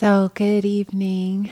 So, 0.00 0.30
good 0.32 0.64
evening. 0.64 1.50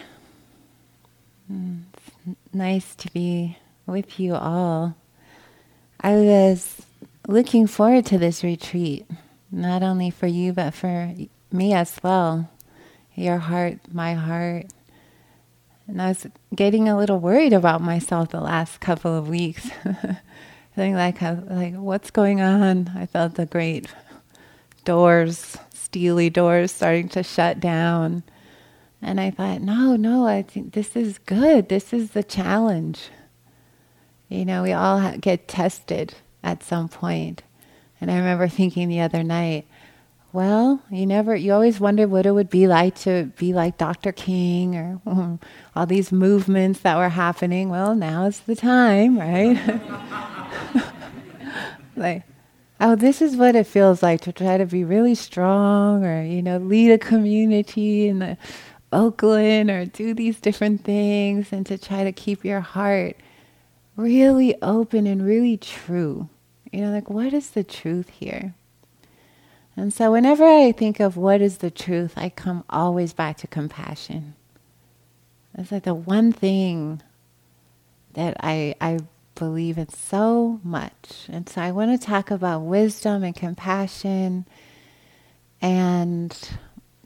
Mm, 1.53 1.83
it's 1.93 2.55
nice 2.55 2.95
to 2.95 3.13
be 3.13 3.59
with 3.85 4.19
you 4.19 4.37
all. 4.37 4.97
I 6.01 6.15
was 6.15 6.81
looking 7.27 7.67
forward 7.67 8.07
to 8.07 8.17
this 8.17 8.43
retreat, 8.43 9.05
not 9.53 9.83
only 9.83 10.09
for 10.09 10.27
you, 10.27 10.55
but 10.55 10.73
for 10.73 11.13
me 11.53 11.75
as 11.75 12.01
well. 12.03 12.49
Your 13.15 13.37
heart, 13.37 13.81
my 13.93 14.15
heart. 14.15 14.69
And 15.87 16.01
I 16.01 16.09
was 16.09 16.27
getting 16.55 16.89
a 16.89 16.97
little 16.97 17.19
worried 17.19 17.53
about 17.53 17.83
myself 17.83 18.31
the 18.31 18.41
last 18.41 18.81
couple 18.81 19.15
of 19.15 19.29
weeks. 19.29 19.69
Feeling 20.75 20.95
like, 20.95 21.21
like, 21.21 21.75
what's 21.75 22.11
going 22.11 22.41
on? 22.41 22.93
I 22.97 23.05
felt 23.05 23.35
the 23.35 23.45
great 23.45 23.89
doors, 24.87 25.59
steely 25.75 26.31
doors 26.31 26.73
starting 26.73 27.11
to 27.11 27.23
shut 27.23 27.61
down 27.61 28.23
and 29.01 29.21
I 29.21 29.31
thought, 29.31 29.61
no, 29.63 29.97
no, 29.97 30.27
I 30.27 30.43
think 30.43 30.73
this 30.73 30.97
is 30.97 31.19
good. 31.19 31.69
This 31.69 31.93
is 31.93 32.11
the 32.11 32.25
challenge. 32.25 33.11
You 34.29 34.45
know, 34.45 34.63
we 34.63 34.73
all 34.73 35.17
get 35.19 35.49
tested 35.49 36.15
at 36.43 36.63
some 36.63 36.89
point. 36.89 37.43
And 38.01 38.11
I 38.11 38.17
remember 38.17 38.49
thinking 38.49 38.89
the 38.89 39.01
other 39.01 39.23
night, 39.23 39.67
well, 40.33 40.83
you 40.91 41.07
never, 41.07 41.35
you 41.35 41.53
always 41.53 41.81
wondered 41.81 42.11
what 42.11 42.27
it 42.27 42.33
would 42.33 42.51
be 42.51 42.67
like 42.67 42.97
to 43.01 43.33
be 43.39 43.53
like 43.53 43.79
Dr. 43.79 44.13
King 44.13 44.77
or 44.77 45.39
all 45.77 45.87
these 45.87 46.13
movements 46.13 46.81
that 46.81 46.97
were 46.97 47.09
happening. 47.09 47.71
Well, 47.71 47.95
now's 47.95 48.41
the 48.41 48.55
time, 48.55 49.19
right? 49.19 49.81
like, 51.97 52.25
oh, 52.81 52.95
this 52.95 53.23
is 53.23 53.37
what 53.37 53.57
it 53.57 53.67
feels 53.67 54.03
like 54.03 54.21
to 54.23 54.33
try 54.33 54.59
to 54.59 54.67
be 54.67 54.85
really 54.85 55.15
strong 55.15 56.05
or, 56.05 56.23
you 56.23 56.43
know, 56.43 56.59
lead 56.59 56.91
a 56.91 56.99
community 56.99 58.09
and 58.09 58.21
the 58.21 58.37
Oakland 58.93 59.71
or 59.71 59.85
do 59.85 60.15
these 60.15 60.41
different 60.41 60.85
things 60.85 61.53
and 61.53 61.67
to 61.67 61.79
try 61.79 62.05
to 62.05 62.13
keep 62.13 62.45
your 62.45 62.61
heart 62.61 63.17
really 63.97 64.61
open 64.63 65.07
and 65.07 65.25
really 65.25 65.57
true. 65.57 66.29
You 66.73 66.83
know, 66.83 66.91
like 66.93 67.11
what 67.11 67.33
is 67.33 67.51
the 67.51 67.65
truth 67.65 68.09
here? 68.11 68.55
And 69.77 69.93
so 69.93 70.13
whenever 70.13 70.45
I 70.45 70.73
think 70.73 71.01
of 71.01 71.17
what 71.17 71.41
is 71.41 71.59
the 71.59 71.71
truth, 71.71 72.15
I 72.17 72.31
come 72.31 72.65
always 72.69 73.13
back 73.13 73.37
to 73.39 73.47
compassion. 73.47 74.35
It's 75.57 75.73
like 75.73 75.85
the 75.85 75.95
one 75.95 76.33
thing 76.33 77.03
that 78.15 78.37
I, 78.41 78.75
I 78.81 79.01
believe 79.35 79.79
in 79.79 79.89
so 79.89 80.61
much. 80.65 81.27
And 81.29 81.49
so 81.49 81.61
I 81.61 81.71
want 81.71 81.99
to 81.99 82.07
talk 82.07 82.31
about 82.31 82.61
wisdom 82.61 83.23
and 83.23 83.35
compassion 83.35 84.47
and 85.61 86.37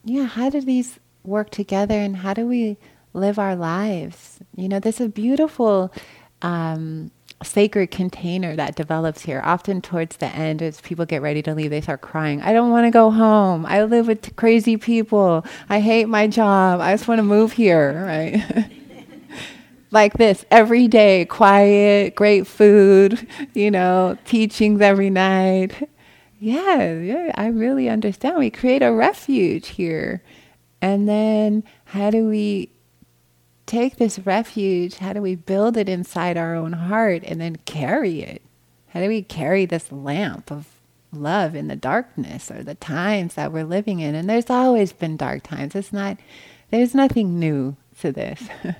yeah, 0.04 0.24
how 0.24 0.50
do 0.50 0.60
these 0.60 0.98
work 1.24 1.50
together 1.50 1.94
and 1.94 2.18
how 2.18 2.34
do 2.34 2.46
we 2.46 2.76
live 3.12 3.38
our 3.38 3.56
lives? 3.56 4.40
You 4.56 4.68
know, 4.68 4.80
there's 4.80 5.00
a 5.00 5.08
beautiful 5.08 5.92
um, 6.42 7.10
sacred 7.42 7.90
container 7.90 8.56
that 8.56 8.74
develops 8.76 9.22
here. 9.22 9.40
Often 9.44 9.82
towards 9.82 10.16
the 10.16 10.26
end, 10.26 10.62
as 10.62 10.80
people 10.80 11.04
get 11.04 11.22
ready 11.22 11.42
to 11.42 11.54
leave, 11.54 11.70
they 11.70 11.80
start 11.80 12.00
crying. 12.00 12.40
I 12.42 12.52
don't 12.52 12.70
want 12.70 12.86
to 12.86 12.90
go 12.90 13.10
home. 13.10 13.66
I 13.66 13.84
live 13.84 14.06
with 14.06 14.34
crazy 14.36 14.76
people. 14.76 15.44
I 15.68 15.80
hate 15.80 16.08
my 16.08 16.26
job. 16.26 16.80
I 16.80 16.92
just 16.92 17.08
want 17.08 17.18
to 17.18 17.24
move 17.24 17.52
here, 17.52 18.04
right? 18.04 18.70
like 19.90 20.14
this 20.14 20.44
every 20.50 20.88
day, 20.88 21.26
quiet, 21.26 22.14
great 22.14 22.46
food, 22.46 23.26
you 23.54 23.70
know, 23.70 24.16
teachings 24.24 24.80
every 24.80 25.10
night. 25.10 25.88
Yeah, 26.40 26.98
yeah, 26.98 27.30
I 27.36 27.46
really 27.48 27.88
understand. 27.88 28.38
We 28.38 28.50
create 28.50 28.82
a 28.82 28.92
refuge 28.92 29.68
here. 29.68 30.22
And 30.82 31.08
then 31.08 31.62
how 31.86 32.10
do 32.10 32.28
we 32.28 32.70
take 33.66 33.96
this 33.96 34.18
refuge? 34.18 34.96
How 34.96 35.12
do 35.12 35.22
we 35.22 35.36
build 35.36 35.76
it 35.76 35.88
inside 35.88 36.36
our 36.36 36.56
own 36.56 36.72
heart 36.72 37.22
and 37.24 37.40
then 37.40 37.56
carry 37.64 38.20
it? 38.20 38.42
How 38.88 39.00
do 39.00 39.08
we 39.08 39.22
carry 39.22 39.64
this 39.64 39.92
lamp 39.92 40.50
of 40.50 40.66
love 41.12 41.54
in 41.54 41.68
the 41.68 41.76
darkness 41.76 42.50
or 42.50 42.64
the 42.64 42.74
times 42.74 43.34
that 43.34 43.52
we're 43.52 43.64
living 43.64 44.00
in? 44.00 44.16
And 44.16 44.28
there's 44.28 44.50
always 44.50 44.92
been 44.92 45.16
dark 45.16 45.44
times. 45.44 45.76
It's 45.76 45.92
not, 45.92 46.18
there's 46.70 46.94
nothing 46.94 47.38
new 47.38 47.76
to 48.00 48.10
this. 48.10 48.42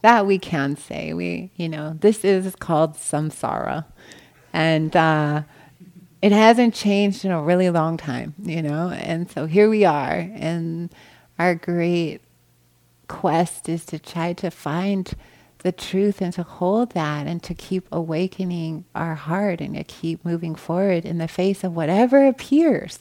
that 0.00 0.26
we 0.26 0.38
can 0.38 0.76
say. 0.76 1.12
We, 1.12 1.50
you 1.56 1.68
know, 1.68 1.96
this 2.00 2.24
is 2.24 2.56
called 2.56 2.94
samsara. 2.94 3.84
And, 4.52 4.96
uh, 4.96 5.42
it 6.24 6.32
hasn't 6.32 6.72
changed 6.74 7.26
in 7.26 7.30
a 7.30 7.42
really 7.42 7.68
long 7.68 7.98
time, 7.98 8.34
you 8.42 8.62
know, 8.62 8.88
and 8.88 9.30
so 9.30 9.44
here 9.44 9.68
we 9.68 9.84
are, 9.84 10.26
and 10.34 10.88
our 11.38 11.54
great 11.54 12.20
quest 13.08 13.68
is 13.68 13.84
to 13.86 13.98
try 13.98 14.32
to 14.34 14.50
find 14.50 15.14
the 15.58 15.72
truth 15.72 16.20
and 16.20 16.32
to 16.34 16.42
hold 16.42 16.90
that 16.90 17.26
and 17.26 17.42
to 17.42 17.54
keep 17.54 17.86
awakening 17.90 18.84
our 18.94 19.14
heart 19.14 19.60
and 19.60 19.74
to 19.74 19.84
keep 19.84 20.24
moving 20.24 20.54
forward 20.54 21.04
in 21.04 21.18
the 21.18 21.28
face 21.28 21.64
of 21.64 21.74
whatever 21.74 22.26
appears, 22.26 22.98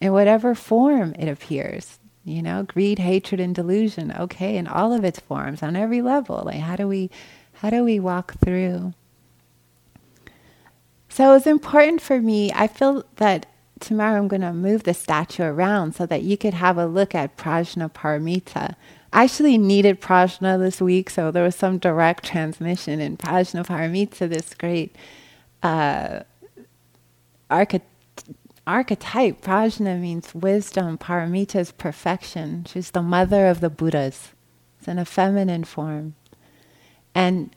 in 0.00 0.12
whatever 0.12 0.54
form 0.54 1.14
it 1.18 1.28
appears. 1.28 1.98
You 2.22 2.42
know, 2.42 2.62
greed, 2.62 2.98
hatred, 2.98 3.40
and 3.40 3.54
delusion. 3.54 4.12
Okay, 4.12 4.56
in 4.56 4.66
all 4.66 4.92
of 4.92 5.04
its 5.04 5.20
forms, 5.20 5.62
on 5.62 5.76
every 5.76 6.00
level. 6.00 6.42
Like, 6.44 6.60
how 6.60 6.76
do 6.76 6.88
we, 6.88 7.10
how 7.54 7.70
do 7.70 7.84
we 7.84 8.00
walk 8.00 8.34
through? 8.38 8.94
So 11.10 11.30
it 11.30 11.34
was 11.34 11.46
important 11.46 12.00
for 12.00 12.20
me. 12.20 12.50
I 12.52 12.66
feel 12.66 13.04
that 13.16 13.46
tomorrow 13.84 14.18
I'm 14.18 14.28
going 14.28 14.42
to 14.42 14.52
move 14.52 14.82
the 14.82 14.94
statue 14.94 15.44
around 15.44 15.94
so 15.94 16.06
that 16.06 16.22
you 16.22 16.36
could 16.36 16.54
have 16.54 16.78
a 16.78 16.86
look 16.86 17.14
at 17.14 17.36
Prajnaparamita. 17.36 18.74
I 19.12 19.24
actually 19.24 19.58
needed 19.58 20.00
Prajna 20.00 20.58
this 20.58 20.80
week, 20.80 21.08
so 21.08 21.30
there 21.30 21.44
was 21.44 21.54
some 21.54 21.78
direct 21.78 22.24
transmission 22.24 23.00
in 23.00 23.16
Prajnaparamita, 23.16 24.28
this 24.28 24.54
great 24.54 24.96
uh, 25.62 26.20
archetype. 27.48 27.84
Prajna 28.66 30.00
means 30.00 30.34
wisdom, 30.34 30.98
Paramita 30.98 31.56
is 31.56 31.70
perfection. 31.70 32.64
She's 32.64 32.90
the 32.90 33.02
mother 33.02 33.46
of 33.46 33.60
the 33.60 33.70
Buddhas. 33.70 34.32
It's 34.78 34.88
in 34.88 34.98
a 34.98 35.04
feminine 35.04 35.64
form. 35.64 36.14
And 37.14 37.54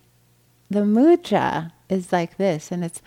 the 0.69 0.81
mudra 0.81 1.71
is 1.89 2.11
like 2.11 2.38
this, 2.38 2.71
and 2.71 2.83
it's 2.83 3.01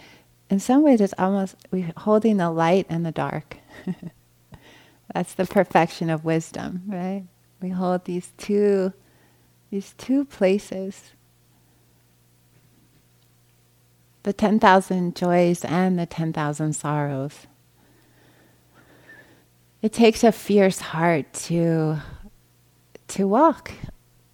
in 0.51 0.59
some 0.59 0.83
ways 0.83 1.01
it's 1.01 1.15
almost 1.17 1.57
we're 1.71 1.93
holding 1.97 2.37
the 2.37 2.51
light 2.51 2.87
and 2.91 3.07
the 3.07 3.13
dark. 3.13 3.57
That's 5.15 5.35
the 5.35 5.47
perfection 5.47 6.11
of 6.11 6.25
wisdom, 6.25 6.83
right? 6.87 7.25
We 7.63 7.71
hold 7.71 8.05
these 8.05 8.33
two 8.37 8.93
these 9.71 9.95
two 9.97 10.25
places. 10.25 11.13
The 14.25 14.33
10,000 14.35 15.17
joys 15.17 15.65
and 15.65 15.99
the 15.99 16.05
10,000 16.05 16.75
sorrows. 16.75 17.47
It 19.81 19.95
takes 19.95 20.23
a 20.25 20.33
fierce 20.33 20.81
heart 20.81 21.33
to 21.45 21.99
to 23.09 23.27
walk 23.27 23.73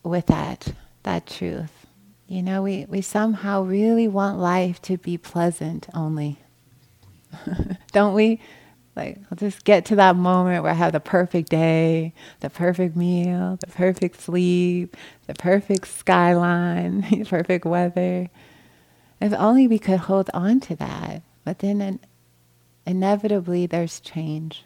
with 0.02 0.26
that 0.26 0.72
that 1.04 1.26
truth. 1.26 1.85
You 2.28 2.42
know, 2.42 2.62
we, 2.62 2.86
we 2.88 3.02
somehow 3.02 3.62
really 3.62 4.08
want 4.08 4.38
life 4.38 4.82
to 4.82 4.98
be 4.98 5.16
pleasant 5.16 5.88
only. 5.94 6.38
Don't 7.92 8.14
we? 8.14 8.40
Like, 8.96 9.18
I'll 9.30 9.36
just 9.36 9.64
get 9.64 9.84
to 9.86 9.96
that 9.96 10.16
moment 10.16 10.62
where 10.62 10.72
I 10.72 10.74
have 10.74 10.92
the 10.92 11.00
perfect 11.00 11.50
day, 11.50 12.14
the 12.40 12.50
perfect 12.50 12.96
meal, 12.96 13.58
the 13.60 13.66
perfect 13.68 14.20
sleep, 14.20 14.96
the 15.26 15.34
perfect 15.34 15.86
skyline, 15.86 17.02
the 17.10 17.24
perfect 17.24 17.64
weather. 17.64 18.30
If 19.20 19.32
only 19.34 19.68
we 19.68 19.78
could 19.78 20.00
hold 20.00 20.30
on 20.34 20.60
to 20.60 20.76
that. 20.76 21.22
But 21.44 21.60
then 21.60 21.80
in, 21.80 22.00
inevitably 22.86 23.66
there's 23.66 24.00
change. 24.00 24.64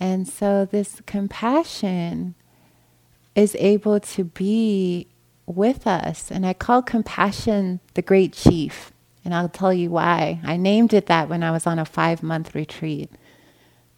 And 0.00 0.28
so 0.28 0.64
this 0.64 1.00
compassion 1.06 2.34
is 3.34 3.56
able 3.58 4.00
to 4.00 4.24
be 4.24 5.06
with 5.48 5.86
us. 5.86 6.30
And 6.30 6.46
I 6.46 6.52
call 6.52 6.82
compassion 6.82 7.80
the 7.94 8.02
great 8.02 8.32
chief. 8.32 8.92
And 9.24 9.34
I'll 9.34 9.48
tell 9.48 9.72
you 9.74 9.90
why. 9.90 10.40
I 10.44 10.56
named 10.56 10.94
it 10.94 11.06
that 11.06 11.28
when 11.28 11.42
I 11.42 11.50
was 11.50 11.66
on 11.66 11.78
a 11.78 11.84
five 11.84 12.22
month 12.22 12.54
retreat. 12.54 13.10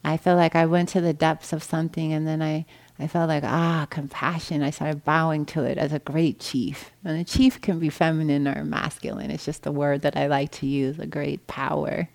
I 0.02 0.16
felt 0.16 0.38
like 0.38 0.56
I 0.56 0.66
went 0.66 0.88
to 0.90 1.00
the 1.00 1.12
depths 1.12 1.52
of 1.52 1.62
something 1.62 2.12
and 2.12 2.26
then 2.26 2.40
I, 2.40 2.64
I 2.98 3.06
felt 3.06 3.28
like, 3.28 3.44
ah, 3.44 3.86
compassion. 3.90 4.62
I 4.62 4.70
started 4.70 5.04
bowing 5.04 5.44
to 5.46 5.62
it 5.64 5.78
as 5.78 5.92
a 5.92 5.98
great 5.98 6.40
chief. 6.40 6.90
And 7.04 7.20
a 7.20 7.24
chief 7.24 7.60
can 7.60 7.78
be 7.78 7.90
feminine 7.90 8.48
or 8.48 8.64
masculine. 8.64 9.30
It's 9.30 9.44
just 9.44 9.66
a 9.66 9.72
word 9.72 10.02
that 10.02 10.16
I 10.16 10.26
like 10.26 10.52
to 10.52 10.66
use, 10.66 10.98
a 10.98 11.06
great 11.06 11.46
power. 11.46 12.08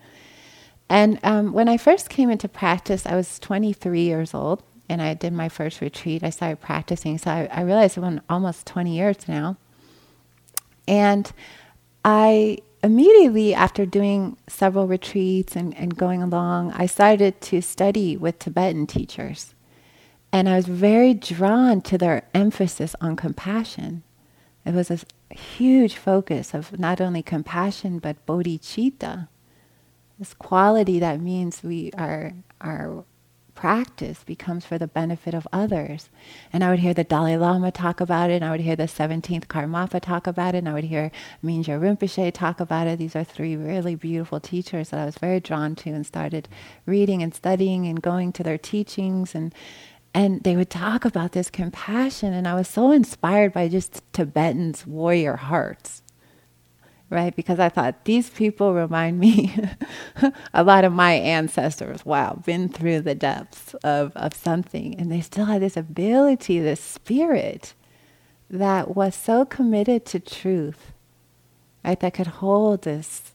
And 0.88 1.18
um, 1.22 1.52
when 1.52 1.68
I 1.68 1.76
first 1.76 2.10
came 2.10 2.30
into 2.30 2.48
practice, 2.48 3.06
I 3.06 3.16
was 3.16 3.38
23 3.38 4.02
years 4.02 4.34
old 4.34 4.62
and 4.88 5.02
I 5.02 5.14
did 5.14 5.32
my 5.32 5.48
first 5.48 5.80
retreat. 5.80 6.22
I 6.22 6.30
started 6.30 6.60
practicing. 6.60 7.18
So 7.18 7.30
I, 7.30 7.48
I 7.50 7.62
realized 7.62 7.96
it 7.96 8.00
went 8.00 8.22
almost 8.28 8.66
20 8.66 8.94
years 8.94 9.28
now. 9.28 9.56
And 10.86 11.32
I 12.04 12.58
immediately, 12.82 13.54
after 13.54 13.84
doing 13.84 14.36
several 14.46 14.86
retreats 14.86 15.56
and, 15.56 15.76
and 15.76 15.96
going 15.96 16.22
along, 16.22 16.72
I 16.72 16.86
started 16.86 17.40
to 17.42 17.60
study 17.60 18.16
with 18.16 18.38
Tibetan 18.38 18.86
teachers. 18.86 19.54
And 20.32 20.48
I 20.48 20.56
was 20.56 20.66
very 20.66 21.14
drawn 21.14 21.80
to 21.82 21.98
their 21.98 22.22
emphasis 22.34 22.94
on 23.00 23.16
compassion. 23.16 24.02
It 24.64 24.74
was 24.74 24.90
a 24.90 25.00
huge 25.34 25.96
focus 25.96 26.54
of 26.54 26.78
not 26.78 27.00
only 27.00 27.22
compassion 27.22 27.98
but 27.98 28.24
bodhicitta, 28.26 29.28
this 30.18 30.34
quality 30.34 30.98
that 30.98 31.20
means 31.20 31.62
we 31.62 31.90
are 31.98 32.32
our 32.60 33.04
practice 33.56 34.22
becomes 34.22 34.64
for 34.64 34.78
the 34.78 34.86
benefit 34.86 35.34
of 35.34 35.48
others. 35.52 36.10
And 36.52 36.62
I 36.62 36.70
would 36.70 36.78
hear 36.78 36.94
the 36.94 37.02
Dalai 37.02 37.36
Lama 37.36 37.72
talk 37.72 38.00
about 38.00 38.30
it, 38.30 38.34
and 38.34 38.44
I 38.44 38.52
would 38.52 38.60
hear 38.60 38.76
the 38.76 38.84
17th 38.84 39.46
Karmapa 39.46 40.00
talk 40.00 40.28
about 40.28 40.54
it, 40.54 40.58
and 40.58 40.68
I 40.68 40.74
would 40.74 40.84
hear 40.84 41.10
Mingyur 41.42 41.80
Rinpoche 41.80 42.32
talk 42.32 42.60
about 42.60 42.86
it. 42.86 42.98
These 43.00 43.16
are 43.16 43.24
three 43.24 43.56
really 43.56 43.96
beautiful 43.96 44.38
teachers 44.38 44.90
that 44.90 45.00
I 45.00 45.06
was 45.06 45.18
very 45.18 45.40
drawn 45.40 45.74
to 45.76 45.90
and 45.90 46.06
started 46.06 46.48
reading 46.84 47.22
and 47.22 47.34
studying 47.34 47.86
and 47.86 48.00
going 48.00 48.32
to 48.34 48.44
their 48.44 48.58
teachings 48.58 49.34
and 49.34 49.52
and 50.14 50.42
they 50.44 50.56
would 50.56 50.70
talk 50.70 51.04
about 51.04 51.32
this 51.32 51.50
compassion 51.50 52.32
and 52.32 52.48
i 52.48 52.54
was 52.54 52.68
so 52.68 52.90
inspired 52.90 53.52
by 53.52 53.68
just 53.68 54.02
tibetans 54.12 54.86
warrior 54.86 55.36
hearts 55.36 56.02
right? 57.10 57.36
Because 57.36 57.60
i 57.60 57.68
thought 57.68 58.04
these 58.04 58.30
people 58.30 58.74
remind 58.74 59.18
me 59.20 59.54
a 60.54 60.64
lot 60.64 60.84
of 60.84 60.92
my 60.92 61.12
ancestors. 61.14 62.04
Wow 62.06 62.42
been 62.44 62.68
through 62.68 63.02
the 63.02 63.14
depths 63.14 63.74
of, 63.84 64.12
of 64.16 64.34
something. 64.34 64.96
And 64.98 65.10
they 65.12 65.20
still 65.20 65.46
had 65.46 65.62
this 65.62 65.76
ability 65.76 66.60
this 66.60 66.80
spirit 66.80 67.74
that 68.50 68.96
was 68.96 69.14
so 69.14 69.44
committed 69.44 70.04
to 70.06 70.20
truth 70.20 70.92
right? 71.84 72.00
That 72.00 72.14
could 72.14 72.26
hold 72.28 72.82
this 72.82 73.32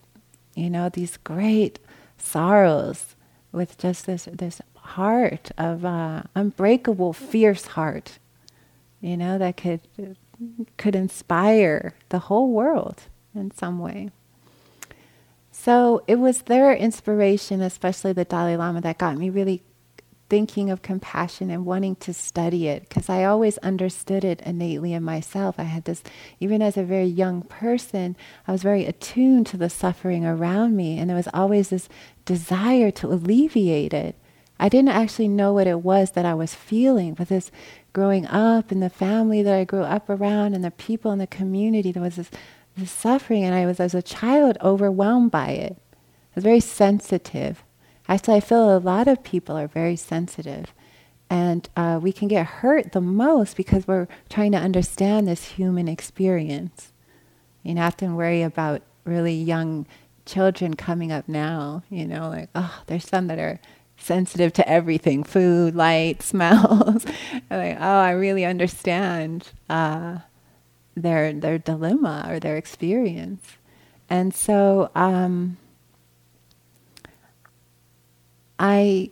you 0.55 0.69
know 0.69 0.89
these 0.89 1.17
great 1.17 1.79
sorrows 2.17 3.15
with 3.51 3.77
just 3.77 4.05
this 4.05 4.27
this 4.31 4.61
heart 4.75 5.51
of 5.57 5.85
uh, 5.85 6.23
unbreakable, 6.35 7.13
fierce 7.13 7.67
heart, 7.67 8.19
you 9.01 9.17
know, 9.17 9.37
that 9.37 9.57
could 9.57 9.81
could 10.77 10.95
inspire 10.95 11.93
the 12.09 12.19
whole 12.19 12.51
world 12.51 13.03
in 13.35 13.51
some 13.51 13.79
way. 13.79 14.11
So 15.51 16.03
it 16.07 16.15
was 16.15 16.43
their 16.43 16.73
inspiration, 16.73 17.61
especially 17.61 18.13
the 18.13 18.25
Dalai 18.25 18.55
Lama, 18.55 18.81
that 18.81 18.97
got 18.97 19.17
me 19.17 19.29
really 19.29 19.63
thinking 20.31 20.69
of 20.69 20.81
compassion 20.81 21.51
and 21.51 21.65
wanting 21.65 21.93
to 21.93 22.13
study 22.13 22.69
it 22.69 22.87
because 22.87 23.09
I 23.09 23.25
always 23.25 23.57
understood 23.57 24.23
it 24.23 24.39
innately 24.45 24.93
in 24.93 25.03
myself. 25.03 25.55
I 25.59 25.63
had 25.63 25.83
this, 25.83 26.01
even 26.39 26.61
as 26.61 26.77
a 26.77 26.83
very 26.83 27.05
young 27.05 27.41
person, 27.41 28.15
I 28.47 28.53
was 28.53 28.63
very 28.63 28.85
attuned 28.85 29.45
to 29.47 29.57
the 29.57 29.69
suffering 29.69 30.25
around 30.25 30.77
me, 30.77 30.97
and 30.97 31.09
there 31.09 31.17
was 31.17 31.27
always 31.33 31.67
this 31.69 31.89
desire 32.23 32.91
to 32.91 33.07
alleviate 33.11 33.93
it. 33.93 34.15
I 34.57 34.69
didn't 34.69 34.89
actually 34.89 35.27
know 35.27 35.51
what 35.51 35.67
it 35.67 35.81
was 35.81 36.11
that 36.11 36.25
I 36.25 36.33
was 36.33 36.55
feeling, 36.55 37.13
but 37.13 37.27
this 37.27 37.51
growing 37.91 38.25
up 38.27 38.71
in 38.71 38.79
the 38.79 38.89
family 38.89 39.43
that 39.43 39.53
I 39.53 39.65
grew 39.65 39.83
up 39.83 40.09
around 40.09 40.53
and 40.53 40.63
the 40.63 40.71
people 40.71 41.11
in 41.11 41.19
the 41.19 41.27
community, 41.27 41.91
there 41.91 42.01
was 42.01 42.15
this, 42.15 42.31
this 42.77 42.91
suffering, 42.91 43.43
and 43.43 43.53
I 43.53 43.65
was, 43.65 43.79
as 43.79 43.93
a 43.93 44.01
child, 44.01 44.57
overwhelmed 44.61 45.31
by 45.31 45.49
it. 45.49 45.77
I 45.93 46.35
was 46.35 46.43
very 46.43 46.59
sensitive. 46.59 47.63
Actually, 48.07 48.37
I 48.37 48.39
feel 48.41 48.75
a 48.75 48.79
lot 48.79 49.07
of 49.07 49.23
people 49.23 49.57
are 49.57 49.67
very 49.67 49.95
sensitive. 49.95 50.73
And 51.29 51.69
uh, 51.77 51.99
we 52.01 52.11
can 52.11 52.27
get 52.27 52.45
hurt 52.45 52.91
the 52.91 53.01
most 53.01 53.55
because 53.55 53.87
we're 53.87 54.07
trying 54.29 54.51
to 54.51 54.57
understand 54.57 55.27
this 55.27 55.45
human 55.45 55.87
experience. 55.87 56.91
You 57.63 57.75
know, 57.75 57.83
I 57.83 57.87
often 57.87 58.15
worry 58.15 58.41
about 58.41 58.81
really 59.05 59.33
young 59.33 59.85
children 60.25 60.75
coming 60.75 61.11
up 61.11 61.27
now, 61.27 61.83
you 61.89 62.05
know, 62.05 62.29
like, 62.29 62.49
oh, 62.55 62.81
there's 62.87 63.07
some 63.07 63.27
that 63.27 63.39
are 63.39 63.59
sensitive 63.97 64.51
to 64.53 64.67
everything 64.67 65.23
food, 65.23 65.75
light, 65.75 66.21
smells. 66.21 67.05
like, 67.49 67.77
oh, 67.79 67.99
I 67.99 68.11
really 68.11 68.45
understand 68.45 69.49
uh, 69.69 70.17
their, 71.01 71.33
their 71.33 71.57
dilemma 71.57 72.25
or 72.29 72.39
their 72.39 72.57
experience. 72.57 73.57
And 74.09 74.33
so 74.33 74.91
um, 74.95 75.57
I 78.59 79.11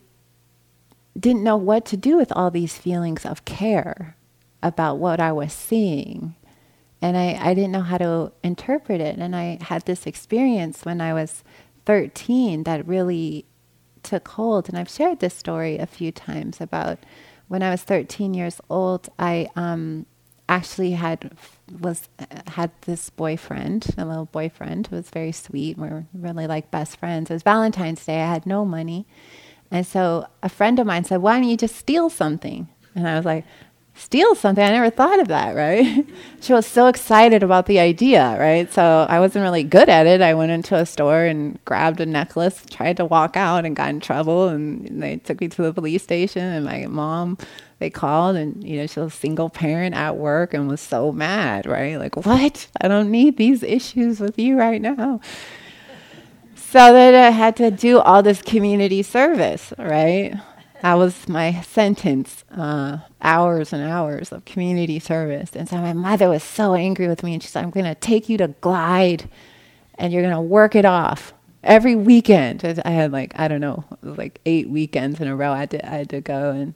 didn't 1.20 1.44
know 1.44 1.58
what 1.58 1.86
to 1.88 1.98
do 1.98 2.18
with 2.18 2.32
all 2.34 2.52
these 2.52 2.78
feelings 2.78 3.26
of 3.26 3.46
care 3.46 4.16
about 4.62 4.98
what 4.98 5.20
I 5.20 5.32
was 5.32 5.54
seeing. 5.54 6.36
And 7.02 7.18
I, 7.18 7.38
I 7.40 7.54
didn't 7.54 7.72
know 7.72 7.82
how 7.82 7.98
to 7.98 8.32
interpret 8.44 9.00
it. 9.02 9.18
And 9.18 9.36
I 9.36 9.58
had 9.62 9.86
this 9.86 10.06
experience 10.06 10.84
when 10.84 11.02
I 11.02 11.14
was 11.14 11.44
13 11.86 12.64
that 12.64 12.88
really 12.88 13.46
took 14.04 14.28
hold. 14.30 14.70
And 14.70 14.78
I've 14.78 14.90
shared 14.90 15.20
this 15.20 15.34
story 15.34 15.78
a 15.78 15.86
few 15.86 16.12
times 16.12 16.60
about 16.60 17.00
when 17.48 17.64
I 17.64 17.70
was 17.70 17.84
13 17.84 18.34
years 18.34 18.60
old. 18.70 19.10
I 19.18 19.50
um, 19.56 20.06
actually 20.50 20.92
had 20.92 21.31
was 21.80 22.10
had 22.48 22.72
this 22.81 23.10
boyfriend, 23.12 23.88
a 23.98 24.04
little 24.06 24.25
boyfriend 24.25 24.88
who 24.88 24.98
was 24.98 25.10
very 25.10 25.31
sweet. 25.31 25.78
We 25.78 25.88
were 25.88 26.06
really 26.13 26.48
like 26.48 26.72
best 26.72 26.98
friends. 26.98 27.30
It 27.30 27.34
was 27.34 27.44
Valentine's 27.44 28.04
Day. 28.06 28.22
I 28.22 28.34
had 28.34 28.46
no 28.46 28.66
money, 28.66 29.06
and 29.72 29.88
so 29.88 30.28
a 30.44 30.50
friend 30.50 30.80
of 30.80 30.88
mine 30.88 31.06
said, 31.06 31.22
"Why 31.22 31.40
don't 31.40 31.48
you 31.48 31.56
just 31.56 31.75
steal 31.75 32.10
something?" 32.10 32.68
And 32.96 33.07
I 33.07 33.16
was 33.16 33.25
like, 33.25 33.46
steal 34.00 34.34
something. 34.34 34.63
I 34.63 34.69
never 34.69 34.90
thought 34.90 35.19
of 35.19 35.28
that, 35.28 35.56
right? 35.56 36.06
she 36.42 36.54
was 36.54 36.66
so 36.66 36.88
excited 36.88 37.44
about 37.44 37.66
the 37.66 37.80
idea, 37.80 38.38
right? 38.40 38.72
So 38.72 39.06
I 39.10 39.19
wasn't 39.19 39.44
really 39.44 39.63
good 39.63 39.90
at 39.90 40.07
it. 40.07 40.22
I 40.22 40.34
went 40.34 40.51
into 40.51 40.75
a 40.75 40.86
store 40.86 41.25
and 41.25 41.63
grabbed 41.66 42.00
a 42.00 42.06
necklace, 42.06 42.63
tried 42.69 42.98
to 42.98 43.06
walk 43.06 43.36
out 43.36 43.66
and 43.66 43.75
got 43.75 43.90
in 43.90 44.00
trouble. 44.00 44.48
And 44.48 45.04
they 45.04 45.18
took 45.18 45.42
me 45.42 45.50
to 45.50 45.62
the 45.62 45.74
police 45.74 46.01
station. 46.01 46.44
And 46.44 46.66
my 46.66 46.86
mom, 46.88 47.38
they 47.80 47.90
called 47.90 48.38
and, 48.38 48.63
you 48.63 48.78
know, 48.78 48.88
she 48.88 49.00
was 49.00 49.13
a 49.13 49.18
single 49.18 49.50
parent 49.50 49.96
at 49.96 50.16
work 50.16 50.54
and 50.54 50.69
was 50.69 50.81
so 50.81 51.12
mad, 51.12 51.66
right? 51.66 51.98
Like, 51.98 52.16
what? 52.16 52.68
I 52.80 52.88
don't 52.88 53.12
need 53.12 53.38
these 53.38 53.63
issues 53.63 54.19
with 54.19 54.40
you 54.40 54.57
right 54.57 54.81
now. 54.81 55.19
So 56.56 56.94
then 56.94 57.16
I 57.16 57.31
had 57.31 57.56
to 57.57 57.72
do 57.72 58.00
all 58.00 58.24
this 58.24 58.42
community 58.42 59.02
service, 59.02 59.74
right? 59.78 60.36
That 60.81 60.94
was 60.94 61.28
my 61.28 61.62
sentence 61.62 62.46
uh, 62.52 63.00
hours 63.22 63.74
and 63.74 63.84
hours 63.84 64.31
of 64.31 64.46
community 64.46 65.00
service. 65.00 65.52
And 65.54 65.68
so 65.68 65.78
my 65.78 65.94
mother 65.94 66.30
was 66.30 66.44
so 66.44 66.74
angry 66.74 67.08
with 67.08 67.22
me, 67.22 67.34
and 67.34 67.44
she 67.44 67.50
said, 67.50 67.64
I'm 67.64 67.70
going 67.70 67.86
to 67.86 67.96
take 67.96 68.30
you 68.30 68.38
to 68.38 68.50
Glide 68.62 69.30
and 70.00 70.14
you're 70.14 70.24
going 70.24 70.34
to 70.34 70.42
work 70.42 70.76
it 70.76 70.86
off 70.86 71.34
every 71.64 71.96
weekend. 71.96 72.64
I 72.86 72.90
had 72.90 73.12
like, 73.12 73.38
I 73.38 73.48
don't 73.48 73.62
know, 73.62 73.84
like 74.02 74.40
eight 74.46 74.70
weekends 74.70 75.20
in 75.20 75.28
a 75.28 75.36
row 75.36 75.52
I 75.52 75.60
had 75.60 75.72
to, 75.72 75.86
I 75.86 75.90
had 75.90 76.10
to 76.10 76.22
go. 76.22 76.52
And, 76.52 76.74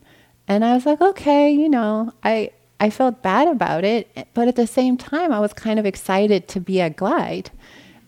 and 0.48 0.64
I 0.64 0.74
was 0.76 0.86
like, 0.86 1.02
okay, 1.02 1.50
you 1.50 1.70
know, 1.70 2.12
I, 2.24 2.52
I 2.80 2.90
felt 2.90 3.24
bad 3.24 3.48
about 3.48 3.86
it, 3.86 4.28
but 4.34 4.50
at 4.50 4.58
the 4.58 4.68
same 4.68 4.98
time, 4.98 5.32
I 5.32 5.40
was 5.40 5.54
kind 5.54 5.80
of 5.80 5.86
excited 5.86 6.50
to 6.50 6.60
be 6.60 6.82
at 6.82 6.98
Glide. 6.98 7.50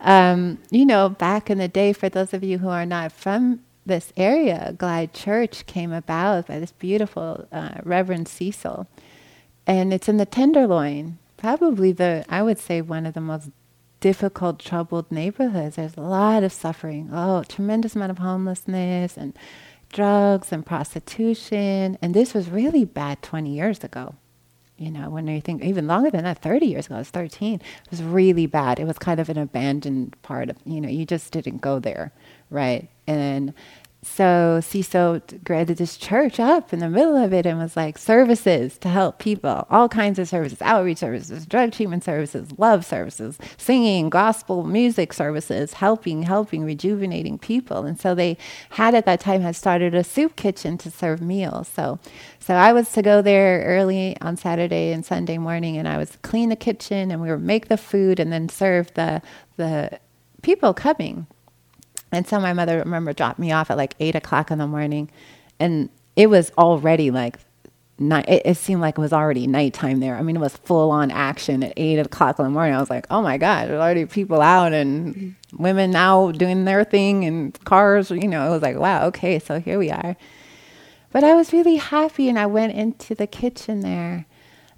Um, 0.01 0.59
you 0.69 0.85
know, 0.85 1.07
back 1.07 1.49
in 1.49 1.57
the 1.57 1.69
day, 1.69 1.93
for 1.93 2.09
those 2.09 2.33
of 2.33 2.43
you 2.43 2.57
who 2.57 2.67
are 2.67 2.85
not 2.85 3.13
from 3.13 3.61
this 3.85 4.11
area, 4.17 4.73
Glide 4.77 5.13
Church, 5.13 5.65
came 5.65 5.91
about 5.91 6.47
by 6.47 6.59
this 6.59 6.71
beautiful 6.71 7.47
uh, 7.51 7.75
Reverend 7.83 8.27
Cecil. 8.27 8.87
And 9.67 9.93
it's 9.93 10.09
in 10.09 10.17
the 10.17 10.25
Tenderloin, 10.25 11.17
probably 11.37 11.91
the, 11.91 12.25
I 12.29 12.41
would 12.41 12.59
say, 12.59 12.81
one 12.81 13.05
of 13.05 13.13
the 13.13 13.21
most 13.21 13.49
difficult, 13.99 14.59
troubled 14.59 15.11
neighborhoods. 15.11 15.75
There's 15.77 15.97
a 15.97 16.01
lot 16.01 16.43
of 16.43 16.51
suffering. 16.51 17.09
Oh, 17.11 17.43
tremendous 17.43 17.95
amount 17.95 18.11
of 18.11 18.19
homelessness 18.19 19.17
and 19.17 19.37
drugs 19.91 20.51
and 20.51 20.65
prostitution. 20.65 21.97
And 22.01 22.13
this 22.13 22.33
was 22.33 22.49
really 22.49 22.85
bad 22.85 23.21
20 23.21 23.49
years 23.49 23.83
ago. 23.83 24.15
You 24.77 24.91
know, 24.91 25.09
when 25.09 25.27
you 25.27 25.39
think 25.39 25.63
even 25.63 25.87
longer 25.87 26.11
than 26.11 26.25
that, 26.25 26.39
30 26.39 26.65
years 26.65 26.87
ago, 26.87 26.95
I 26.95 26.99
was 26.99 27.09
13. 27.09 27.55
It 27.55 27.61
was 27.89 28.03
really 28.03 28.45
bad. 28.45 28.77
It 28.79 28.85
was 28.85 28.97
kind 28.97 29.21
of 29.21 29.29
an 29.29 29.37
abandoned 29.37 30.21
part 30.21 30.49
of, 30.49 30.57
you 30.65 30.81
know, 30.81 30.89
you 30.89 31.05
just 31.05 31.31
didn't 31.31 31.61
go 31.61 31.79
there, 31.79 32.11
right? 32.49 32.89
And 33.07 33.53
so 34.05 34.61
Cecil 34.61 35.21
granted 35.43 35.77
this 35.77 35.97
church 35.97 36.39
up 36.39 36.71
in 36.71 36.79
the 36.79 36.89
middle 36.89 37.17
of 37.17 37.33
it 37.33 37.45
and 37.45 37.57
was 37.57 37.75
like 37.75 37.97
services 37.97 38.77
to 38.77 38.87
help 38.87 39.17
people, 39.19 39.65
all 39.69 39.89
kinds 39.89 40.19
of 40.19 40.29
services, 40.29 40.61
outreach 40.61 40.99
services, 40.99 41.45
drug 41.45 41.71
treatment 41.71 42.03
services, 42.03 42.49
love 42.57 42.85
services, 42.85 43.37
singing, 43.57 44.09
gospel 44.09 44.63
music 44.63 45.11
services, 45.11 45.73
helping, 45.73 46.23
helping, 46.23 46.63
rejuvenating 46.63 47.39
people. 47.39 47.83
And 47.83 47.99
so 47.99 48.13
they 48.13 48.37
had 48.69 48.93
at 48.93 49.05
that 49.05 49.19
time 49.19 49.41
had 49.41 49.55
started 49.55 49.95
a 49.95 50.03
soup 50.03 50.35
kitchen 50.35 50.77
to 50.77 50.91
serve 50.91 51.19
meals. 51.21 51.67
So 51.67 51.99
so 52.39 52.53
I 52.53 52.73
was 52.73 52.91
to 52.93 53.01
go 53.01 53.23
there 53.23 53.63
early 53.65 54.15
on 54.21 54.37
Saturday 54.37 54.91
and 54.93 55.03
Sunday 55.03 55.39
morning 55.39 55.77
and 55.77 55.87
I 55.87 55.97
was 55.97 56.17
clean 56.21 56.49
the 56.49 56.55
kitchen 56.55 57.09
and 57.09 57.21
we 57.21 57.31
would 57.31 57.41
make 57.41 57.69
the 57.69 57.77
food 57.77 58.19
and 58.19 58.31
then 58.31 58.49
serve 58.49 58.93
the 58.93 59.21
the 59.57 59.99
people 60.43 60.73
coming. 60.75 61.25
And 62.15 62.25
so 62.25 62.39
my 62.39 62.53
mother, 62.53 62.79
remember, 62.79 63.11
dropped 63.11 63.39
me 63.39 63.51
off 63.51 63.69
at 63.69 63.75
like 63.75 63.93
eight 63.99 64.15
o'clock 64.15 64.49
in 64.49 64.57
the 64.57 64.67
morning, 64.67 65.09
and 65.59 65.89
it 66.15 66.29
was 66.29 66.49
already 66.57 67.11
like 67.11 67.37
night. 67.99 68.23
It, 68.29 68.43
it, 68.45 68.57
seemed 68.57 68.79
like 68.79 68.97
it 68.97 69.01
was 69.01 69.11
already 69.11 69.47
nighttime 69.47 69.99
there. 69.99 70.15
I 70.15 70.21
mean, 70.21 70.37
it 70.37 70.39
was 70.39 70.55
full 70.55 70.91
on 70.91 71.11
action 71.11 71.61
at 71.61 71.73
eight 71.75 71.99
o'clock 71.99 72.39
in 72.39 72.45
the 72.45 72.51
morning. 72.51 72.73
I 72.73 72.79
was 72.79 72.89
like, 72.89 73.05
oh 73.09 73.21
my 73.21 73.37
god, 73.37 73.67
there's 73.67 73.81
already 73.81 74.05
people 74.05 74.41
out 74.41 74.71
and 74.71 75.35
women 75.57 75.91
now 75.91 76.31
doing 76.31 76.63
their 76.63 76.85
thing 76.85 77.25
and 77.25 77.53
cars. 77.65 78.09
You 78.11 78.29
know, 78.29 78.47
it 78.47 78.51
was 78.51 78.61
like, 78.61 78.77
wow, 78.77 79.07
okay, 79.07 79.37
so 79.39 79.59
here 79.59 79.77
we 79.77 79.91
are. 79.91 80.15
But 81.11 81.25
I 81.25 81.35
was 81.35 81.51
really 81.51 81.75
happy 81.75 82.29
and 82.29 82.39
I 82.39 82.45
went 82.45 82.73
into 82.73 83.13
the 83.13 83.27
kitchen 83.27 83.81
there. 83.81 84.25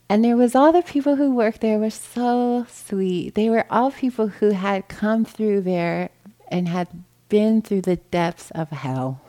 And 0.10 0.24
there 0.26 0.38
was 0.38 0.56
all 0.56 0.72
the 0.72 0.82
people 0.82 1.18
who 1.18 1.36
worked 1.36 1.62
there 1.62 1.78
were 1.78 1.92
so 1.92 2.66
sweet. 2.68 3.36
They 3.36 3.50
were 3.50 3.66
all 3.70 3.92
people 3.92 4.28
who 4.28 4.52
had 4.52 4.88
come 4.88 5.24
through 5.24 5.62
there 5.62 6.10
and 6.48 6.68
had 6.68 6.88
been 7.30 7.62
through 7.62 7.82
the 7.82 7.98
depths 7.98 8.52
of 8.52 8.70
hell. 8.70 9.22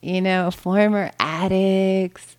You 0.00 0.20
know, 0.20 0.50
former 0.50 1.10
addicts, 1.20 2.36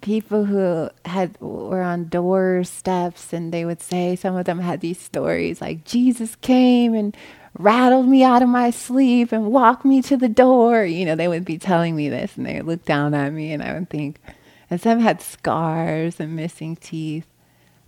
people 0.00 0.44
who 0.44 0.90
had 1.04 1.40
were 1.40 1.82
on 1.82 2.08
doorsteps 2.08 3.32
and 3.32 3.52
they 3.52 3.64
would 3.64 3.80
say 3.80 4.16
some 4.16 4.36
of 4.36 4.44
them 4.44 4.58
had 4.58 4.80
these 4.80 5.00
stories 5.00 5.60
like 5.60 5.84
Jesus 5.84 6.36
came 6.36 6.94
and 6.94 7.16
rattled 7.58 8.06
me 8.06 8.22
out 8.22 8.42
of 8.42 8.48
my 8.48 8.70
sleep 8.70 9.32
and 9.32 9.52
walked 9.52 9.84
me 9.84 10.02
to 10.02 10.16
the 10.16 10.28
door. 10.28 10.84
You 10.84 11.06
know, 11.06 11.14
they 11.14 11.28
would 11.28 11.44
be 11.44 11.58
telling 11.58 11.96
me 11.96 12.08
this 12.08 12.36
and 12.36 12.44
they 12.44 12.56
would 12.56 12.66
look 12.66 12.84
down 12.84 13.14
at 13.14 13.32
me 13.32 13.52
and 13.52 13.62
I 13.62 13.72
would 13.74 13.88
think, 13.88 14.20
and 14.68 14.80
some 14.80 15.00
had 15.00 15.22
scars 15.22 16.20
and 16.20 16.36
missing 16.36 16.76
teeth. 16.76 17.26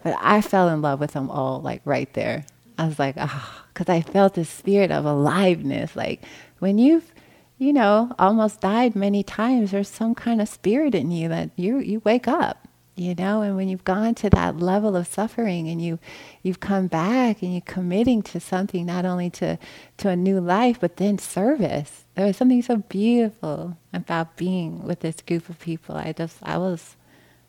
But 0.02 0.16
I 0.20 0.40
fell 0.40 0.68
in 0.68 0.82
love 0.82 1.00
with 1.00 1.12
them 1.12 1.30
all, 1.30 1.60
like 1.60 1.82
right 1.84 2.12
there. 2.14 2.46
I 2.78 2.86
was 2.86 2.98
like, 2.98 3.16
ah, 3.18 3.30
oh, 3.32 3.66
because 3.72 3.88
I 3.88 4.00
felt 4.02 4.34
the 4.34 4.44
spirit 4.44 4.90
of 4.90 5.04
aliveness. 5.04 5.96
Like 5.96 6.22
when 6.58 6.78
you've, 6.78 7.12
you 7.58 7.72
know, 7.72 8.12
almost 8.18 8.60
died 8.60 8.94
many 8.94 9.22
times, 9.22 9.70
there's 9.70 9.88
some 9.88 10.14
kind 10.14 10.40
of 10.40 10.48
spirit 10.48 10.94
in 10.94 11.10
you 11.10 11.28
that 11.28 11.50
you 11.56 11.78
you 11.78 12.00
wake 12.04 12.28
up 12.28 12.66
you 12.96 13.14
know? 13.14 13.42
And 13.42 13.56
when 13.56 13.68
you've 13.68 13.84
gone 13.84 14.14
to 14.16 14.30
that 14.30 14.58
level 14.58 14.96
of 14.96 15.06
suffering 15.06 15.68
and 15.68 15.80
you 15.80 15.98
you've 16.42 16.60
come 16.60 16.86
back 16.86 17.42
and 17.42 17.52
you're 17.52 17.60
committing 17.60 18.22
to 18.22 18.40
something 18.40 18.86
not 18.86 19.04
only 19.04 19.30
to 19.30 19.58
to 19.98 20.08
a 20.08 20.16
new 20.16 20.40
life 20.40 20.80
but 20.80 20.96
then 20.96 21.18
service. 21.18 22.04
There 22.14 22.26
was 22.26 22.36
something 22.36 22.62
so 22.62 22.78
beautiful 22.78 23.76
about 23.92 24.36
being 24.36 24.82
with 24.82 25.00
this 25.00 25.20
group 25.20 25.48
of 25.48 25.60
people. 25.60 25.96
I 25.96 26.12
just 26.12 26.38
i 26.42 26.56
was 26.56 26.96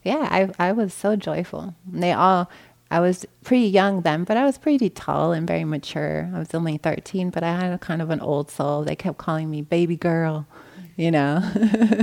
yeah 0.04 0.28
i 0.30 0.50
i 0.70 0.72
was 0.74 0.94
so 0.94 1.16
joyful. 1.16 1.74
And 1.92 2.04
they 2.04 2.12
all 2.12 2.50
I 2.89 3.00
was 3.00 3.25
pretty 3.44 3.67
young 3.67 4.01
then, 4.01 4.24
but 4.24 4.38
I 4.38 4.46
was 4.46 4.58
pretty 4.58 4.89
tall 4.89 5.34
and 5.34 5.46
very 5.48 5.65
mature. 5.65 6.29
I 6.34 6.39
was 6.39 6.53
only 6.53 6.77
13, 6.77 7.29
but 7.29 7.44
I 7.44 7.56
had 7.56 7.74
a 7.74 7.77
kind 7.77 8.01
of 8.01 8.10
an 8.10 8.22
old 8.22 8.50
soul. 8.50 8.84
They 8.84 8.96
kept 8.96 9.17
calling 9.17 9.50
me 9.50 9.62
baby 9.62 9.98
girl, 9.98 10.48
you 10.96 11.12
know. 11.12 11.44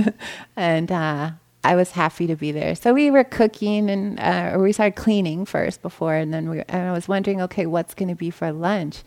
and 0.55 0.91
uh, 0.91 1.31
I 1.63 1.75
was 1.75 1.91
happy 1.91 2.27
to 2.27 2.35
be 2.35 2.51
there. 2.51 2.75
So 2.75 2.93
we 2.93 3.09
were 3.09 3.23
cooking 3.23 3.89
and 3.89 4.19
uh, 4.19 4.57
we 4.59 4.71
started 4.71 4.95
cleaning 4.95 5.45
first 5.45 5.81
before, 5.81 6.13
and 6.13 6.31
then 6.33 6.49
we, 6.49 6.61
and 6.67 6.89
I 6.89 6.91
was 6.91 7.07
wondering, 7.07 7.41
okay, 7.41 7.65
what's 7.65 7.95
going 7.95 8.09
to 8.09 8.15
be 8.15 8.29
for 8.29 8.51
lunch? 8.51 9.01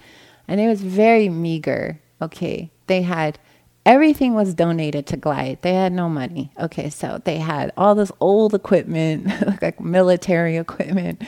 And 0.49 0.61
it 0.61 0.67
was 0.67 0.83
very 0.83 1.29
meager. 1.29 2.01
Okay, 2.21 2.73
they 2.89 3.03
had 3.03 3.39
everything 3.87 4.35
was 4.35 4.55
donated 4.55 5.07
to 5.07 5.17
Glide. 5.17 5.59
They 5.63 5.75
had 5.75 5.93
no 5.93 6.09
money. 6.09 6.51
Okay, 6.59 6.91
so 6.91 7.21
they 7.25 7.39
had 7.39 7.73
all 7.77 7.95
this 7.95 8.13
old 8.21 8.55
equipment, 8.55 9.29
like 9.63 9.81
military 9.81 10.57
equipment, 10.57 11.23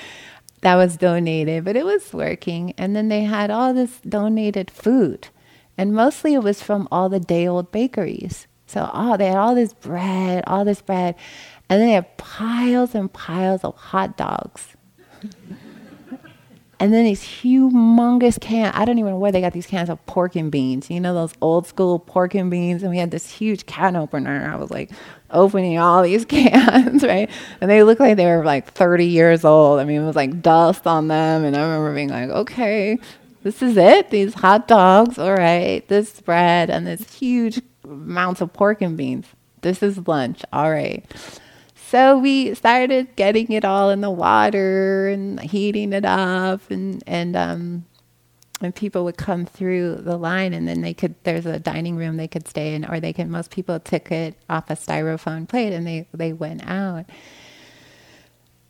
that 0.62 0.76
was 0.76 0.96
donated, 0.96 1.64
but 1.64 1.76
it 1.76 1.84
was 1.84 2.12
working. 2.12 2.74
And 2.76 2.94
then 2.94 3.08
they 3.08 3.22
had 3.22 3.50
all 3.50 3.72
this 3.72 4.00
donated 4.00 4.70
food, 4.70 5.28
and 5.78 5.94
mostly 5.94 6.34
it 6.34 6.42
was 6.42 6.62
from 6.62 6.88
all 6.90 7.08
the 7.08 7.20
day 7.20 7.46
old 7.46 7.72
bakeries. 7.72 8.46
So 8.66 8.88
oh, 8.92 9.16
they 9.16 9.26
had 9.26 9.36
all 9.36 9.54
this 9.54 9.72
bread, 9.72 10.44
all 10.46 10.64
this 10.64 10.82
bread, 10.82 11.16
and 11.68 11.80
then 11.80 11.88
they 11.88 11.94
had 11.94 12.16
piles 12.18 12.94
and 12.94 13.12
piles 13.12 13.64
of 13.64 13.74
hot 13.76 14.16
dogs. 14.16 14.76
and 16.80 16.92
then 16.92 17.04
these 17.04 17.22
humongous 17.22 18.40
cans. 18.40 18.74
I 18.76 18.84
don't 18.84 18.98
even 18.98 19.12
know 19.12 19.18
where 19.18 19.32
they 19.32 19.40
got 19.40 19.52
these 19.52 19.66
cans 19.66 19.90
of 19.90 20.04
pork 20.06 20.36
and 20.36 20.50
beans. 20.50 20.90
You 20.90 21.00
know 21.00 21.14
those 21.14 21.32
old 21.40 21.66
school 21.66 21.98
pork 21.98 22.34
and 22.34 22.50
beans. 22.50 22.82
And 22.82 22.90
we 22.90 22.98
had 22.98 23.10
this 23.10 23.30
huge 23.30 23.66
can 23.66 23.96
opener. 23.96 24.50
I 24.52 24.56
was 24.56 24.70
like 24.70 24.90
opening 25.32 25.78
all 25.78 26.02
these 26.02 26.24
cans, 26.26 27.02
right? 27.02 27.30
And 27.60 27.70
they 27.70 27.82
looked 27.82 28.00
like 28.00 28.16
they 28.16 28.26
were 28.26 28.44
like 28.44 28.72
30 28.72 29.06
years 29.06 29.44
old. 29.44 29.80
I 29.80 29.84
mean, 29.84 30.02
it 30.02 30.06
was 30.06 30.16
like 30.16 30.42
dust 30.42 30.86
on 30.86 31.08
them. 31.08 31.44
And 31.44 31.56
I 31.56 31.62
remember 31.62 31.94
being 31.94 32.08
like, 32.08 32.30
okay, 32.30 32.98
this 33.42 33.62
is 33.62 33.76
it. 33.76 34.10
These 34.10 34.34
hot 34.34 34.68
dogs, 34.68 35.18
all 35.18 35.32
right. 35.32 35.86
This 35.88 36.20
bread 36.20 36.70
and 36.70 36.86
this 36.86 37.14
huge 37.14 37.60
amounts 37.84 38.40
of 38.40 38.52
pork 38.52 38.82
and 38.82 38.96
beans. 38.96 39.26
This 39.62 39.82
is 39.82 40.06
lunch. 40.06 40.42
All 40.52 40.70
right. 40.70 41.04
So 41.74 42.18
we 42.18 42.54
started 42.54 43.16
getting 43.16 43.50
it 43.50 43.64
all 43.64 43.90
in 43.90 44.00
the 44.00 44.10
water 44.10 45.08
and 45.08 45.40
heating 45.40 45.92
it 45.92 46.04
up 46.04 46.70
and 46.70 47.02
and 47.06 47.34
um 47.34 47.84
and 48.60 48.74
people 48.74 49.04
would 49.04 49.16
come 49.16 49.46
through 49.46 49.96
the 49.96 50.16
line 50.16 50.52
and 50.52 50.68
then 50.68 50.82
they 50.82 50.94
could 50.94 51.14
there's 51.24 51.46
a 51.46 51.58
dining 51.58 51.96
room 51.96 52.16
they 52.16 52.28
could 52.28 52.46
stay 52.46 52.74
in 52.74 52.84
or 52.84 53.00
they 53.00 53.12
can 53.12 53.30
most 53.30 53.50
people 53.50 53.80
took 53.80 54.10
it 54.12 54.34
off 54.48 54.70
a 54.70 54.74
styrofoam 54.74 55.48
plate 55.48 55.72
and 55.72 55.86
they 55.86 56.06
they 56.12 56.32
went 56.32 56.66
out. 56.68 57.06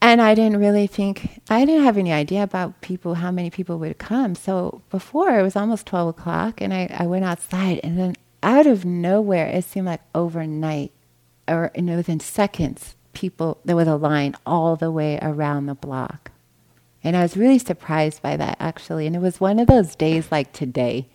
And 0.02 0.22
I 0.22 0.34
didn't 0.34 0.58
really 0.58 0.86
think 0.86 1.42
I 1.50 1.64
didn't 1.64 1.84
have 1.84 1.98
any 1.98 2.12
idea 2.12 2.42
about 2.42 2.80
people 2.80 3.14
how 3.14 3.30
many 3.30 3.50
people 3.50 3.78
would 3.78 3.98
come. 3.98 4.34
So 4.34 4.82
before 4.90 5.38
it 5.38 5.42
was 5.42 5.56
almost 5.56 5.86
12 5.86 6.08
o'clock 6.08 6.60
and 6.60 6.72
I, 6.72 6.88
I 6.98 7.06
went 7.06 7.24
outside 7.24 7.80
and 7.82 7.98
then 7.98 8.16
out 8.42 8.66
of 8.66 8.84
nowhere, 8.84 9.46
it 9.48 9.64
seemed 9.64 9.86
like 9.86 10.00
overnight, 10.14 10.92
or 11.46 11.70
you 11.74 11.82
know, 11.82 11.96
within 11.96 12.20
seconds, 12.20 12.94
people 13.12 13.58
there 13.64 13.76
was 13.76 13.88
a 13.88 13.96
line 13.96 14.34
all 14.46 14.76
the 14.76 14.90
way 14.90 15.18
around 15.20 15.66
the 15.66 15.74
block, 15.74 16.29
and 17.02 17.16
I 17.16 17.22
was 17.22 17.36
really 17.36 17.58
surprised 17.58 18.22
by 18.22 18.36
that 18.36 18.56
actually. 18.60 19.06
And 19.06 19.16
it 19.16 19.20
was 19.20 19.40
one 19.40 19.58
of 19.58 19.66
those 19.66 19.94
days 19.94 20.30
like 20.30 20.52
today, 20.52 21.08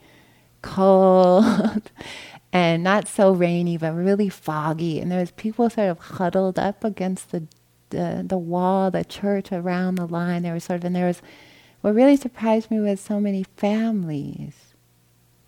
cold 0.61 1.91
and 2.53 2.83
not 2.83 3.07
so 3.07 3.31
rainy, 3.31 3.77
but 3.77 3.93
really 3.93 4.29
foggy, 4.29 4.99
and 4.99 5.11
there 5.11 5.19
was 5.19 5.31
people 5.31 5.69
sort 5.69 5.89
of 5.89 5.99
huddled 5.99 6.59
up 6.59 6.83
against 6.83 7.31
the 7.31 7.47
the, 7.91 8.23
the 8.27 8.37
wall, 8.37 8.91
the 8.91 9.05
church 9.05 9.51
around 9.51 9.95
the 9.95 10.07
line. 10.07 10.41
There 10.43 10.53
was 10.53 10.63
sort 10.63 10.79
of, 10.79 10.85
and 10.85 10.95
there 10.95 11.07
was. 11.07 11.21
What 11.81 11.93
really 11.93 12.17
surprised 12.17 12.71
me 12.71 12.79
was 12.79 12.99
so 12.99 13.19
many 13.19 13.45
families 13.57 14.73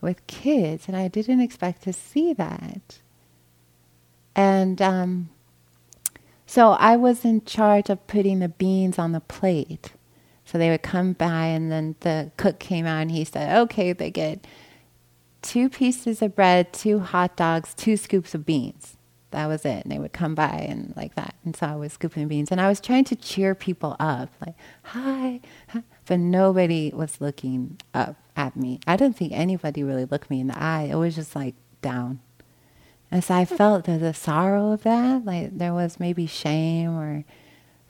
with 0.02 0.26
kids, 0.28 0.88
and 0.88 0.96
I 0.96 1.08
didn't 1.08 1.42
expect 1.42 1.82
to 1.84 1.94
see 1.94 2.32
that. 2.34 3.00
And 4.36 4.80
um, 4.80 5.30
so 6.46 6.72
I 6.74 6.96
was 6.96 7.26
in 7.26 7.44
charge 7.44 7.90
of 7.90 8.06
putting 8.06 8.40
the 8.40 8.50
beans 8.50 9.00
on 9.00 9.12
the 9.12 9.20
plate. 9.20 9.94
So 10.48 10.58
they 10.58 10.70
would 10.70 10.82
come 10.82 11.12
by, 11.12 11.48
and 11.48 11.70
then 11.70 11.96
the 12.00 12.32
cook 12.38 12.58
came 12.58 12.86
out 12.86 13.02
and 13.02 13.12
he 13.12 13.26
said, 13.26 13.56
Okay, 13.64 13.92
they 13.92 14.10
get 14.10 14.48
two 15.42 15.70
pieces 15.70 16.22
of 16.22 16.36
bread, 16.36 16.72
two 16.72 17.00
hot 17.00 17.36
dogs, 17.36 17.74
two 17.74 17.98
scoops 17.98 18.34
of 18.34 18.46
beans. 18.46 18.96
That 19.32 19.48
was 19.48 19.66
it. 19.66 19.84
And 19.84 19.92
they 19.92 20.00
would 20.00 20.14
come 20.14 20.36
by 20.36 20.66
and 20.70 20.94
like 20.96 21.16
that. 21.16 21.36
And 21.44 21.54
so 21.54 21.68
I 21.68 21.76
was 21.76 21.94
scooping 21.94 22.30
beans. 22.30 22.50
And 22.50 22.62
I 22.62 22.70
was 22.70 22.80
trying 22.80 23.04
to 23.06 23.16
cheer 23.16 23.56
people 23.56 23.98
up, 24.00 24.30
like, 24.46 24.56
Hi. 24.84 25.42
hi. 25.70 25.84
But 26.06 26.20
nobody 26.22 26.94
was 26.96 27.20
looking 27.20 27.82
up 27.94 28.16
at 28.38 28.56
me. 28.56 28.80
I 28.88 28.96
didn't 28.96 29.18
think 29.18 29.34
anybody 29.34 29.84
really 29.84 30.06
looked 30.06 30.30
me 30.30 30.40
in 30.40 30.48
the 30.48 30.58
eye. 30.58 30.88
It 30.90 30.96
was 30.96 31.16
just 31.16 31.36
like 31.36 31.56
down. 31.82 32.22
And 33.12 33.22
so 33.22 33.36
I 33.36 33.44
hmm. 33.44 33.56
felt 33.56 33.84
the, 33.84 33.98
the 33.98 34.14
sorrow 34.14 34.72
of 34.72 34.84
that. 34.84 35.26
Like 35.26 35.58
there 35.58 35.74
was 35.74 36.00
maybe 36.00 36.26
shame 36.26 36.98
or 36.98 37.26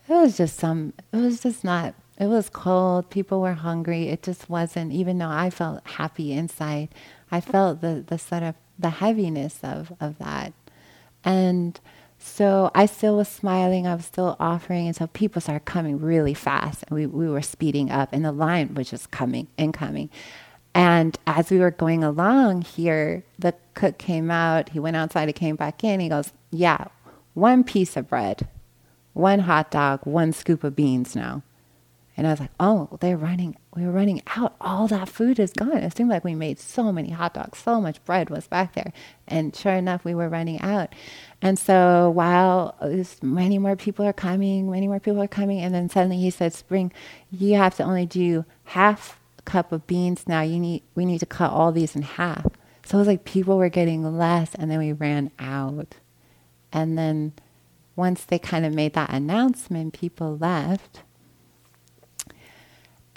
it 0.10 0.14
was 0.14 0.36
just 0.36 0.58
some, 0.58 0.94
it 1.14 1.18
was 1.18 1.42
just 1.42 1.64
not, 1.64 1.94
it 2.20 2.28
was 2.28 2.50
cold. 2.50 3.10
People 3.10 3.42
were 3.42 3.54
hungry. 3.54 4.10
It 4.10 4.24
just 4.24 4.50
wasn't, 4.50 4.92
even 4.92 5.20
though 5.20 5.30
I 5.30 5.50
felt 5.50 5.86
happy 5.86 6.32
inside, 6.32 6.90
I 7.32 7.42
felt 7.42 7.82
the, 7.82 8.04
the 8.06 8.18
sort 8.18 8.44
of 8.44 8.56
the 8.80 8.90
heaviness 8.90 9.60
of, 9.64 9.94
of 10.00 10.18
that. 10.18 10.54
And 11.24 11.80
so 12.18 12.72
I 12.74 12.88
still 12.88 13.18
was 13.18 13.28
smiling. 13.28 13.86
I 13.86 13.96
was 13.96 14.06
still 14.06 14.36
offering. 14.40 14.88
And 14.88 14.96
so 14.96 15.08
people 15.08 15.42
started 15.42 15.66
coming 15.66 16.00
really 16.00 16.34
fast. 16.34 16.84
And 16.88 16.98
we, 16.98 17.06
we 17.06 17.30
were 17.30 17.42
speeding 17.42 17.92
up. 17.92 18.10
And 18.12 18.26
the 18.26 18.32
line 18.32 18.74
was 18.74 18.90
just 18.90 19.12
coming 19.12 19.48
and 19.58 19.74
coming. 19.74 20.10
And 20.74 21.18
as 21.28 21.50
we 21.50 21.60
were 21.60 21.72
going 21.72 22.04
along 22.04 22.64
here, 22.64 23.24
the 23.38 23.54
cook 23.74 23.98
came 23.98 24.32
out. 24.32 24.70
He 24.70 24.80
went 24.80 24.96
outside. 24.96 25.28
He 25.28 25.34
came 25.34 25.56
back 25.56 25.84
in. 25.84 26.00
He 26.00 26.10
goes, 26.10 26.32
Yeah, 26.52 26.86
one 27.34 27.64
piece 27.64 27.96
of 27.96 28.08
bread, 28.08 28.48
one 29.14 29.40
hot 29.40 29.70
dog, 29.70 30.02
one 30.04 30.34
scoop 30.34 30.64
of 30.64 30.76
beans 30.76 31.16
now. 31.16 31.44
And 32.18 32.26
I 32.26 32.32
was 32.32 32.40
like, 32.40 32.52
oh, 32.60 32.98
they're 33.00 33.16
running, 33.16 33.56
we 33.76 33.86
were 33.86 33.92
running 33.92 34.24
out. 34.36 34.56
All 34.60 34.88
that 34.88 35.08
food 35.08 35.40
is 35.40 35.54
gone. 35.54 35.78
It 35.78 35.96
seemed 35.96 36.10
like 36.10 36.24
we 36.24 36.34
made 36.34 36.58
so 36.58 36.92
many 36.92 37.12
hot 37.12 37.36
dogs, 37.36 37.60
so 37.60 37.80
much 37.80 38.04
bread 38.06 38.32
was 38.32 38.48
back 38.48 38.74
there. 38.74 38.92
And 39.28 39.56
sure 39.56 39.74
enough, 39.74 40.04
we 40.04 40.16
were 40.16 40.28
running 40.28 40.60
out. 40.62 40.94
And 41.44 41.60
so 41.60 42.10
while 42.10 42.76
many 43.22 43.60
more 43.60 43.76
people 43.76 44.04
are 44.04 44.14
coming, 44.14 44.72
many 44.72 44.88
more 44.88 45.00
people 45.00 45.22
are 45.22 45.28
coming, 45.28 45.60
and 45.60 45.76
then 45.76 45.90
suddenly 45.90 46.18
he 46.18 46.32
said, 46.32 46.54
Spring, 46.54 46.92
you 47.32 47.56
have 47.56 47.76
to 47.76 47.84
only 47.84 48.08
do 48.08 48.46
half 48.64 49.20
a 49.38 49.44
cup 49.44 49.72
of 49.72 49.86
beans 49.86 50.28
now. 50.28 50.42
You 50.42 50.60
need, 50.60 50.84
we 50.96 51.06
need 51.06 51.20
to 51.20 51.28
cut 51.28 51.52
all 51.52 51.72
these 51.72 51.96
in 51.96 52.02
half. 52.02 52.48
So 52.84 52.98
it 52.98 53.02
was 53.02 53.08
like 53.08 53.26
people 53.26 53.58
were 53.58 53.70
getting 53.70 54.18
less, 54.18 54.56
and 54.56 54.72
then 54.72 54.80
we 54.80 54.92
ran 54.92 55.30
out. 55.38 55.96
And 56.74 56.98
then 56.98 57.34
once 57.96 58.26
they 58.26 58.40
kind 58.40 58.66
of 58.66 58.74
made 58.74 58.94
that 58.94 59.12
announcement, 59.12 59.94
people 59.94 60.36
left. 60.38 61.02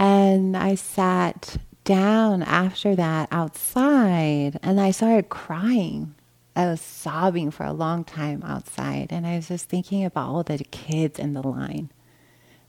And 0.00 0.57
I 0.57 0.76
sat 0.76 1.59
down 1.85 2.42
after 2.42 2.97
that 2.97 3.28
outside 3.30 4.59
and 4.62 4.80
I 4.80 4.92
started 4.92 5.28
crying. 5.28 6.14
I 6.57 6.66
was 6.66 6.80
sobbing 6.80 7.50
for 7.50 7.64
a 7.64 7.73
long 7.75 8.04
time 8.04 8.42
outside, 8.42 9.09
and 9.11 9.26
I 9.26 9.37
was 9.37 9.49
just 9.49 9.69
thinking 9.69 10.04
about 10.04 10.28
all 10.28 10.42
the 10.42 10.59
kids 10.59 11.19
in 11.19 11.35
the 11.35 11.47
line. 11.47 11.90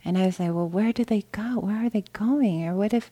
And 0.04 0.18
I 0.18 0.26
was 0.26 0.40
like, 0.40 0.54
well, 0.54 0.68
where 0.68 0.92
do 0.92 1.06
they 1.06 1.24
go? 1.32 1.60
Where 1.60 1.86
are 1.86 1.90
they 1.90 2.04
going? 2.14 2.68
Or 2.68 2.76
what 2.76 2.94
if, 2.94 3.10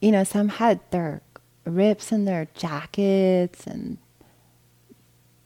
you 0.00 0.12
know, 0.12 0.22
some 0.22 0.48
had 0.48 0.80
their 0.90 1.22
rips 1.64 2.12
in 2.12 2.26
their 2.26 2.48
jackets 2.54 3.66
and 3.66 3.98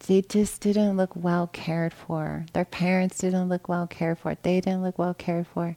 they 0.07 0.23
just 0.23 0.61
didn't 0.61 0.97
look 0.97 1.15
well 1.15 1.47
cared 1.47 1.95
for. 1.95 2.47
Their 2.53 2.65
parents 2.65 3.19
didn't 3.19 3.49
look 3.49 3.69
well 3.69 3.87
cared 3.87 4.19
for. 4.19 4.37
They 4.43 4.61
didn't 4.61 4.83
look 4.83 4.99
well 4.99 5.15
cared 5.15 5.47
for. 5.47 5.77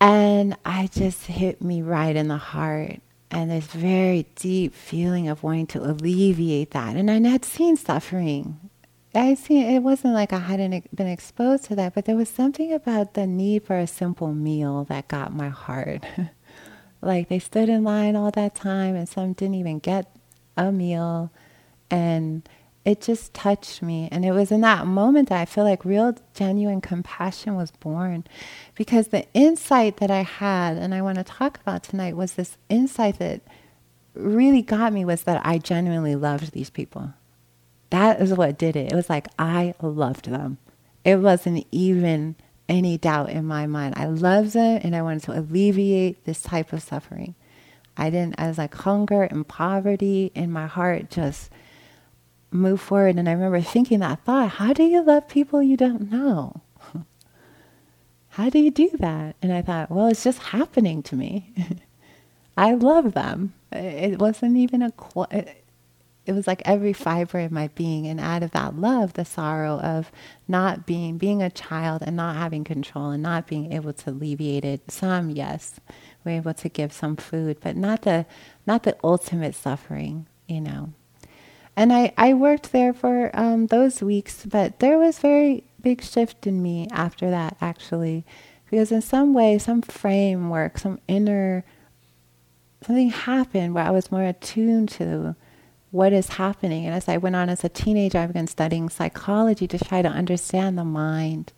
And 0.00 0.56
I 0.64 0.88
just 0.92 1.26
hit 1.26 1.62
me 1.62 1.82
right 1.82 2.14
in 2.14 2.28
the 2.28 2.36
heart. 2.36 3.00
And 3.30 3.50
this 3.50 3.66
very 3.66 4.26
deep 4.36 4.74
feeling 4.74 5.28
of 5.28 5.42
wanting 5.42 5.66
to 5.68 5.84
alleviate 5.84 6.70
that. 6.70 6.96
And 6.96 7.10
I 7.10 7.20
had 7.28 7.44
seen 7.44 7.76
suffering. 7.76 8.58
I 9.14 9.34
seen 9.34 9.66
it 9.66 9.80
wasn't 9.80 10.14
like 10.14 10.32
I 10.32 10.38
hadn't 10.38 10.94
been 10.94 11.06
exposed 11.06 11.64
to 11.64 11.76
that, 11.76 11.94
but 11.94 12.04
there 12.04 12.16
was 12.16 12.28
something 12.28 12.72
about 12.72 13.14
the 13.14 13.26
need 13.26 13.64
for 13.64 13.76
a 13.78 13.86
simple 13.86 14.32
meal 14.32 14.84
that 14.84 15.08
got 15.08 15.34
my 15.34 15.48
heart. 15.48 16.04
like 17.02 17.28
they 17.28 17.38
stood 17.38 17.68
in 17.68 17.84
line 17.84 18.16
all 18.16 18.30
that 18.30 18.54
time 18.54 18.94
and 18.94 19.08
some 19.08 19.32
didn't 19.32 19.54
even 19.56 19.78
get 19.78 20.10
a 20.56 20.72
meal 20.72 21.30
and 21.90 22.48
it 22.88 23.02
just 23.02 23.34
touched 23.34 23.82
me. 23.82 24.08
And 24.10 24.24
it 24.24 24.32
was 24.32 24.50
in 24.50 24.62
that 24.62 24.86
moment 24.86 25.28
that 25.28 25.38
I 25.38 25.44
feel 25.44 25.64
like 25.64 25.84
real, 25.84 26.16
genuine 26.32 26.80
compassion 26.80 27.54
was 27.54 27.70
born. 27.70 28.24
Because 28.74 29.08
the 29.08 29.26
insight 29.34 29.98
that 29.98 30.10
I 30.10 30.22
had, 30.22 30.78
and 30.78 30.94
I 30.94 31.02
want 31.02 31.18
to 31.18 31.24
talk 31.24 31.60
about 31.60 31.82
tonight, 31.82 32.16
was 32.16 32.32
this 32.32 32.56
insight 32.70 33.18
that 33.18 33.42
really 34.14 34.62
got 34.62 34.94
me 34.94 35.04
was 35.04 35.24
that 35.24 35.44
I 35.44 35.58
genuinely 35.58 36.16
loved 36.16 36.52
these 36.52 36.70
people. 36.70 37.12
That 37.90 38.22
is 38.22 38.32
what 38.32 38.56
did 38.56 38.74
it. 38.74 38.90
It 38.90 38.96
was 38.96 39.10
like 39.10 39.28
I 39.38 39.74
loved 39.82 40.30
them. 40.30 40.56
It 41.04 41.16
wasn't 41.16 41.66
even 41.70 42.36
any 42.70 42.96
doubt 42.96 43.28
in 43.28 43.44
my 43.44 43.66
mind. 43.66 43.96
I 43.98 44.06
loved 44.06 44.54
them 44.54 44.80
and 44.82 44.96
I 44.96 45.02
wanted 45.02 45.24
to 45.24 45.38
alleviate 45.38 46.24
this 46.24 46.40
type 46.40 46.72
of 46.72 46.82
suffering. 46.82 47.34
I 47.98 48.08
didn't, 48.08 48.36
I 48.38 48.48
was 48.48 48.56
like 48.56 48.74
hunger 48.74 49.24
and 49.24 49.46
poverty 49.46 50.32
in 50.34 50.50
my 50.50 50.66
heart 50.66 51.10
just 51.10 51.50
move 52.50 52.80
forward. 52.80 53.16
And 53.16 53.28
I 53.28 53.32
remember 53.32 53.60
thinking 53.60 54.00
that 54.00 54.24
thought, 54.24 54.50
how 54.52 54.72
do 54.72 54.82
you 54.82 55.02
love 55.02 55.28
people 55.28 55.62
you 55.62 55.76
don't 55.76 56.10
know? 56.10 56.62
how 58.30 58.50
do 58.50 58.58
you 58.58 58.70
do 58.70 58.90
that? 58.98 59.36
And 59.42 59.52
I 59.52 59.62
thought, 59.62 59.90
well, 59.90 60.08
it's 60.08 60.24
just 60.24 60.38
happening 60.38 61.02
to 61.04 61.16
me. 61.16 61.52
I 62.56 62.74
love 62.74 63.14
them. 63.14 63.54
It 63.70 64.18
wasn't 64.18 64.56
even 64.56 64.82
a, 64.82 64.92
it 66.26 66.32
was 66.32 66.46
like 66.46 66.62
every 66.64 66.92
fiber 66.92 67.40
of 67.40 67.52
my 67.52 67.68
being. 67.68 68.06
And 68.06 68.18
out 68.18 68.42
of 68.42 68.50
that 68.52 68.76
love, 68.76 69.12
the 69.12 69.24
sorrow 69.24 69.78
of 69.78 70.10
not 70.48 70.86
being, 70.86 71.18
being 71.18 71.42
a 71.42 71.50
child 71.50 72.02
and 72.04 72.16
not 72.16 72.36
having 72.36 72.64
control 72.64 73.10
and 73.10 73.22
not 73.22 73.46
being 73.46 73.72
able 73.72 73.92
to 73.92 74.10
alleviate 74.10 74.64
it. 74.64 74.90
Some, 74.90 75.30
yes, 75.30 75.78
we're 76.24 76.36
able 76.36 76.54
to 76.54 76.68
give 76.68 76.92
some 76.92 77.16
food, 77.16 77.58
but 77.60 77.76
not 77.76 78.02
the, 78.02 78.26
not 78.66 78.82
the 78.82 78.96
ultimate 79.04 79.54
suffering, 79.54 80.26
you 80.48 80.60
know 80.60 80.92
and 81.78 81.92
I, 81.92 82.12
I 82.18 82.34
worked 82.34 82.72
there 82.72 82.92
for 82.92 83.30
um, 83.34 83.68
those 83.68 84.02
weeks, 84.02 84.44
but 84.44 84.80
there 84.80 84.98
was 84.98 85.20
very 85.20 85.62
big 85.80 86.02
shift 86.02 86.44
in 86.44 86.60
me 86.60 86.88
after 86.90 87.30
that, 87.30 87.56
actually, 87.60 88.24
because 88.68 88.90
in 88.90 89.00
some 89.00 89.32
way, 89.32 89.58
some 89.58 89.82
framework, 89.82 90.78
some 90.78 90.98
inner, 91.06 91.64
something 92.84 93.10
happened 93.10 93.74
where 93.74 93.84
I 93.84 93.92
was 93.92 94.10
more 94.10 94.24
attuned 94.24 94.88
to 94.88 95.36
what 95.92 96.12
is 96.12 96.30
happening. 96.30 96.84
And 96.84 96.96
as 96.96 97.08
I 97.08 97.16
went 97.16 97.36
on 97.36 97.48
as 97.48 97.62
a 97.62 97.68
teenager, 97.68 98.18
I 98.18 98.26
began 98.26 98.48
studying 98.48 98.88
psychology 98.88 99.68
to 99.68 99.78
try 99.78 100.02
to 100.02 100.08
understand 100.08 100.76
the 100.76 100.84
mind 100.84 101.52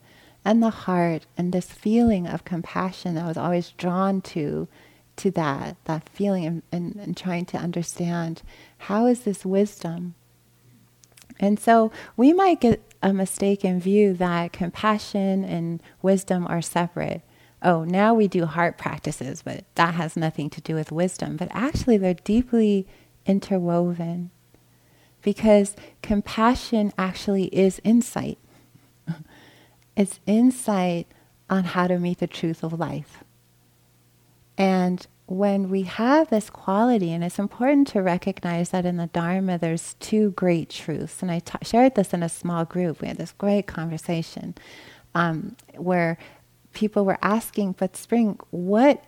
and 0.44 0.62
the 0.62 0.68
heart 0.68 1.24
and 1.38 1.50
this 1.50 1.72
feeling 1.72 2.26
of 2.26 2.44
compassion 2.44 3.14
that 3.14 3.24
I 3.24 3.28
was 3.28 3.38
always 3.38 3.70
drawn 3.70 4.20
to 4.20 4.68
to 5.16 5.30
that, 5.30 5.76
that 5.84 6.08
feeling 6.08 6.46
and, 6.46 6.62
and, 6.72 6.96
and 6.96 7.16
trying 7.16 7.44
to 7.44 7.58
understand 7.58 8.42
how 8.80 9.06
is 9.06 9.20
this 9.20 9.44
wisdom? 9.44 10.14
And 11.38 11.58
so 11.58 11.92
we 12.16 12.32
might 12.32 12.60
get 12.60 12.82
a 13.02 13.12
mistaken 13.12 13.80
view 13.80 14.14
that 14.14 14.52
compassion 14.52 15.44
and 15.44 15.82
wisdom 16.02 16.46
are 16.46 16.62
separate. 16.62 17.22
Oh, 17.62 17.84
now 17.84 18.14
we 18.14 18.26
do 18.26 18.46
heart 18.46 18.78
practices, 18.78 19.42
but 19.42 19.64
that 19.74 19.94
has 19.94 20.16
nothing 20.16 20.48
to 20.50 20.60
do 20.62 20.74
with 20.74 20.90
wisdom. 20.92 21.36
But 21.36 21.48
actually, 21.52 21.98
they're 21.98 22.14
deeply 22.14 22.86
interwoven 23.26 24.30
because 25.22 25.76
compassion 26.02 26.92
actually 26.96 27.44
is 27.46 27.80
insight. 27.84 28.38
it's 29.96 30.20
insight 30.26 31.06
on 31.50 31.64
how 31.64 31.86
to 31.86 31.98
meet 31.98 32.18
the 32.18 32.26
truth 32.26 32.62
of 32.62 32.78
life. 32.78 33.24
And 34.56 35.06
when 35.30 35.70
we 35.70 35.82
have 35.82 36.28
this 36.28 36.50
quality, 36.50 37.12
and 37.12 37.22
it's 37.22 37.38
important 37.38 37.86
to 37.86 38.02
recognize 38.02 38.70
that 38.70 38.84
in 38.84 38.96
the 38.96 39.06
Dharma 39.06 39.58
there's 39.58 39.94
two 40.00 40.32
great 40.32 40.68
truths. 40.68 41.22
And 41.22 41.30
I 41.30 41.40
shared 41.62 41.94
this 41.94 42.12
in 42.12 42.24
a 42.24 42.28
small 42.28 42.64
group. 42.64 43.00
We 43.00 43.06
had 43.06 43.16
this 43.16 43.30
great 43.30 43.68
conversation 43.68 44.56
um, 45.14 45.54
where 45.76 46.18
people 46.72 47.04
were 47.04 47.18
asking, 47.22 47.76
but 47.78 47.96
Spring, 47.96 48.40
what 48.50 49.04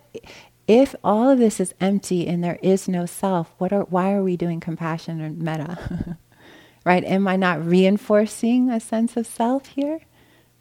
if 0.65 0.95
all 1.03 1.29
of 1.29 1.39
this 1.39 1.59
is 1.59 1.73
empty 1.81 2.25
and 2.25 2.41
there 2.41 2.59
is 2.63 2.87
no 2.87 3.05
self? 3.05 3.53
What 3.57 3.73
are, 3.73 3.83
why 3.83 4.13
are 4.13 4.23
we 4.23 4.37
doing 4.37 4.61
compassion 4.61 5.19
and 5.19 5.39
metta? 5.39 6.17
right? 6.85 7.03
Am 7.03 7.27
I 7.27 7.35
not 7.35 7.65
reinforcing 7.65 8.69
a 8.69 8.79
sense 8.79 9.17
of 9.17 9.27
self 9.27 9.65
here? 9.65 9.99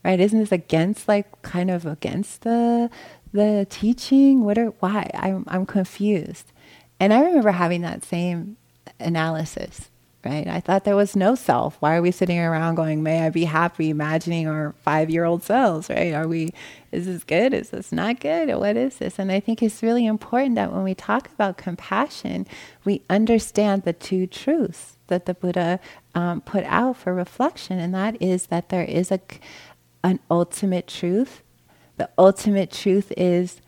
Right? 0.04 0.18
Isn't 0.18 0.40
this 0.40 0.50
against, 0.50 1.06
like, 1.06 1.40
kind 1.42 1.70
of 1.70 1.86
against 1.86 2.42
the 2.42 2.90
the 3.32 3.66
teaching? 3.68 4.44
What 4.44 4.58
are 4.58 4.68
why? 4.80 5.10
I'm 5.14 5.44
I'm 5.48 5.66
confused. 5.66 6.52
And 7.00 7.12
I 7.12 7.22
remember 7.22 7.50
having 7.50 7.80
that 7.82 8.04
same 8.04 8.56
analysis, 9.00 9.90
right? 10.24 10.46
I 10.46 10.60
thought 10.60 10.84
there 10.84 10.96
was 10.96 11.16
no 11.16 11.34
self. 11.34 11.76
Why 11.80 11.96
are 11.96 12.02
we 12.02 12.12
sitting 12.12 12.38
around 12.38 12.76
going, 12.76 13.02
may 13.02 13.26
I 13.26 13.30
be 13.30 13.44
happy, 13.44 13.90
imagining 13.90 14.46
our 14.46 14.74
five 14.82 15.10
year 15.10 15.24
old 15.24 15.42
selves, 15.42 15.88
right? 15.90 16.14
Are 16.14 16.28
we, 16.28 16.52
is 16.92 17.06
this 17.06 17.24
good? 17.24 17.54
Is 17.54 17.70
this 17.70 17.90
not 17.90 18.20
good? 18.20 18.54
What 18.54 18.76
is 18.76 18.98
this? 18.98 19.18
And 19.18 19.32
I 19.32 19.40
think 19.40 19.62
it's 19.62 19.82
really 19.82 20.06
important 20.06 20.54
that 20.54 20.72
when 20.72 20.84
we 20.84 20.94
talk 20.94 21.28
about 21.32 21.56
compassion, 21.56 22.46
we 22.84 23.02
understand 23.10 23.82
the 23.82 23.92
two 23.92 24.26
truths 24.26 24.96
that 25.08 25.26
the 25.26 25.34
Buddha 25.34 25.80
um, 26.14 26.40
put 26.40 26.64
out 26.64 26.96
for 26.96 27.12
reflection. 27.12 27.78
And 27.78 27.92
that 27.94 28.20
is 28.22 28.46
that 28.46 28.68
there 28.68 28.84
is 28.84 29.10
a, 29.10 29.20
an 30.04 30.20
ultimate 30.30 30.86
truth 30.86 31.42
the 32.02 32.10
ultimate 32.18 32.72
truth 32.72 33.12
is 33.16 33.60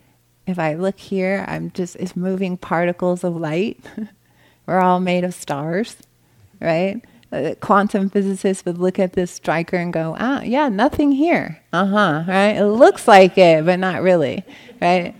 if 0.45 0.59
I 0.59 0.73
look 0.73 0.99
here, 0.99 1.45
I'm 1.47 1.71
just, 1.71 1.95
it's 1.95 2.17
moving 2.17 2.57
particles 2.57 3.23
of 3.23 3.37
light. 3.37 3.79
We're 4.65 4.81
all 4.81 4.99
made 4.99 5.23
of 5.23 5.33
stars, 5.33 5.95
right? 6.59 7.01
Uh, 7.31 7.55
quantum 7.61 8.09
physicists 8.09 8.65
would 8.65 8.77
look 8.77 8.99
at 8.99 9.13
this 9.13 9.31
striker 9.31 9.77
and 9.77 9.93
go, 9.93 10.17
ah, 10.19 10.41
yeah, 10.41 10.67
nothing 10.67 11.13
here. 11.13 11.61
Uh 11.71 11.85
huh, 11.85 12.23
right? 12.27 12.57
It 12.57 12.65
looks 12.65 13.07
like 13.07 13.37
it, 13.37 13.65
but 13.65 13.79
not 13.79 14.01
really, 14.01 14.43
right? 14.81 15.15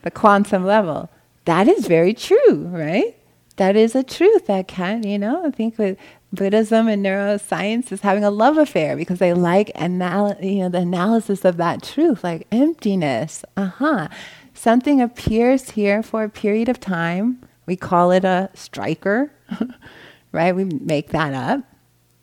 the 0.00 0.10
quantum 0.10 0.64
level. 0.64 1.10
That 1.44 1.68
is 1.68 1.86
very 1.86 2.14
true, 2.14 2.66
right? 2.68 3.14
That 3.56 3.76
is 3.76 3.94
a 3.94 4.02
truth 4.02 4.46
that 4.46 4.68
can, 4.68 5.06
you 5.06 5.18
know, 5.18 5.44
I 5.44 5.50
think 5.50 5.76
with 5.76 5.98
Buddhism 6.34 6.88
and 6.88 7.04
neuroscience 7.04 7.92
is 7.92 8.00
having 8.00 8.24
a 8.24 8.30
love 8.30 8.58
affair 8.58 8.96
because 8.96 9.18
they 9.18 9.32
like 9.32 9.70
anal- 9.74 10.36
you 10.40 10.60
know, 10.62 10.68
the 10.68 10.78
analysis 10.78 11.44
of 11.44 11.56
that 11.58 11.82
truth, 11.82 12.24
like 12.24 12.46
emptiness. 12.50 13.44
Uh 13.56 13.66
huh. 13.66 14.08
Something 14.52 15.00
appears 15.00 15.70
here 15.70 16.02
for 16.02 16.24
a 16.24 16.28
period 16.28 16.68
of 16.68 16.80
time. 16.80 17.40
We 17.66 17.76
call 17.76 18.10
it 18.10 18.24
a 18.24 18.50
striker, 18.54 19.32
right? 20.32 20.54
We 20.54 20.64
make 20.64 21.10
that 21.10 21.34
up. 21.34 21.64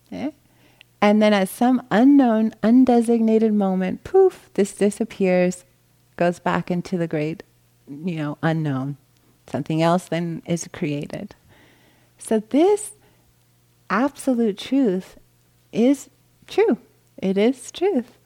Okay? 0.08 0.34
And 1.02 1.22
then 1.22 1.34
at 1.34 1.50
some 1.50 1.86
unknown, 1.90 2.52
undesignated 2.62 3.54
moment, 3.54 4.04
poof, 4.04 4.50
this 4.54 4.74
disappears, 4.74 5.66
goes 6.16 6.40
back 6.40 6.70
into 6.70 6.98
the 6.98 7.08
great, 7.08 7.44
you 7.88 8.16
know, 8.16 8.38
unknown. 8.44 8.98
Something 9.48 9.82
else 9.82 10.06
then 10.06 10.44
is 10.46 10.70
created. 10.72 11.36
So 12.18 12.40
this 12.40 12.92
absolute 13.92 14.58
truth 14.58 15.18
is 15.72 16.10
true. 16.48 16.80
It 17.22 17.38
is 17.38 17.72
truth. 17.72 18.18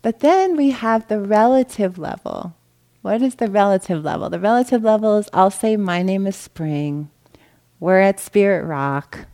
But 0.00 0.20
then 0.20 0.56
we 0.56 0.70
have 0.70 1.08
the 1.08 1.20
relative 1.20 1.98
level. 1.98 2.54
What 3.02 3.20
is 3.20 3.34
the 3.34 3.50
relative 3.50 4.02
level? 4.02 4.30
The 4.30 4.40
relative 4.40 4.82
level 4.82 5.18
is 5.18 5.28
I'll 5.34 5.50
say, 5.50 5.76
My 5.76 6.02
name 6.02 6.26
is 6.26 6.36
Spring. 6.36 7.10
We're 7.80 8.00
at 8.00 8.20
Spirit 8.20 8.64
Rock. 8.64 9.26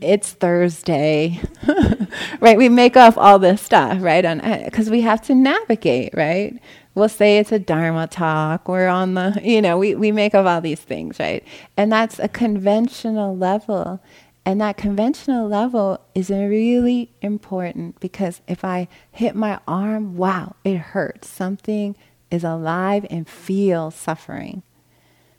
It's 0.00 0.32
Thursday. 0.32 1.40
right? 2.40 2.58
We 2.58 2.68
make 2.68 2.96
up 2.96 3.16
all 3.16 3.38
this 3.38 3.62
stuff, 3.62 4.02
right? 4.02 4.24
On 4.24 4.38
because 4.64 4.88
uh, 4.88 4.92
we 4.92 5.00
have 5.00 5.22
to 5.22 5.34
navigate, 5.34 6.14
right? 6.14 6.60
We'll 6.98 7.08
say 7.08 7.38
it's 7.38 7.52
a 7.52 7.58
Dharma 7.58 8.06
talk. 8.08 8.68
We're 8.68 8.88
on 8.88 9.14
the, 9.14 9.40
you 9.42 9.62
know, 9.62 9.78
we, 9.78 9.94
we 9.94 10.12
make 10.12 10.34
up 10.34 10.46
all 10.46 10.60
these 10.60 10.80
things, 10.80 11.18
right? 11.18 11.44
And 11.76 11.90
that's 11.92 12.18
a 12.18 12.28
conventional 12.28 13.36
level. 13.36 14.00
And 14.44 14.60
that 14.60 14.76
conventional 14.76 15.48
level 15.48 16.00
is 16.14 16.30
really 16.30 17.12
important 17.20 18.00
because 18.00 18.40
if 18.48 18.64
I 18.64 18.88
hit 19.12 19.34
my 19.34 19.60
arm, 19.68 20.16
wow, 20.16 20.56
it 20.64 20.78
hurts. 20.78 21.28
Something 21.28 21.94
is 22.30 22.44
alive 22.44 23.06
and 23.10 23.28
feels 23.28 23.94
suffering. 23.94 24.62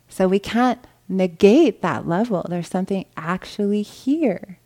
So 0.08 0.28
we 0.28 0.40
can't 0.40 0.86
negate 1.08 1.82
that 1.82 2.08
level. 2.08 2.46
There's 2.48 2.68
something 2.68 3.06
actually 3.18 3.82
here. 3.82 4.60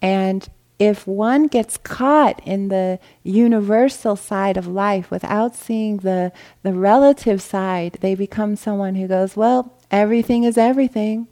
And 0.00 0.48
if 0.78 1.06
one 1.06 1.48
gets 1.48 1.76
caught 1.76 2.40
in 2.46 2.68
the 2.68 3.00
universal 3.24 4.14
side 4.14 4.56
of 4.56 4.66
life 4.66 5.10
without 5.10 5.56
seeing 5.56 5.98
the, 5.98 6.32
the 6.62 6.72
relative 6.72 7.42
side, 7.42 7.98
they 8.00 8.14
become 8.14 8.54
someone 8.54 8.94
who 8.94 9.08
goes, 9.08 9.36
Well, 9.36 9.72
everything 9.90 10.44
is 10.44 10.56
everything. 10.56 11.26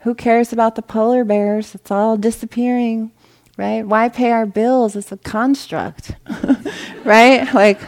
Who 0.00 0.14
cares 0.14 0.52
about 0.52 0.74
the 0.74 0.82
polar 0.82 1.24
bears? 1.24 1.74
It's 1.74 1.90
all 1.90 2.16
disappearing, 2.16 3.12
right? 3.56 3.86
Why 3.86 4.08
pay 4.08 4.32
our 4.32 4.44
bills? 4.44 4.96
It's 4.96 5.12
a 5.12 5.16
construct, 5.16 6.16
right? 7.04 7.52
Like, 7.54 7.80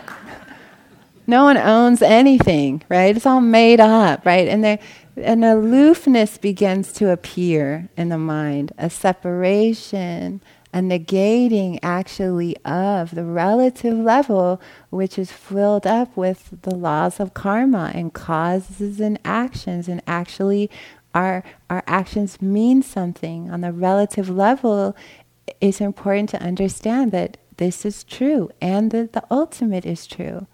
no 1.27 1.44
one 1.44 1.57
owns 1.57 2.01
anything, 2.01 2.83
right? 2.88 3.14
It's 3.16 3.27
all 3.27 3.40
made 3.40 3.81
up, 3.81 4.25
right? 4.25 4.49
And 4.49 4.62
there, 4.62 4.79
an 5.16 5.42
aloofness 5.42 6.38
begins 6.38 6.92
to 6.94 7.11
appear 7.11 7.88
in 7.96 8.11
the 8.11 8.18
mind, 8.18 8.72
a 8.79 8.88
separation, 8.88 10.40
a 10.76 10.80
negating 10.80 11.78
actually 11.82 12.54
of 12.66 13.14
the 13.14 13.24
relative 13.24 13.96
level, 13.96 14.60
which 14.90 15.18
is 15.18 15.32
filled 15.32 15.86
up 15.86 16.14
with 16.14 16.50
the 16.60 16.74
laws 16.74 17.18
of 17.18 17.32
karma 17.32 17.90
and 17.94 18.12
causes 18.12 19.00
and 19.00 19.18
actions, 19.24 19.88
and 19.88 20.02
actually 20.06 20.70
our, 21.14 21.42
our 21.70 21.82
actions 21.86 22.42
mean 22.42 22.82
something. 22.82 23.50
On 23.50 23.62
the 23.62 23.72
relative 23.72 24.28
level, 24.28 24.94
it's 25.62 25.80
important 25.80 26.28
to 26.30 26.42
understand 26.42 27.10
that 27.12 27.38
this 27.56 27.86
is 27.86 28.04
true 28.04 28.50
and 28.60 28.90
that 28.90 29.14
the 29.14 29.24
ultimate 29.30 29.86
is 29.86 30.06
true. 30.06 30.46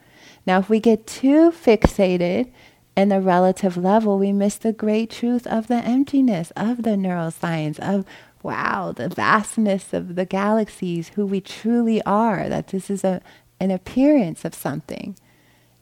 Now, 0.47 0.61
if 0.61 0.71
we 0.71 0.79
get 0.79 1.05
too 1.05 1.51
fixated 1.51 2.53
in 2.97 3.09
the 3.09 3.21
relative 3.21 3.77
level, 3.77 4.21
we 4.21 4.33
miss 4.33 4.55
the 4.55 4.73
great 4.73 5.11
truth 5.11 5.49
of 5.49 5.67
the 5.67 5.79
emptiness, 5.85 6.53
of 6.55 6.85
the 6.85 6.91
neuroscience, 6.91 7.81
of 7.81 8.05
wow, 8.43 8.93
the 8.93 9.09
vastness 9.09 9.93
of 9.93 10.15
the 10.15 10.25
galaxies, 10.25 11.11
who 11.11 11.27
we 11.27 11.41
truly 11.41 12.03
are, 12.03 12.49
that 12.49 12.69
this 12.69 12.91
is 12.91 13.05
a, 13.05 13.21
an 13.61 13.71
appearance 13.71 14.45
of 14.45 14.55
something, 14.55 15.17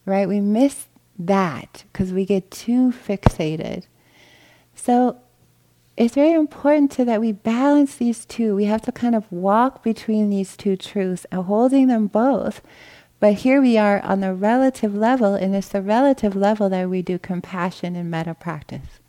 right? 0.05 0.29
We 0.29 0.41
miss 0.41 0.87
that 1.19 1.85
because 1.93 2.13
we 2.13 2.25
get 2.25 2.51
too 2.51 2.93
fixated. 2.93 3.87
So 4.75 5.19
it's 5.97 6.15
very 6.15 6.33
important 6.33 6.91
to 6.93 7.05
that 7.05 7.21
we 7.21 7.33
balance 7.33 7.97
these 7.97 8.25
two. 8.25 8.57
We 8.57 8.65
have 8.65 8.83
to 8.83 8.93
kind 8.93 9.15
of 9.15 9.31
walk 9.31 9.83
between 9.83 10.31
these 10.31 10.57
two 10.57 10.77
truths 10.77 11.27
and 11.31 11.45
holding 11.45 11.89
them 11.89 12.07
both. 12.07 12.63
But 13.19 13.35
here 13.35 13.61
we 13.61 13.77
are 13.77 14.03
on 14.03 14.21
the 14.21 14.33
relative 14.33 14.95
level, 14.95 15.35
and 15.35 15.55
it's 15.55 15.69
the 15.69 15.83
relative 15.83 16.35
level 16.35 16.71
that 16.71 16.89
we 16.89 17.03
do 17.03 17.19
compassion 17.19 17.95
and 17.97 18.11
metta 18.11 18.35
practice. 18.35 19.01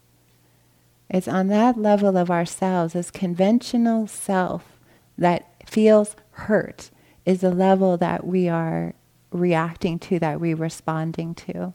It's 1.13 1.27
on 1.27 1.47
that 1.47 1.77
level 1.77 2.17
of 2.17 2.31
ourselves, 2.31 2.93
this 2.93 3.11
conventional 3.11 4.07
self 4.07 4.79
that 5.17 5.45
feels 5.69 6.15
hurt, 6.31 6.89
is 7.25 7.41
the 7.41 7.51
level 7.51 7.97
that 7.97 8.25
we 8.25 8.47
are 8.47 8.93
reacting 9.31 9.99
to, 9.99 10.19
that 10.19 10.39
we're 10.39 10.55
responding 10.55 11.35
to. 11.35 11.73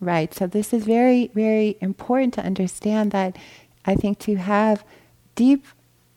Right. 0.00 0.34
So 0.34 0.48
this 0.48 0.72
is 0.72 0.84
very, 0.84 1.30
very 1.34 1.76
important 1.80 2.34
to 2.34 2.42
understand 2.42 3.12
that 3.12 3.36
I 3.84 3.94
think 3.94 4.18
to 4.20 4.34
have 4.34 4.84
deep 5.36 5.64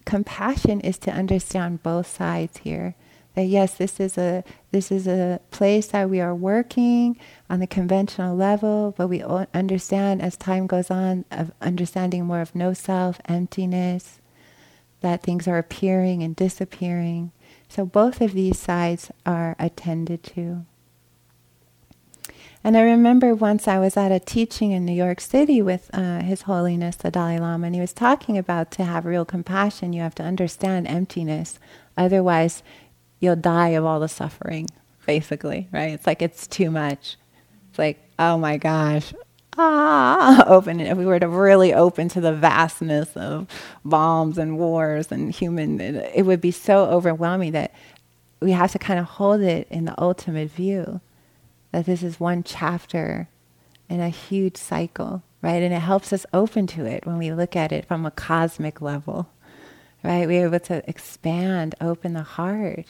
compassion 0.06 0.82
is 0.82 0.98
to 1.00 1.12
understand 1.12 1.84
both 1.84 2.08
sides 2.08 2.58
here. 2.58 2.96
That 3.36 3.46
yes, 3.46 3.76
this 3.76 4.00
is 4.00 4.18
a 4.18 4.44
this 4.72 4.92
is 4.92 5.08
a 5.08 5.40
place 5.52 5.88
that 5.88 6.10
we 6.10 6.22
are 6.22 6.34
working 6.34 7.18
on 7.50 7.60
the 7.60 7.68
conventional 7.68 8.36
level, 8.36 8.94
but 8.98 9.08
we 9.08 9.22
understand 9.22 10.22
as 10.22 10.38
time 10.38 10.68
goes 10.68 10.90
on 10.90 11.26
of 11.32 11.52
understanding 11.62 12.26
more 12.26 12.42
of 12.42 12.56
no 12.56 12.74
self, 12.74 13.20
emptiness, 13.26 14.20
that 15.02 15.22
things 15.22 15.48
are 15.48 15.58
appearing 15.58 16.24
and 16.24 16.36
disappearing. 16.36 17.32
So 17.68 17.86
both 17.86 18.22
of 18.22 18.34
these 18.34 18.58
sides 18.58 19.12
are 19.26 19.56
attended 19.60 20.24
to. 20.36 20.66
And 22.66 22.76
I 22.76 22.82
remember 22.82 23.36
once 23.36 23.68
I 23.68 23.78
was 23.78 23.96
at 23.96 24.12
a 24.12 24.20
teaching 24.20 24.72
in 24.72 24.86
New 24.86 24.94
York 24.94 25.22
City 25.22 25.62
with 25.62 25.92
uh, 25.94 26.22
His 26.22 26.42
Holiness 26.42 26.96
the 26.96 27.12
Dalai 27.12 27.38
Lama, 27.38 27.68
and 27.68 27.76
he 27.76 27.82
was 27.82 27.94
talking 27.94 28.40
about 28.40 28.72
to 28.72 28.84
have 28.84 29.06
real 29.06 29.24
compassion, 29.24 29.94
you 29.94 30.02
have 30.02 30.16
to 30.16 30.24
understand 30.24 30.88
emptiness. 30.88 31.60
Otherwise, 31.96 32.64
you'll 33.26 33.36
die 33.36 33.70
of 33.70 33.84
all 33.86 34.00
the 34.00 34.08
suffering, 34.08 34.68
basically, 35.06 35.68
right? 35.72 35.92
It's 35.92 36.08
like 36.08 36.22
it's 36.22 36.48
too 36.48 36.72
much. 36.72 37.18
It's 37.70 37.80
like, 37.80 38.00
oh 38.18 38.38
my 38.38 38.58
gosh, 38.58 39.14
ah, 39.58 40.44
open. 40.48 40.80
If 40.80 40.98
we 40.98 41.06
were 41.06 41.20
to 41.20 41.28
really 41.28 41.74
open 41.74 42.10
to 42.10 42.22
the 42.22 42.34
vastness 42.34 43.16
of 43.16 43.48
bombs 43.84 44.38
and 44.38 44.58
wars 44.58 45.12
and 45.12 45.32
human, 45.32 45.82
it, 45.82 46.12
it 46.16 46.22
would 46.24 46.42
be 46.42 46.52
so 46.52 46.86
overwhelming 46.86 47.52
that 47.54 47.74
we 48.40 48.52
have 48.52 48.72
to 48.72 48.80
kind 48.80 49.00
of 49.00 49.06
hold 49.06 49.42
it 49.42 49.68
in 49.70 49.86
the 49.86 50.02
ultimate 50.02 50.52
view 50.52 51.02
that 51.72 51.86
this 51.86 52.04
is 52.04 52.20
one 52.20 52.44
chapter 52.44 53.28
in 53.90 54.00
a 54.00 54.10
huge 54.10 54.58
cycle, 54.58 55.24
right? 55.42 55.62
And 55.62 55.74
it 55.74 55.80
helps 55.80 56.14
us 56.14 56.26
open 56.34 56.68
to 56.68 56.86
it 56.86 57.06
when 57.06 57.18
we 57.18 57.34
look 57.34 57.56
at 57.56 57.72
it 57.72 57.86
from 57.86 58.06
a 58.06 58.12
cosmic 58.12 58.82
level, 58.82 59.30
right? 60.04 60.28
We're 60.28 60.48
able 60.48 60.60
to 60.62 60.88
expand, 60.90 61.76
open 61.82 62.14
the 62.14 62.24
heart, 62.24 62.86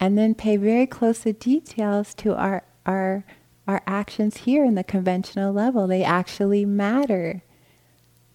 and 0.00 0.18
then 0.18 0.34
pay 0.34 0.56
very 0.56 0.86
close 0.86 1.20
details 1.20 2.14
to 2.14 2.34
our 2.34 2.64
our 2.86 3.24
our 3.68 3.82
actions 3.86 4.38
here 4.38 4.64
in 4.64 4.74
the 4.74 4.82
conventional 4.82 5.52
level. 5.52 5.86
They 5.86 6.02
actually 6.02 6.64
matter. 6.64 7.42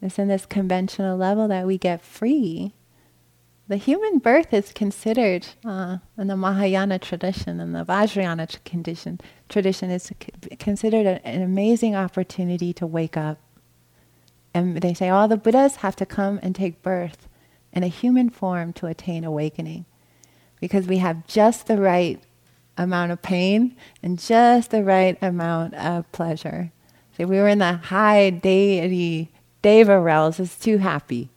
It's 0.01 0.19
in 0.19 0.27
this 0.27 0.45
conventional 0.45 1.17
level 1.17 1.47
that 1.47 1.65
we 1.65 1.77
get 1.77 2.03
free 2.03 2.73
the 3.67 3.77
human 3.77 4.19
birth 4.19 4.53
is 4.53 4.71
considered 4.71 5.47
uh, 5.65 5.97
in 6.17 6.27
the 6.27 6.37
Mahayana 6.37 6.99
tradition 6.99 7.59
and 7.59 7.73
the 7.73 7.83
Vajrayana 7.83 8.63
condition, 8.63 9.19
tradition 9.49 9.89
is 9.89 10.11
considered 10.59 11.21
an 11.23 11.41
amazing 11.41 11.95
opportunity 11.95 12.73
to 12.73 12.85
wake 12.85 13.17
up. 13.17 13.39
And 14.53 14.77
they 14.77 14.93
say 14.93 15.09
all 15.09 15.27
the 15.27 15.37
Buddhas 15.37 15.77
have 15.77 15.95
to 15.97 16.05
come 16.05 16.39
and 16.43 16.53
take 16.53 16.83
birth 16.83 17.27
in 17.73 17.83
a 17.83 17.87
human 17.87 18.29
form 18.29 18.71
to 18.73 18.85
attain 18.85 19.23
awakening, 19.23 19.85
because 20.59 20.87
we 20.87 20.97
have 20.97 21.25
just 21.27 21.67
the 21.67 21.77
right 21.77 22.21
amount 22.77 23.11
of 23.11 23.21
pain 23.21 23.75
and 24.03 24.19
just 24.19 24.71
the 24.71 24.83
right 24.83 25.17
amount 25.21 25.73
of 25.75 26.11
pleasure. 26.11 26.71
See, 27.15 27.25
we 27.25 27.37
were 27.37 27.47
in 27.47 27.59
the 27.59 27.73
high 27.73 28.29
deity 28.29 29.31
deva 29.61 29.99
realms. 29.99 30.39
It's 30.39 30.57
too 30.57 30.77
happy. 30.77 31.29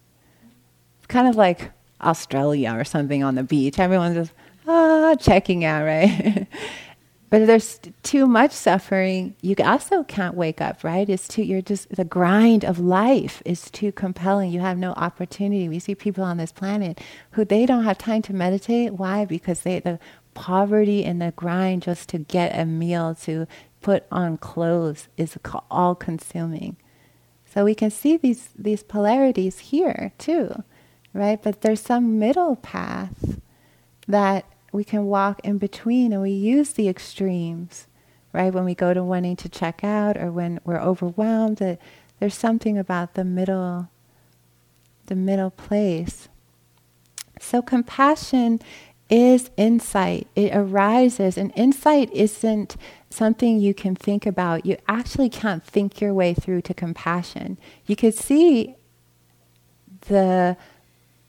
It's 0.98 1.06
kind 1.06 1.28
of 1.28 1.36
like 1.36 1.70
Australia 2.00 2.74
or 2.74 2.84
something 2.84 3.22
on 3.22 3.34
the 3.36 3.42
beach. 3.42 3.78
Everyone's 3.78 4.16
just 4.16 4.32
ah 4.66 5.14
checking 5.18 5.64
out, 5.64 5.84
right? 5.84 6.46
but 7.30 7.42
if 7.42 7.46
there's 7.46 7.80
too 8.02 8.26
much 8.26 8.52
suffering, 8.52 9.34
you 9.42 9.54
also 9.64 10.02
can't 10.04 10.34
wake 10.34 10.60
up, 10.60 10.82
right? 10.84 11.08
It's 11.08 11.28
too 11.28 11.42
you're 11.42 11.62
just 11.62 11.88
the 11.90 12.04
grind 12.04 12.64
of 12.64 12.78
life 12.78 13.42
is 13.44 13.70
too 13.70 13.92
compelling. 13.92 14.50
You 14.50 14.60
have 14.60 14.78
no 14.78 14.92
opportunity. 14.92 15.68
We 15.68 15.78
see 15.78 15.94
people 15.94 16.24
on 16.24 16.36
this 16.36 16.52
planet 16.52 17.00
who 17.32 17.44
they 17.44 17.66
don't 17.66 17.84
have 17.84 17.98
time 17.98 18.22
to 18.22 18.34
meditate. 18.34 18.94
Why? 18.94 19.24
Because 19.24 19.62
they 19.62 19.80
the 19.80 19.98
poverty 20.34 21.04
and 21.04 21.20
the 21.20 21.32
grind 21.32 21.82
just 21.82 22.08
to 22.10 22.18
get 22.18 22.58
a 22.58 22.64
meal 22.64 23.14
to 23.22 23.46
put 23.80 24.06
on 24.10 24.38
clothes 24.38 25.08
is 25.16 25.36
all 25.70 25.94
consuming. 25.94 26.76
So 27.46 27.64
we 27.64 27.74
can 27.74 27.90
see 27.90 28.16
these 28.16 28.50
these 28.56 28.82
polarities 28.82 29.58
here 29.58 30.12
too 30.18 30.62
right? 31.12 31.42
But 31.42 31.60
there's 31.62 31.80
some 31.80 32.18
middle 32.18 32.56
path 32.56 33.38
that 34.06 34.44
we 34.72 34.84
can 34.84 35.06
walk 35.06 35.40
in 35.44 35.58
between 35.58 36.12
and 36.12 36.22
we 36.22 36.30
use 36.30 36.72
the 36.72 36.88
extremes, 36.88 37.86
right? 38.32 38.52
When 38.52 38.64
we 38.64 38.74
go 38.74 38.92
to 38.92 39.02
wanting 39.02 39.36
to 39.36 39.48
check 39.48 39.82
out 39.82 40.16
or 40.16 40.30
when 40.30 40.60
we're 40.64 40.80
overwhelmed, 40.80 41.58
that 41.58 41.80
there's 42.20 42.34
something 42.34 42.76
about 42.76 43.14
the 43.14 43.24
middle, 43.24 43.88
the 45.06 45.14
middle 45.14 45.50
place. 45.50 46.28
So 47.40 47.62
compassion 47.62 48.60
is 49.08 49.50
insight. 49.56 50.26
It 50.36 50.54
arises, 50.54 51.38
and 51.38 51.52
insight 51.56 52.12
isn't 52.12 52.76
something 53.08 53.58
you 53.58 53.72
can 53.72 53.94
think 53.94 54.26
about. 54.26 54.66
You 54.66 54.76
actually 54.86 55.30
can't 55.30 55.64
think 55.64 56.00
your 56.00 56.12
way 56.12 56.34
through 56.34 56.62
to 56.62 56.74
compassion. 56.74 57.58
You 57.86 57.96
could 57.96 58.14
see 58.14 58.76
the 60.08 60.56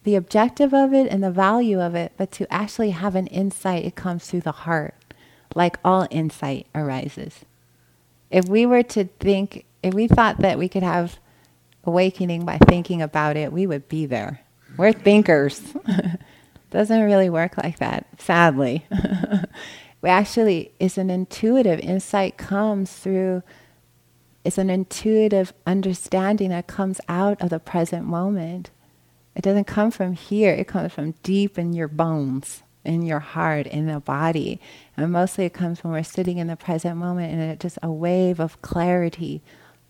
the 0.03 0.15
objective 0.15 0.73
of 0.73 0.93
it 0.93 1.12
and 1.12 1.23
the 1.23 1.31
value 1.31 1.79
of 1.81 1.95
it, 1.95 2.13
but 2.17 2.31
to 2.33 2.51
actually 2.51 2.91
have 2.91 3.15
an 3.15 3.27
insight, 3.27 3.85
it 3.85 3.95
comes 3.95 4.27
through 4.27 4.41
the 4.41 4.51
heart. 4.51 4.95
like 5.55 5.79
all 5.83 6.07
insight 6.12 6.67
arises. 6.75 7.39
If 8.29 8.47
we 8.47 8.67
were 8.67 8.83
to 8.83 9.05
think, 9.19 9.65
if 9.81 9.95
we 9.95 10.07
thought 10.07 10.38
that 10.39 10.59
we 10.59 10.69
could 10.69 10.83
have 10.83 11.19
awakening 11.83 12.45
by 12.45 12.57
thinking 12.57 13.01
about 13.01 13.35
it, 13.35 13.51
we 13.51 13.65
would 13.65 13.88
be 13.89 14.05
there. 14.05 14.41
We're 14.77 14.93
thinkers. 14.93 15.73
Doesn't 16.71 17.01
really 17.01 17.29
work 17.29 17.57
like 17.57 17.79
that, 17.79 18.05
sadly. 18.19 18.85
we 20.01 20.09
actually, 20.09 20.71
it's 20.79 20.97
an 20.97 21.09
intuitive 21.09 21.79
insight 21.79 22.38
comes 22.38 22.93
through, 22.93 23.41
it's 24.43 24.59
an 24.59 24.69
intuitive 24.69 25.51
understanding 25.65 26.49
that 26.49 26.67
comes 26.67 27.01
out 27.09 27.41
of 27.41 27.49
the 27.49 27.59
present 27.59 28.05
moment. 28.05 28.69
It 29.39 29.43
doesn't 29.43 29.67
come 29.67 29.89
from 29.89 30.15
here, 30.15 30.52
it 30.52 30.67
comes 30.67 30.91
from 30.91 31.13
deep 31.23 31.58
in 31.58 31.71
your 31.71 31.88
bones, 31.88 32.62
in 32.84 33.04
your 33.04 33.19
heart, 33.19 33.67
in 33.67 33.86
the 33.86 34.02
body. 34.02 34.60
And 34.97 35.13
mostly 35.13 35.45
it 35.45 35.54
comes 35.54 35.82
when 35.82 35.93
we're 35.93 36.04
sitting 36.04 36.39
in 36.39 36.47
the 36.47 36.58
present 36.58 36.97
moment 36.97 37.32
and 37.32 37.41
it's 37.41 37.62
just 37.62 37.80
a 37.82 37.89
wave 37.89 38.41
of 38.41 38.62
clarity. 38.62 39.41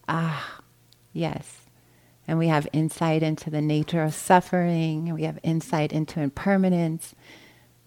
Ah, 0.08 0.62
yes. 1.14 1.62
And 2.28 2.38
we 2.38 2.50
have 2.50 2.68
insight 2.74 3.24
into 3.24 3.50
the 3.50 3.60
nature 3.60 4.04
of 4.04 4.14
suffering, 4.14 5.12
we 5.16 5.24
have 5.24 5.40
insight 5.42 5.92
into 5.92 6.22
impermanence, 6.22 7.16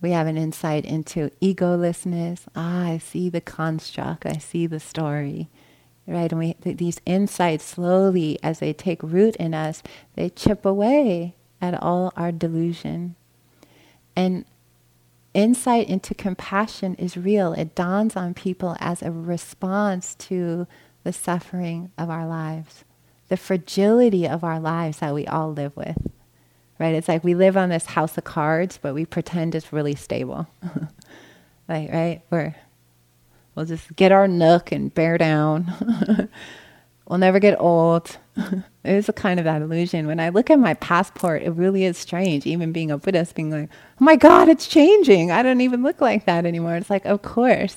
we 0.00 0.10
have 0.10 0.26
an 0.26 0.36
insight 0.36 0.84
into 0.84 1.30
egolessness. 1.40 2.40
Ah, 2.56 2.86
I 2.86 2.98
see 2.98 3.28
the 3.28 3.40
construct, 3.40 4.26
I 4.26 4.38
see 4.38 4.66
the 4.66 4.80
story. 4.80 5.48
Right? 6.08 6.32
And 6.32 6.40
we, 6.40 6.54
th- 6.54 6.78
these 6.78 7.00
insights 7.06 7.62
slowly, 7.62 8.36
as 8.42 8.58
they 8.58 8.72
take 8.72 9.00
root 9.00 9.36
in 9.36 9.54
us, 9.54 9.84
they 10.16 10.28
chip 10.28 10.66
away 10.66 11.36
at 11.62 11.80
all 11.80 12.12
our 12.16 12.32
delusion. 12.32 13.14
And 14.14 14.44
insight 15.32 15.88
into 15.88 16.14
compassion 16.14 16.96
is 16.96 17.16
real. 17.16 17.54
It 17.54 17.74
dawns 17.74 18.16
on 18.16 18.34
people 18.34 18.76
as 18.80 19.00
a 19.00 19.10
response 19.10 20.14
to 20.16 20.66
the 21.04 21.12
suffering 21.12 21.90
of 21.96 22.10
our 22.10 22.26
lives 22.26 22.84
the 23.32 23.36
fragility 23.38 24.28
of 24.28 24.44
our 24.44 24.60
lives 24.60 24.98
that 24.98 25.14
we 25.14 25.26
all 25.26 25.50
live 25.54 25.74
with. 25.74 25.96
Right? 26.78 26.94
It's 26.94 27.08
like 27.08 27.24
we 27.24 27.34
live 27.34 27.56
on 27.56 27.70
this 27.70 27.86
house 27.86 28.18
of 28.18 28.24
cards, 28.24 28.78
but 28.80 28.92
we 28.92 29.06
pretend 29.06 29.54
it's 29.54 29.72
really 29.72 29.94
stable. 29.94 30.48
like, 31.66 31.90
right? 31.90 32.20
We're, 32.28 32.54
we'll 33.54 33.64
just 33.64 33.96
get 33.96 34.12
our 34.12 34.28
nook 34.28 34.70
and 34.70 34.92
bear 34.92 35.16
down. 35.16 36.28
we'll 37.08 37.18
never 37.18 37.38
get 37.38 37.60
old. 37.60 38.16
it 38.36 38.62
is 38.84 39.08
a 39.08 39.12
kind 39.12 39.38
of 39.38 39.44
that 39.44 39.62
illusion. 39.62 40.06
When 40.06 40.20
I 40.20 40.30
look 40.30 40.50
at 40.50 40.58
my 40.58 40.74
passport, 40.74 41.42
it 41.42 41.50
really 41.50 41.84
is 41.84 41.98
strange, 41.98 42.46
even 42.46 42.72
being 42.72 42.90
a 42.90 42.98
Buddhist, 42.98 43.34
being 43.34 43.50
like, 43.50 43.70
oh 44.00 44.04
my 44.04 44.16
God, 44.16 44.48
it's 44.48 44.66
changing. 44.66 45.30
I 45.30 45.42
don't 45.42 45.60
even 45.60 45.82
look 45.82 46.00
like 46.00 46.26
that 46.26 46.46
anymore. 46.46 46.76
It's 46.76 46.90
like, 46.90 47.04
of 47.04 47.22
course 47.22 47.76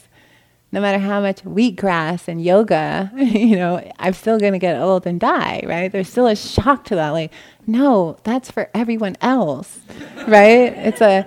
no 0.75 0.81
matter 0.81 0.99
how 0.99 1.21
much 1.21 1.41
wheatgrass 1.43 2.27
and 2.27 2.43
yoga, 2.43 3.09
you 3.15 3.55
know, 3.55 3.81
I'm 3.97 4.11
still 4.11 4.37
going 4.37 4.51
to 4.51 4.59
get 4.59 4.77
old 4.77 5.07
and 5.07 5.21
die, 5.21 5.63
right? 5.65 5.89
There's 5.89 6.09
still 6.09 6.27
a 6.27 6.35
shock 6.35 6.83
to 6.85 6.95
that. 6.95 7.11
Like, 7.11 7.31
no, 7.65 8.17
that's 8.23 8.51
for 8.51 8.69
everyone 8.73 9.15
else, 9.21 9.79
right? 10.27 10.73
It's 10.73 10.99
a, 10.99 11.25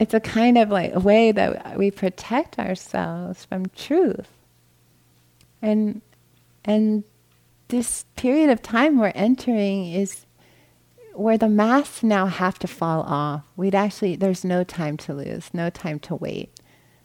it's 0.00 0.12
a 0.12 0.18
kind 0.18 0.58
of 0.58 0.70
like 0.70 0.92
a 0.92 0.98
way 0.98 1.30
that 1.30 1.78
we 1.78 1.92
protect 1.92 2.58
ourselves 2.58 3.44
from 3.44 3.66
truth. 3.76 4.28
And, 5.62 6.02
and 6.64 7.04
this 7.70 8.04
period 8.16 8.50
of 8.50 8.62
time 8.62 8.98
we're 8.98 9.12
entering 9.14 9.92
is 9.92 10.26
where 11.14 11.38
the 11.38 11.48
masks 11.48 12.02
now 12.02 12.26
have 12.26 12.58
to 12.58 12.66
fall 12.66 13.02
off. 13.02 13.44
We'd 13.56 13.74
actually, 13.74 14.16
there's 14.16 14.44
no 14.44 14.64
time 14.64 14.96
to 14.98 15.14
lose, 15.14 15.50
no 15.52 15.70
time 15.70 15.98
to 16.00 16.14
wait. 16.14 16.50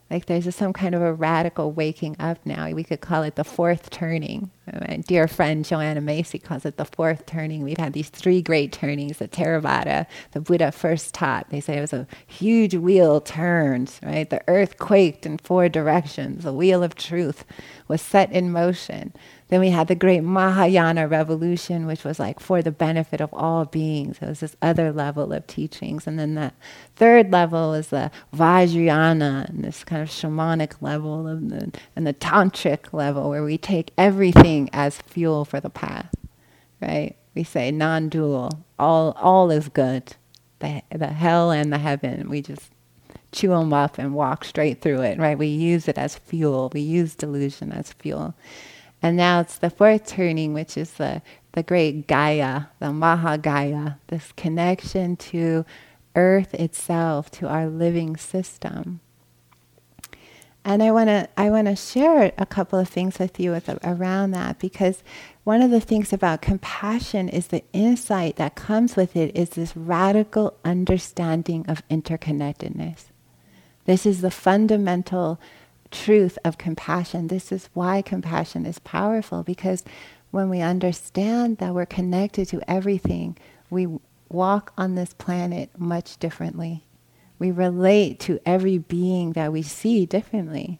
Like 0.10 0.28
there's 0.28 0.54
some 0.56 0.72
kind 0.72 0.94
of 0.94 1.02
a 1.02 1.14
radical 1.14 1.72
waking 1.72 2.16
up 2.20 2.46
now. 2.46 2.70
We 2.70 2.84
could 2.84 3.02
call 3.02 3.24
it 3.24 3.36
the 3.36 3.44
fourth 3.44 3.90
turning. 3.90 4.52
My 4.72 4.98
dear 4.98 5.28
friend 5.28 5.66
Joanna 5.66 6.02
Macy 6.02 6.38
calls 6.38 6.64
it 6.64 6.78
the 6.78 6.86
fourth 6.86 7.26
turning. 7.26 7.64
We've 7.64 7.78
had 7.78 7.94
these 7.94 8.10
three 8.10 8.42
great 8.44 8.72
turnings 8.72 9.18
that 9.18 9.32
Theravada, 9.32 10.06
the 10.32 10.42
Buddha 10.42 10.72
first 10.72 11.16
taught. 11.16 11.50
They 11.50 11.60
say 11.60 11.78
it 11.78 11.82
was 11.82 11.94
a 11.94 12.08
huge 12.28 12.76
wheel 12.76 13.20
turned, 13.20 13.92
right? 14.04 14.30
The 14.30 14.44
earth 14.48 14.78
quaked 14.78 15.26
in 15.26 15.40
four 15.40 15.70
directions. 15.70 16.44
The 16.44 16.54
wheel 16.54 16.84
of 16.84 16.94
truth 16.94 17.44
was 17.88 18.00
set 18.00 18.32
in 18.32 18.52
motion. 18.52 19.12
Then 19.50 19.60
we 19.60 19.70
had 19.70 19.88
the 19.88 19.96
great 19.96 20.22
Mahayana 20.24 21.08
revolution, 21.08 21.86
which 21.86 22.04
was 22.04 22.20
like 22.20 22.40
for 22.40 22.64
the 22.64 22.72
benefit 22.72 23.22
of 23.22 23.32
all 23.32 23.66
beings. 23.66 24.18
It 24.20 24.28
was 24.28 24.40
this 24.40 24.56
other 24.60 24.92
level 24.92 25.32
of 25.32 25.46
teachings. 25.46 26.08
And 26.08 26.18
then 26.18 26.34
the 26.34 26.52
third 26.96 27.32
level 27.32 27.74
is 27.76 27.90
the 27.90 28.10
Vajrayana, 28.34 29.50
and 29.50 29.64
this 29.64 29.84
kind 29.84 30.02
of 30.02 30.10
shamanic 30.10 30.82
level, 30.82 31.28
of 31.28 31.50
the, 31.50 31.72
and 31.96 32.08
the 32.08 32.14
tantric 32.14 32.92
level, 32.92 33.30
where 33.30 33.44
we 33.44 33.60
take 33.60 33.92
everything 34.00 34.68
as 34.74 34.98
fuel 34.98 35.46
for 35.46 35.60
the 35.60 35.70
path, 35.70 36.12
right? 36.82 37.16
We 37.36 37.44
say 37.44 37.70
non-dual, 37.70 38.66
all, 38.80 39.12
all 39.12 39.52
is 39.52 39.70
good. 39.70 40.16
The, 40.60 40.82
the 40.90 41.08
hell 41.08 41.52
and 41.52 41.72
the 41.72 41.78
heaven, 41.78 42.30
we 42.30 42.42
just 42.42 42.72
chew 43.32 43.50
them 43.50 43.74
up 43.74 44.00
and 44.00 44.16
walk 44.16 44.44
straight 44.44 44.82
through 44.82 45.02
it, 45.02 45.20
right? 45.20 45.38
We 45.38 45.48
use 45.48 45.88
it 45.88 46.00
as 46.00 46.16
fuel. 46.18 46.72
We 46.74 46.80
use 46.80 47.14
delusion 47.14 47.72
as 47.72 47.94
fuel. 47.94 48.34
And 49.02 49.18
now 49.18 49.42
it's 49.42 49.58
the 49.58 49.70
fourth 49.70 50.08
turning, 50.08 50.54
which 50.54 50.78
is 50.78 50.94
the, 50.94 51.22
the 51.52 51.64
great 51.64 52.08
Gaia, 52.08 52.64
the 52.80 52.88
Mahagaya, 52.88 53.98
this 54.08 54.32
connection 54.36 55.16
to 55.18 55.66
earth 56.16 56.54
itself, 56.54 57.30
to 57.32 57.48
our 57.48 57.68
living 57.68 58.18
system. 58.18 59.02
And 60.68 60.82
I 60.82 60.92
want 60.92 61.10
to 61.10 61.30
I 61.38 61.52
want 61.52 61.68
to 61.68 61.76
share 61.76 62.34
a 62.40 62.46
couple 62.48 62.80
of 62.80 62.90
things 62.90 63.20
with 63.20 63.40
you 63.40 63.52
with, 63.52 63.70
around 63.84 64.32
that 64.32 64.58
because 64.58 65.04
one 65.44 65.62
of 65.62 65.70
the 65.70 65.80
things 65.80 66.12
about 66.12 66.42
compassion 66.42 67.30
is 67.30 67.48
the 67.48 67.64
insight 67.72 68.38
that 68.38 68.56
comes 68.56 68.96
with 68.96 69.16
it 69.16 69.38
is 69.38 69.50
this 69.50 69.78
radical 69.78 70.58
understanding 70.66 71.66
of 71.68 71.88
interconnectedness. 71.90 73.06
This 73.86 74.08
is 74.08 74.22
the 74.22 74.32
fundamental 74.32 75.40
truth 75.96 76.38
of 76.44 76.58
compassion. 76.58 77.28
This 77.28 77.52
is 77.52 77.70
why 77.74 78.02
compassion 78.02 78.66
is 78.66 78.80
powerful 78.80 79.44
because 79.44 79.84
when 80.32 80.50
we 80.50 80.60
understand 80.62 81.58
that 81.58 81.74
we're 81.74 81.86
connected 81.86 82.48
to 82.50 82.62
everything, 82.70 83.38
we 83.70 83.88
walk 84.30 84.74
on 84.78 84.96
this 84.96 85.14
planet 85.14 85.70
much 85.78 86.18
differently. 86.18 86.84
We 87.40 87.52
relate 87.52 88.20
to 88.22 88.40
every 88.46 88.78
being 88.78 89.34
that 89.34 89.52
we 89.52 89.62
see 89.62 90.06
differently. 90.06 90.80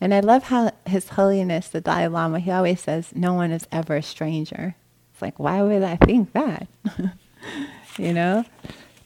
And 0.00 0.14
I 0.14 0.20
love 0.20 0.44
how 0.44 0.70
His 0.86 1.10
Holiness 1.10 1.68
the 1.68 1.80
Dalai 1.80 2.06
Lama, 2.06 2.38
he 2.38 2.50
always 2.50 2.80
says, 2.80 3.12
no 3.14 3.34
one 3.34 3.50
is 3.50 3.66
ever 3.70 3.96
a 3.96 4.02
stranger. 4.02 4.76
It's 5.12 5.22
like, 5.22 5.38
why 5.38 5.62
would 5.62 5.82
I 5.82 5.96
think 5.96 6.32
that? 6.32 6.68
you 7.98 8.12
know? 8.12 8.44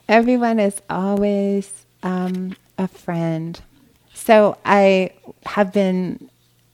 Everyone 0.09 0.61
is 0.61 0.81
always 0.89 1.87
um, 2.03 2.57
a 2.79 2.87
friend. 2.87 3.61
So 4.25 4.57
I 4.65 5.11
have 5.45 5.71
been 5.71 6.31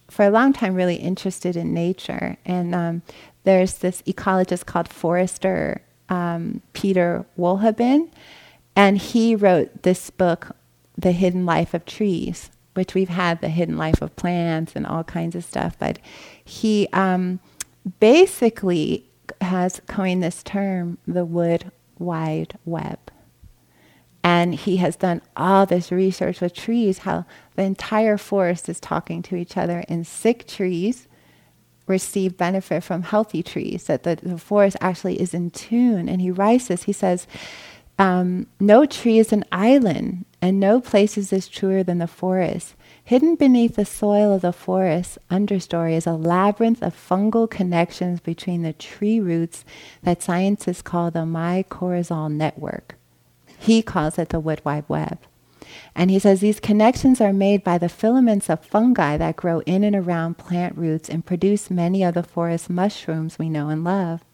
for 0.08 0.24
a 0.24 0.30
long 0.30 0.52
time 0.52 0.76
really 0.76 0.94
interested 0.94 1.56
in 1.56 1.74
nature, 1.74 2.36
and 2.44 2.72
um, 2.76 3.02
there's 3.42 3.78
this 3.78 4.02
ecologist 4.02 4.66
called 4.66 4.86
Forrester 4.86 5.82
um, 6.08 6.62
Peter 6.74 7.26
Wohlleben, 7.36 8.08
and 8.76 8.98
he 8.98 9.34
wrote 9.34 9.82
this 9.82 10.10
book, 10.10 10.54
The 10.96 11.10
Hidden 11.10 11.44
Life 11.44 11.74
of 11.74 11.84
Trees, 11.84 12.50
which 12.74 12.94
we've 12.94 13.08
had 13.08 13.40
the 13.40 13.48
hidden 13.48 13.76
life 13.76 14.00
of 14.00 14.14
plants 14.14 14.76
and 14.76 14.86
all 14.86 15.02
kinds 15.02 15.34
of 15.34 15.44
stuff, 15.44 15.76
but 15.76 15.98
he 16.44 16.86
um, 16.92 17.40
basically 17.98 19.06
has 19.40 19.80
coined 19.88 20.22
this 20.22 20.44
term, 20.44 20.98
the 21.04 21.24
wood 21.24 21.72
wide 21.98 22.56
web. 22.64 23.09
And 24.22 24.54
he 24.54 24.76
has 24.76 24.96
done 24.96 25.22
all 25.36 25.66
this 25.66 25.90
research 25.90 26.40
with 26.40 26.54
trees, 26.54 26.98
how 26.98 27.24
the 27.56 27.62
entire 27.62 28.18
forest 28.18 28.68
is 28.68 28.78
talking 28.78 29.22
to 29.22 29.36
each 29.36 29.56
other, 29.56 29.84
and 29.88 30.06
sick 30.06 30.46
trees 30.46 31.08
receive 31.86 32.36
benefit 32.36 32.82
from 32.82 33.02
healthy 33.02 33.42
trees, 33.42 33.84
that 33.84 34.02
the, 34.04 34.16
the 34.22 34.38
forest 34.38 34.76
actually 34.80 35.20
is 35.20 35.34
in 35.34 35.50
tune. 35.50 36.08
And 36.08 36.20
he 36.20 36.30
writes 36.30 36.68
this, 36.68 36.84
he 36.84 36.92
says, 36.92 37.26
um, 37.98 38.46
No 38.58 38.86
tree 38.86 39.18
is 39.18 39.32
an 39.32 39.44
island, 39.50 40.24
and 40.40 40.60
no 40.60 40.80
place 40.80 41.18
is 41.18 41.32
as 41.32 41.48
truer 41.48 41.82
than 41.82 41.98
the 41.98 42.06
forest. 42.06 42.74
Hidden 43.02 43.36
beneath 43.36 43.76
the 43.76 43.84
soil 43.84 44.32
of 44.32 44.42
the 44.42 44.52
forest 44.52 45.18
understory 45.30 45.94
is 45.94 46.06
a 46.06 46.12
labyrinth 46.12 46.82
of 46.82 46.94
fungal 46.94 47.50
connections 47.50 48.20
between 48.20 48.62
the 48.62 48.72
tree 48.72 49.18
roots 49.18 49.64
that 50.02 50.22
scientists 50.22 50.82
call 50.82 51.10
the 51.10 51.20
mycorrhizal 51.20 52.32
network. 52.32 52.99
He 53.60 53.82
calls 53.82 54.18
it 54.18 54.30
the 54.30 54.40
wood 54.40 54.62
wide 54.64 54.86
web. 54.88 55.18
And 55.94 56.10
he 56.10 56.18
says 56.18 56.40
these 56.40 56.60
connections 56.60 57.20
are 57.20 57.32
made 57.32 57.62
by 57.62 57.76
the 57.76 57.90
filaments 57.90 58.48
of 58.48 58.64
fungi 58.64 59.18
that 59.18 59.36
grow 59.36 59.60
in 59.66 59.84
and 59.84 59.94
around 59.94 60.38
plant 60.38 60.78
roots 60.78 61.10
and 61.10 61.26
produce 61.26 61.70
many 61.70 62.02
of 62.02 62.14
the 62.14 62.22
forest 62.22 62.70
mushrooms 62.70 63.38
we 63.38 63.50
know 63.50 63.68
and 63.68 63.84
love. 63.84 64.24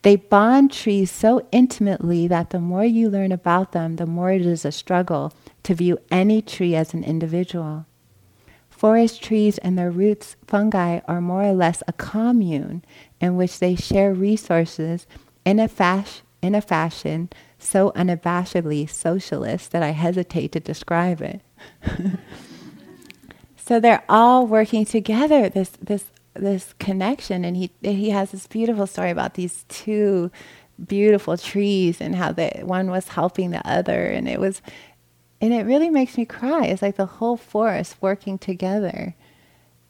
They 0.00 0.16
bond 0.16 0.72
trees 0.72 1.10
so 1.10 1.46
intimately 1.52 2.26
that 2.26 2.48
the 2.48 2.58
more 2.58 2.86
you 2.86 3.10
learn 3.10 3.32
about 3.32 3.72
them, 3.72 3.96
the 3.96 4.06
more 4.06 4.32
it 4.32 4.46
is 4.46 4.64
a 4.64 4.72
struggle 4.72 5.34
to 5.64 5.74
view 5.74 5.98
any 6.10 6.40
tree 6.40 6.74
as 6.74 6.94
an 6.94 7.04
individual. 7.04 7.84
Forest 8.70 9.22
trees 9.22 9.58
and 9.58 9.76
their 9.76 9.90
roots, 9.90 10.36
fungi, 10.46 11.00
are 11.06 11.20
more 11.20 11.42
or 11.42 11.52
less 11.52 11.82
a 11.86 11.92
commune 11.92 12.82
in 13.20 13.36
which 13.36 13.58
they 13.58 13.74
share 13.74 14.14
resources 14.14 15.06
in 15.44 15.60
a, 15.60 15.68
fas- 15.68 16.22
in 16.40 16.54
a 16.54 16.62
fashion 16.62 17.28
so 17.58 17.90
unabashedly 17.92 18.88
socialist 18.88 19.72
that 19.72 19.82
I 19.82 19.90
hesitate 19.90 20.52
to 20.52 20.60
describe 20.60 21.20
it. 21.20 21.40
so 23.56 23.80
they're 23.80 24.04
all 24.08 24.46
working 24.46 24.84
together, 24.84 25.48
this, 25.48 25.70
this, 25.82 26.04
this 26.34 26.74
connection. 26.78 27.44
And 27.44 27.56
he, 27.56 27.70
he 27.82 28.10
has 28.10 28.30
this 28.30 28.46
beautiful 28.46 28.86
story 28.86 29.10
about 29.10 29.34
these 29.34 29.64
two 29.68 30.30
beautiful 30.86 31.36
trees 31.36 32.00
and 32.00 32.14
how 32.14 32.32
the 32.32 32.60
one 32.62 32.90
was 32.90 33.08
helping 33.08 33.50
the 33.50 33.66
other. 33.68 34.06
And 34.06 34.28
it 34.28 34.40
was, 34.40 34.62
and 35.40 35.52
it 35.52 35.66
really 35.66 35.90
makes 35.90 36.16
me 36.16 36.24
cry. 36.24 36.66
It's 36.66 36.82
like 36.82 36.96
the 36.96 37.06
whole 37.06 37.36
forest 37.36 37.96
working 38.00 38.38
together. 38.38 39.14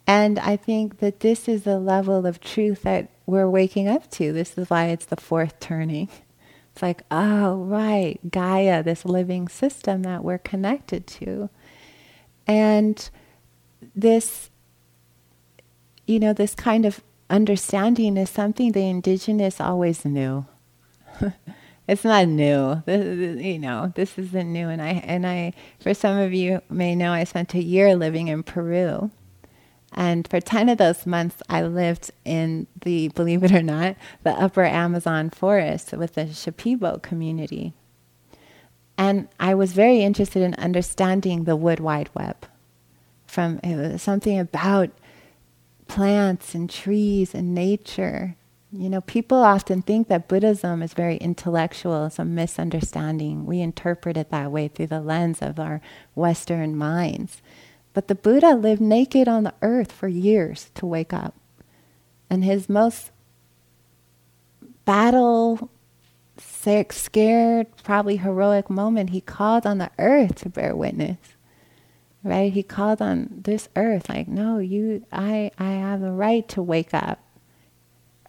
And 0.07 0.39
I 0.39 0.55
think 0.55 0.99
that 0.99 1.19
this 1.19 1.47
is 1.47 1.63
the 1.63 1.79
level 1.79 2.25
of 2.25 2.41
truth 2.41 2.81
that 2.81 3.09
we're 3.27 3.49
waking 3.49 3.87
up 3.87 4.09
to. 4.11 4.33
This 4.33 4.57
is 4.57 4.67
why 4.67 4.87
it's 4.87 5.05
the 5.05 5.17
fourth 5.17 5.59
turning. 5.59 6.09
It's 6.79 6.81
like, 6.81 7.03
oh, 7.11 7.55
right, 7.55 8.21
Gaia, 8.31 8.81
this 8.81 9.03
living 9.03 9.49
system 9.49 10.03
that 10.03 10.23
we're 10.23 10.37
connected 10.37 11.05
to. 11.07 11.49
And 12.47 13.09
this, 13.93 14.49
you 16.07 16.21
know, 16.21 16.31
this 16.31 16.55
kind 16.55 16.85
of 16.85 17.01
understanding 17.29 18.15
is 18.15 18.29
something 18.29 18.71
the 18.71 18.87
indigenous 18.87 19.59
always 19.59 20.05
knew. 20.05 20.45
it's 21.89 22.05
not 22.05 22.29
new. 22.29 22.81
This, 22.85 23.41
you 23.43 23.59
know, 23.59 23.91
this 23.93 24.17
isn't 24.17 24.53
new. 24.53 24.69
And 24.69 24.81
I, 24.81 25.03
and 25.03 25.27
I, 25.27 25.51
for 25.81 25.93
some 25.93 26.17
of 26.17 26.33
you 26.33 26.61
may 26.69 26.95
know, 26.95 27.11
I 27.11 27.25
spent 27.25 27.53
a 27.55 27.61
year 27.61 27.93
living 27.93 28.29
in 28.29 28.41
Peru. 28.41 29.11
And 29.93 30.27
for 30.27 30.39
10 30.39 30.69
of 30.69 30.77
those 30.77 31.05
months, 31.05 31.41
I 31.49 31.63
lived 31.63 32.11
in 32.23 32.67
the, 32.81 33.07
believe 33.09 33.43
it 33.43 33.51
or 33.51 33.63
not, 33.63 33.95
the 34.23 34.31
upper 34.31 34.63
Amazon 34.63 35.29
forest 35.29 35.93
with 35.93 36.13
the 36.13 36.25
Shipibo 36.25 37.01
community. 37.01 37.73
And 38.97 39.29
I 39.39 39.55
was 39.55 39.73
very 39.73 40.01
interested 40.01 40.43
in 40.43 40.53
understanding 40.55 41.45
the 41.45 41.55
wood 41.55 41.79
wide 41.79 42.09
web. 42.13 42.45
From 43.25 43.59
it 43.63 43.75
was 43.75 44.01
something 44.01 44.37
about 44.37 44.89
plants 45.87 46.53
and 46.53 46.69
trees 46.69 47.33
and 47.33 47.55
nature. 47.55 48.35
You 48.71 48.89
know, 48.89 49.01
people 49.01 49.37
often 49.37 49.81
think 49.81 50.09
that 50.09 50.27
Buddhism 50.27 50.83
is 50.83 50.93
very 50.93 51.17
intellectual. 51.17 52.05
It's 52.05 52.19
a 52.19 52.25
misunderstanding. 52.25 53.45
We 53.45 53.61
interpret 53.61 54.17
it 54.17 54.29
that 54.29 54.51
way 54.51 54.67
through 54.67 54.87
the 54.87 55.01
lens 55.01 55.41
of 55.41 55.59
our 55.59 55.81
Western 56.13 56.75
minds. 56.75 57.41
But 57.99 58.07
the 58.07 58.15
Buddha 58.15 58.55
lived 58.55 58.79
naked 58.79 59.27
on 59.27 59.43
the 59.43 59.53
earth 59.61 59.91
for 59.91 60.07
years 60.07 60.71
to 60.75 60.85
wake 60.85 61.11
up. 61.11 61.35
And 62.29 62.45
his 62.45 62.69
most 62.69 63.11
battle 64.85 65.69
scared, 66.37 67.67
probably 67.83 68.15
heroic 68.15 68.69
moment, 68.69 69.09
he 69.09 69.19
called 69.19 69.65
on 69.67 69.79
the 69.79 69.91
earth 69.99 70.35
to 70.35 70.49
bear 70.49 70.73
witness. 70.77 71.17
Right? 72.23 72.53
He 72.53 72.63
called 72.63 73.01
on 73.01 73.41
this 73.43 73.67
earth, 73.75 74.07
like, 74.07 74.29
no, 74.29 74.59
you 74.59 75.05
I 75.11 75.51
I 75.57 75.71
have 75.71 75.99
the 75.99 76.13
right 76.13 76.47
to 76.55 76.63
wake 76.63 76.93
up. 76.93 77.19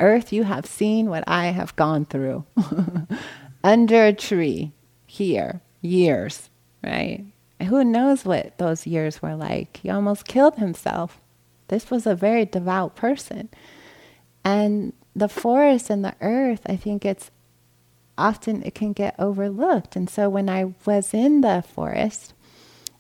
Earth, 0.00 0.32
you 0.32 0.42
have 0.42 0.66
seen 0.66 1.08
what 1.08 1.22
I 1.28 1.52
have 1.52 1.76
gone 1.76 2.06
through. 2.06 2.44
Under 3.62 4.04
a 4.04 4.12
tree, 4.12 4.72
here, 5.06 5.62
years, 5.80 6.50
right? 6.82 7.24
Who 7.62 7.84
knows 7.84 8.24
what 8.24 8.56
those 8.58 8.86
years 8.86 9.22
were 9.22 9.34
like? 9.34 9.78
He 9.78 9.90
almost 9.90 10.26
killed 10.26 10.56
himself. 10.56 11.20
This 11.68 11.90
was 11.90 12.06
a 12.06 12.14
very 12.14 12.44
devout 12.44 12.96
person. 12.96 13.48
And 14.44 14.92
the 15.14 15.28
forest 15.28 15.90
and 15.90 16.04
the 16.04 16.14
earth, 16.20 16.62
I 16.66 16.76
think 16.76 17.04
it's 17.04 17.30
often 18.16 18.62
it 18.62 18.74
can 18.74 18.92
get 18.92 19.14
overlooked. 19.18 19.96
And 19.96 20.08
so 20.08 20.28
when 20.28 20.48
I 20.48 20.74
was 20.84 21.14
in 21.14 21.40
the 21.40 21.62
forest, 21.66 22.34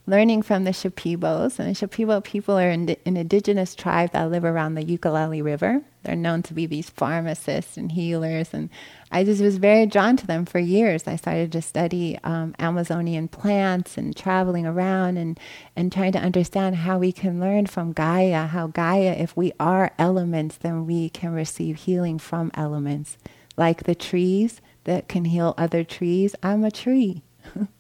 learning 0.06 0.42
from 0.42 0.64
the 0.64 0.70
Shipibos, 0.70 1.58
and 1.58 1.68
the 1.68 1.86
Shipibo 1.86 2.22
people 2.22 2.58
are 2.58 2.70
an, 2.70 2.96
indigenous 3.04 3.74
tribe 3.74 4.12
that 4.12 4.30
live 4.30 4.44
around 4.44 4.74
the 4.74 4.84
Ucayali 4.84 5.42
River. 5.42 5.82
They're 6.02 6.16
known 6.16 6.42
to 6.44 6.54
be 6.54 6.66
these 6.66 6.90
pharmacists 6.90 7.76
and 7.76 7.92
healers, 7.92 8.52
and 8.52 8.70
I 9.10 9.24
just 9.24 9.42
was 9.42 9.58
very 9.58 9.86
drawn 9.86 10.16
to 10.16 10.26
them 10.26 10.46
for 10.46 10.58
years. 10.58 11.06
I 11.06 11.16
started 11.16 11.52
to 11.52 11.62
study 11.62 12.18
um, 12.24 12.54
Amazonian 12.58 13.28
plants 13.28 13.98
and 13.98 14.16
traveling 14.16 14.66
around 14.66 15.16
and, 15.16 15.38
and 15.76 15.92
trying 15.92 16.12
to 16.12 16.18
understand 16.18 16.76
how 16.76 16.98
we 16.98 17.12
can 17.12 17.38
learn 17.38 17.66
from 17.66 17.92
Gaia, 17.92 18.46
how 18.46 18.68
Gaia, 18.68 19.12
if 19.12 19.36
we 19.36 19.52
are 19.60 19.92
elements, 19.98 20.56
then 20.56 20.86
we 20.86 21.10
can 21.10 21.32
receive 21.32 21.76
healing 21.76 22.18
from 22.18 22.50
elements. 22.54 23.18
Like 23.56 23.84
the 23.84 23.94
trees 23.94 24.60
that 24.84 25.08
can 25.08 25.26
heal 25.26 25.54
other 25.58 25.84
trees, 25.84 26.34
I'm 26.42 26.64
a 26.64 26.70
tree. 26.70 27.22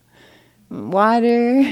Water, 0.70 1.64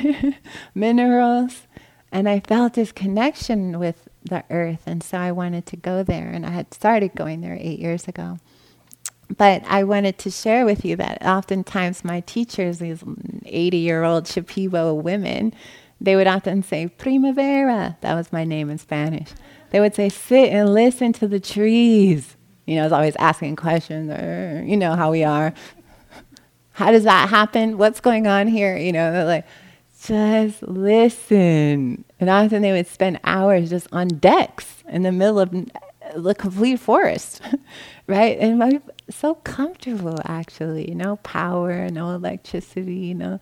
minerals. 0.75 1.67
And 2.11 2.29
I 2.29 2.41
felt 2.41 2.75
this 2.75 2.93
connection 2.93 3.79
with 3.79 4.09
the 4.25 4.45
earth. 4.51 4.83
And 4.87 5.03
so 5.03 5.19
I 5.19 5.33
wanted 5.33 5.67
to 5.67 5.77
go 5.77 6.03
there. 6.03 6.29
And 6.29 6.45
I 6.45 6.51
had 6.51 6.73
started 6.75 7.15
going 7.15 7.41
there 7.41 7.57
eight 7.61 7.79
years 7.79 8.09
ago. 8.09 8.39
But 9.37 9.63
I 9.67 9.85
wanted 9.85 10.19
to 10.19 10.31
share 10.31 10.65
with 10.65 10.85
you 10.85 10.97
that 10.97 11.23
oftentimes 11.25 12.05
my 12.05 12.21
teachers, 12.21 12.79
these 12.79 13.05
80 13.45 13.77
year 13.77 14.05
old 14.05 14.25
Shipibo 14.25 15.01
women, 15.01 15.53
they 16.01 16.17
would 16.17 16.27
often 16.27 16.63
say, 16.63 16.87
Primavera. 16.89 17.99
That 18.01 18.15
was 18.15 18.33
my 18.33 18.45
name 18.45 18.71
in 18.71 18.79
Spanish. 18.79 19.29
They 19.71 19.81
would 19.81 19.95
say, 19.95 20.09
sit 20.09 20.51
and 20.51 20.73
listen 20.73 21.13
to 21.15 21.29
the 21.29 21.41
trees. 21.41 22.37
You 22.67 22.77
know, 22.77 22.83
I 22.83 22.85
was 22.85 22.93
always 22.93 23.17
asking 23.17 23.57
questions, 23.57 24.11
or, 24.11 24.63
you 24.67 24.77
know 24.77 24.95
how 24.95 25.11
we 25.11 25.25
are. 25.25 25.53
How 26.79 26.93
does 26.93 27.03
that 27.03 27.29
happen? 27.29 27.77
What's 27.77 27.99
going 27.99 28.29
on 28.29 28.47
here? 28.47 28.77
You 28.77 28.93
know, 28.93 29.11
they're 29.11 29.25
like, 29.25 29.47
just 30.05 30.63
listen. 30.63 32.05
And 32.21 32.31
often 32.31 32.63
they 32.63 32.71
would 32.71 32.87
spend 32.87 33.19
hours 33.25 33.71
just 33.71 33.89
on 33.91 34.07
decks 34.07 34.85
in 34.89 35.03
the 35.03 35.11
middle 35.11 35.41
of 35.41 35.53
the 36.15 36.37
complete 36.37 36.79
forest, 36.79 37.43
right? 38.07 38.39
And 38.39 38.81
so 39.11 39.35
comfortable, 39.35 40.21
actually. 40.25 40.95
No 40.95 41.17
power, 41.17 41.89
no 41.91 42.11
electricity, 42.11 42.95
you 42.95 43.15
know. 43.17 43.41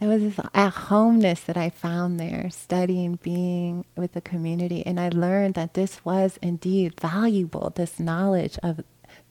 There 0.00 0.08
was 0.08 0.22
this 0.22 0.46
at 0.54 0.70
homeness 0.70 1.42
that 1.42 1.58
I 1.58 1.68
found 1.68 2.18
there, 2.18 2.48
studying, 2.48 3.16
being 3.16 3.84
with 3.94 4.14
the 4.14 4.22
community. 4.22 4.86
And 4.86 4.98
I 4.98 5.10
learned 5.10 5.52
that 5.56 5.74
this 5.74 6.02
was 6.02 6.38
indeed 6.40 6.98
valuable, 6.98 7.74
this 7.76 8.00
knowledge 8.00 8.58
of 8.62 8.80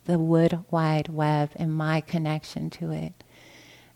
the 0.05 0.19
wood 0.19 0.59
wide 0.69 1.09
web 1.09 1.51
and 1.55 1.73
my 1.73 2.01
connection 2.01 2.69
to 2.71 2.91
it. 2.91 3.23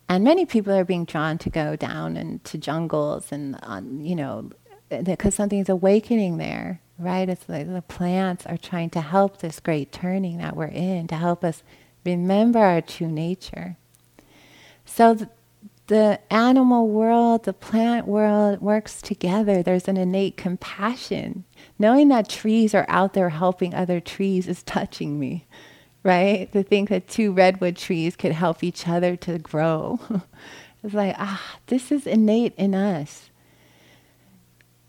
And 0.10 0.24
many 0.24 0.46
people 0.46 0.74
are 0.74 0.86
being 0.86 1.06
drawn 1.06 1.38
to 1.40 1.50
go 1.50 1.76
down 1.76 2.16
into 2.16 2.58
jungles 2.58 3.32
and, 3.32 3.60
um, 3.64 4.00
you 4.00 4.16
know, 4.16 4.52
because 5.04 5.36
something's 5.36 5.68
awakening 5.68 6.38
there, 6.38 6.82
right? 6.98 7.28
It's 7.28 7.48
like 7.50 7.72
the 7.72 7.82
plants 7.82 8.46
are 8.46 8.58
trying 8.58 8.90
to 8.92 9.02
help 9.02 9.40
this 9.40 9.60
great 9.60 9.92
turning 9.92 10.38
that 10.38 10.56
we're 10.56 10.66
in, 10.66 11.08
to 11.08 11.16
help 11.16 11.44
us 11.44 11.62
remember 12.06 12.60
our 12.60 12.80
true 12.80 13.10
nature. 13.10 13.76
So 14.86 15.16
th- 15.16 15.30
the 15.88 16.20
animal 16.32 16.88
world, 16.88 17.44
the 17.44 17.54
plant 17.54 18.08
world 18.08 18.62
works 18.62 19.02
together. 19.02 19.62
There's 19.62 19.88
an 19.90 19.98
innate 19.98 20.38
compassion. 20.38 21.44
Knowing 21.78 22.08
that 22.10 22.30
trees 22.30 22.74
are 22.74 22.86
out 22.88 23.14
there 23.14 23.30
helping 23.30 23.74
other 23.74 24.00
trees 24.00 24.48
is 24.48 24.64
touching 24.64 25.20
me 25.20 25.46
right? 26.04 26.52
To 26.54 26.64
think 26.64 26.90
that 26.90 27.08
two 27.08 27.32
redwood 27.32 27.76
trees 27.76 28.16
could 28.16 28.32
help 28.32 28.64
each 28.64 28.88
other 28.88 29.16
to 29.18 29.38
grow. 29.40 30.00
it's 30.84 30.94
like, 30.94 31.16
ah, 31.18 31.58
this 31.68 31.92
is 31.92 32.08
innate 32.08 32.54
in 32.58 32.74
us. 32.74 33.30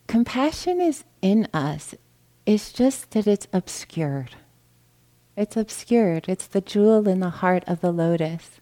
Compassion 0.07 0.81
is 0.81 1.05
in 1.21 1.49
us. 1.53 1.95
It's 2.47 2.73
just 2.73 3.11
that 3.11 3.27
it's 3.27 3.47
obscured. 3.53 4.37
It's 5.37 5.57
obscured. 5.57 6.27
It's 6.29 6.47
the 6.47 6.61
jewel 6.61 7.07
in 7.07 7.21
the 7.21 7.31
heart 7.31 7.63
of 7.67 7.81
the 7.81 7.93
lotus. 7.93 8.61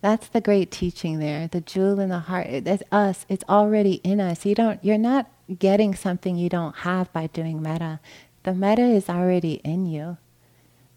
That's 0.00 0.28
the 0.28 0.40
great 0.40 0.70
teaching 0.70 1.18
there. 1.18 1.48
The 1.48 1.60
jewel 1.60 2.00
in 2.00 2.08
the 2.08 2.20
heart. 2.20 2.46
It's 2.46 2.82
us. 2.90 3.26
It's 3.28 3.44
already 3.48 3.94
in 4.04 4.20
us. 4.20 4.46
You 4.46 4.54
don't. 4.54 4.82
You're 4.82 4.96
not 4.96 5.30
getting 5.58 5.94
something 5.94 6.36
you 6.36 6.48
don't 6.48 6.76
have 6.76 7.12
by 7.12 7.26
doing 7.26 7.60
metta. 7.60 8.00
The 8.44 8.54
metta 8.54 8.82
is 8.82 9.08
already 9.08 9.54
in 9.64 9.86
you 9.86 10.16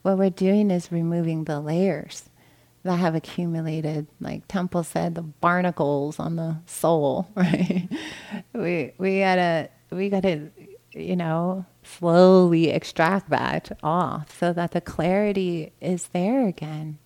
what 0.02 0.18
we're 0.18 0.30
doing 0.30 0.72
is 0.72 0.92
removing 0.92 1.44
the 1.44 1.60
layers 1.60 2.30
that 2.84 2.96
have 2.98 3.14
accumulated, 3.16 4.08
like 4.20 4.48
Temple 4.48 4.84
said, 4.84 5.16
the 5.16 5.22
barnacles 5.22 6.20
on 6.20 6.36
the 6.36 6.58
soul, 6.66 7.28
right? 7.36 7.88
we 8.54 8.94
we 8.98 9.20
gotta 9.20 9.70
we 9.92 10.10
gotta, 10.10 10.50
you 10.92 11.16
know, 11.16 11.66
slowly 11.84 12.70
extract 12.70 13.30
that 13.30 13.78
off 13.84 14.38
so 14.38 14.54
that 14.54 14.72
the 14.72 14.82
clarity 14.82 15.74
is 15.80 16.08
there 16.08 16.48
again. 16.48 16.98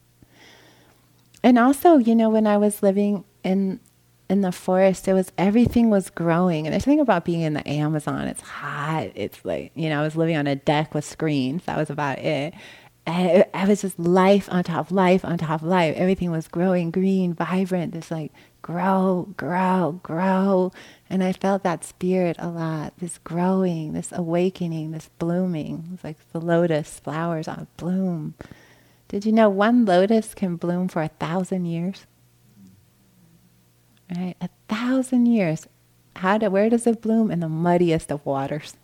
And 1.44 1.60
also, 1.60 1.98
you 1.98 2.16
know, 2.16 2.30
when 2.30 2.48
I 2.48 2.58
was 2.58 2.82
living 2.82 3.24
in 3.44 3.80
in 4.28 4.42
the 4.42 4.52
forest, 4.52 5.08
it 5.08 5.14
was 5.14 5.32
everything 5.38 5.90
was 5.90 6.10
growing. 6.10 6.66
And 6.66 6.76
the 6.76 6.80
thing 6.80 7.00
about 7.00 7.26
being 7.26 7.42
in 7.42 7.54
the 7.54 7.68
Amazon, 7.68 8.28
it's 8.28 8.42
hot. 8.42 9.10
It's 9.14 9.44
like, 9.46 9.72
you 9.76 9.90
know, 9.90 10.00
I 10.00 10.04
was 10.04 10.16
living 10.16 10.36
on 10.38 10.48
a 10.48 10.56
deck 10.56 10.94
with 10.96 11.06
screens. 11.06 11.66
That 11.66 11.78
was 11.78 11.90
about 11.90 12.20
it. 12.20 12.54
And 13.06 13.30
it, 13.30 13.50
it 13.54 13.68
was 13.68 13.82
just 13.82 14.00
life 14.00 14.50
on 14.52 14.64
top 14.64 14.88
of 14.88 14.92
life 14.92 15.24
on 15.24 15.38
top 15.38 15.62
of 15.62 15.68
life. 15.68 15.96
Everything 15.96 16.32
was 16.32 16.48
growing 16.48 16.90
green, 16.90 17.34
vibrant. 17.34 17.94
This 17.94 18.10
like 18.10 18.32
grow, 18.62 19.28
grow, 19.38 20.00
grow. 20.02 20.72
And 21.08 21.24
I 21.24 21.34
felt 21.34 21.62
that 21.64 21.84
spirit 21.84 22.36
a 22.40 22.50
lot. 22.50 22.94
This 22.98 23.20
growing, 23.20 23.94
this 23.94 24.12
awakening, 24.12 24.92
this 24.92 25.10
blooming. 25.20 25.92
It's 25.94 26.04
like 26.04 26.18
the 26.32 26.42
lotus 26.42 27.00
flowers 27.00 27.48
on 27.48 27.68
bloom. 27.78 28.34
Did 29.08 29.24
you 29.24 29.32
know 29.32 29.50
one 29.50 29.86
lotus 29.86 30.34
can 30.34 30.56
bloom 30.56 30.88
for 30.88 31.04
a 31.04 31.10
thousand 31.10 31.66
years? 31.66 32.08
Right? 34.16 34.36
A 34.42 34.50
thousand 34.68 35.28
years. 35.28 35.68
How 36.16 36.40
do, 36.40 36.50
where 36.50 36.70
does 36.70 36.88
it 36.88 37.02
bloom? 37.02 37.30
In 37.30 37.40
the 37.40 37.50
muddiest 37.50 38.12
of 38.12 38.26
waters. 38.26 38.78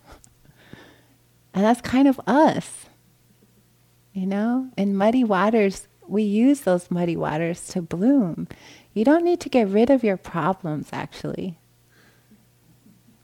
and 1.55 1.63
that's 1.63 1.81
kind 1.81 2.07
of 2.07 2.21
us. 2.27 2.85
You 4.13 4.27
know? 4.27 4.69
In 4.77 4.95
muddy 4.95 5.23
waters, 5.23 5.87
we 6.07 6.23
use 6.23 6.61
those 6.61 6.91
muddy 6.91 7.15
waters 7.15 7.67
to 7.69 7.81
bloom. 7.81 8.47
You 8.93 9.05
don't 9.05 9.23
need 9.23 9.39
to 9.41 9.49
get 9.49 9.69
rid 9.69 9.89
of 9.89 10.03
your 10.03 10.17
problems, 10.17 10.89
actually. 10.91 11.57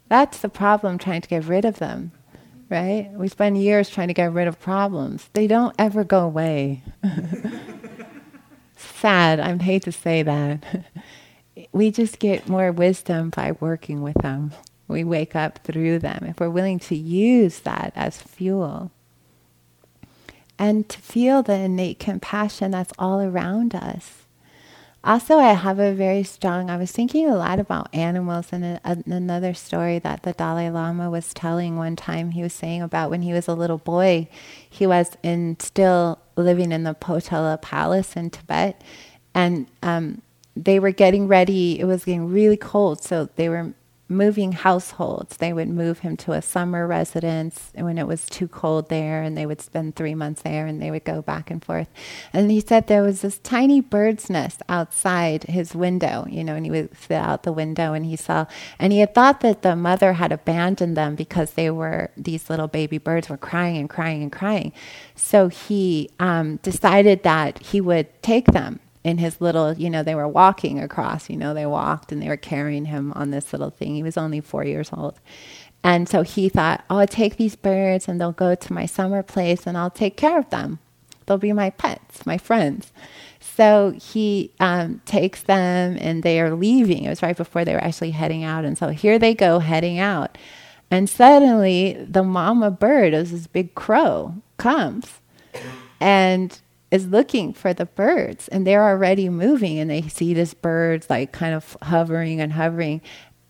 That's 0.08 0.38
the 0.38 0.48
problem, 0.48 0.96
trying 0.96 1.20
to 1.20 1.28
get 1.28 1.44
rid 1.44 1.66
of 1.66 1.78
them, 1.78 2.12
right? 2.70 3.10
We 3.12 3.28
spend 3.28 3.62
years 3.62 3.90
trying 3.90 4.08
to 4.08 4.14
get 4.14 4.32
rid 4.32 4.48
of 4.48 4.58
problems. 4.58 5.28
They 5.34 5.46
don't 5.46 5.74
ever 5.78 6.02
go 6.04 6.20
away. 6.20 6.82
Sad, 8.76 9.38
I 9.40 9.56
hate 9.58 9.82
to 9.82 9.92
say 9.92 10.22
that. 10.22 10.64
we 11.72 11.90
just 11.90 12.18
get 12.18 12.48
more 12.48 12.72
wisdom 12.72 13.30
by 13.30 13.52
working 13.60 14.02
with 14.02 14.16
them. 14.22 14.52
We 14.86 15.04
wake 15.04 15.36
up 15.36 15.58
through 15.58 15.98
them 15.98 16.24
if 16.26 16.40
we're 16.40 16.48
willing 16.48 16.78
to 16.80 16.96
use 16.96 17.58
that 17.60 17.92
as 17.94 18.22
fuel. 18.22 18.90
And 20.58 20.88
to 20.88 20.98
feel 20.98 21.42
the 21.42 21.54
innate 21.54 21.98
compassion 21.98 22.72
that's 22.72 22.92
all 22.98 23.20
around 23.20 23.74
us. 23.74 24.24
Also, 25.04 25.38
I 25.38 25.52
have 25.52 25.78
a 25.78 25.92
very 25.92 26.24
strong, 26.24 26.68
I 26.68 26.76
was 26.76 26.90
thinking 26.90 27.28
a 27.28 27.36
lot 27.36 27.60
about 27.60 27.94
animals 27.94 28.48
and 28.52 28.80
another 28.84 29.54
story 29.54 30.00
that 30.00 30.24
the 30.24 30.32
Dalai 30.32 30.70
Lama 30.70 31.08
was 31.08 31.32
telling 31.32 31.76
one 31.76 31.94
time. 31.94 32.32
He 32.32 32.42
was 32.42 32.52
saying 32.52 32.82
about 32.82 33.08
when 33.08 33.22
he 33.22 33.32
was 33.32 33.46
a 33.46 33.54
little 33.54 33.78
boy, 33.78 34.28
he 34.68 34.86
was 34.86 35.16
in 35.22 35.56
still 35.60 36.18
living 36.36 36.72
in 36.72 36.82
the 36.82 36.94
Potala 36.94 37.62
Palace 37.62 38.16
in 38.16 38.30
Tibet. 38.30 38.82
And 39.34 39.68
um, 39.84 40.20
they 40.56 40.80
were 40.80 40.90
getting 40.90 41.28
ready. 41.28 41.78
It 41.78 41.84
was 41.84 42.04
getting 42.04 42.28
really 42.30 42.56
cold, 42.56 43.02
so 43.02 43.28
they 43.36 43.48
were 43.48 43.72
moving 44.08 44.52
households. 44.52 45.36
They 45.36 45.52
would 45.52 45.68
move 45.68 46.00
him 46.00 46.16
to 46.18 46.32
a 46.32 46.40
summer 46.40 46.86
residence 46.86 47.70
when 47.74 47.98
it 47.98 48.06
was 48.06 48.26
too 48.26 48.48
cold 48.48 48.88
there, 48.88 49.22
and 49.22 49.36
they 49.36 49.46
would 49.46 49.60
spend 49.60 49.94
three 49.94 50.14
months 50.14 50.42
there, 50.42 50.66
and 50.66 50.80
they 50.80 50.90
would 50.90 51.04
go 51.04 51.20
back 51.20 51.50
and 51.50 51.62
forth. 51.62 51.88
And 52.32 52.50
he 52.50 52.60
said 52.60 52.86
there 52.86 53.02
was 53.02 53.20
this 53.20 53.38
tiny 53.38 53.80
bird's 53.80 54.30
nest 54.30 54.62
outside 54.68 55.44
his 55.44 55.74
window, 55.74 56.26
you 56.28 56.42
know, 56.42 56.54
and 56.54 56.64
he 56.64 56.70
would 56.70 56.96
sit 56.96 57.12
out 57.12 57.42
the 57.42 57.52
window, 57.52 57.92
and 57.92 58.06
he 58.06 58.16
saw, 58.16 58.46
and 58.78 58.92
he 58.92 59.00
had 59.00 59.14
thought 59.14 59.40
that 59.40 59.62
the 59.62 59.76
mother 59.76 60.14
had 60.14 60.32
abandoned 60.32 60.96
them 60.96 61.14
because 61.14 61.52
they 61.52 61.70
were 61.70 62.10
these 62.16 62.48
little 62.48 62.68
baby 62.68 62.98
birds 62.98 63.28
were 63.28 63.36
crying 63.36 63.76
and 63.76 63.90
crying 63.90 64.22
and 64.22 64.32
crying. 64.32 64.72
So 65.14 65.48
he 65.48 66.10
um, 66.18 66.56
decided 66.56 67.22
that 67.24 67.58
he 67.58 67.80
would 67.80 68.22
take 68.22 68.46
them 68.46 68.80
in 69.08 69.18
his 69.18 69.40
little, 69.40 69.72
you 69.72 69.88
know, 69.88 70.02
they 70.02 70.14
were 70.14 70.28
walking 70.28 70.78
across, 70.78 71.30
you 71.30 71.36
know, 71.36 71.54
they 71.54 71.64
walked 71.64 72.12
and 72.12 72.22
they 72.22 72.28
were 72.28 72.36
carrying 72.36 72.84
him 72.84 73.12
on 73.14 73.30
this 73.30 73.52
little 73.52 73.70
thing. 73.70 73.94
He 73.94 74.02
was 74.02 74.18
only 74.18 74.40
four 74.40 74.64
years 74.64 74.90
old. 74.92 75.18
And 75.82 76.08
so 76.08 76.22
he 76.22 76.48
thought, 76.50 76.84
oh, 76.90 76.98
I'll 76.98 77.06
take 77.06 77.36
these 77.36 77.56
birds 77.56 78.06
and 78.06 78.20
they'll 78.20 78.32
go 78.32 78.54
to 78.54 78.72
my 78.72 78.84
summer 78.84 79.22
place 79.22 79.66
and 79.66 79.78
I'll 79.78 79.90
take 79.90 80.16
care 80.16 80.38
of 80.38 80.50
them. 80.50 80.78
They'll 81.24 81.38
be 81.38 81.52
my 81.52 81.70
pets, 81.70 82.26
my 82.26 82.36
friends. 82.36 82.92
So 83.40 83.94
he 83.98 84.52
um, 84.60 85.00
takes 85.06 85.42
them 85.42 85.96
and 86.00 86.22
they 86.22 86.40
are 86.40 86.54
leaving. 86.54 87.04
It 87.04 87.08
was 87.08 87.22
right 87.22 87.36
before 87.36 87.64
they 87.64 87.72
were 87.72 87.82
actually 87.82 88.10
heading 88.10 88.44
out. 88.44 88.64
And 88.64 88.76
so 88.76 88.88
here 88.88 89.18
they 89.18 89.34
go 89.34 89.58
heading 89.58 89.98
out. 89.98 90.36
And 90.90 91.08
suddenly 91.08 92.04
the 92.08 92.22
mama 92.22 92.70
bird, 92.70 93.14
is 93.14 93.30
this 93.30 93.46
big 93.46 93.74
crow, 93.74 94.34
comes. 94.58 95.20
And 95.98 96.60
is 96.90 97.06
looking 97.06 97.52
for 97.52 97.74
the 97.74 97.86
birds 97.86 98.48
and 98.48 98.66
they're 98.66 98.88
already 98.88 99.28
moving 99.28 99.78
and 99.78 99.90
they 99.90 100.02
see 100.02 100.32
this 100.32 100.54
bird 100.54 101.04
like 101.10 101.32
kind 101.32 101.54
of 101.54 101.76
hovering 101.82 102.40
and 102.40 102.52
hovering 102.52 103.00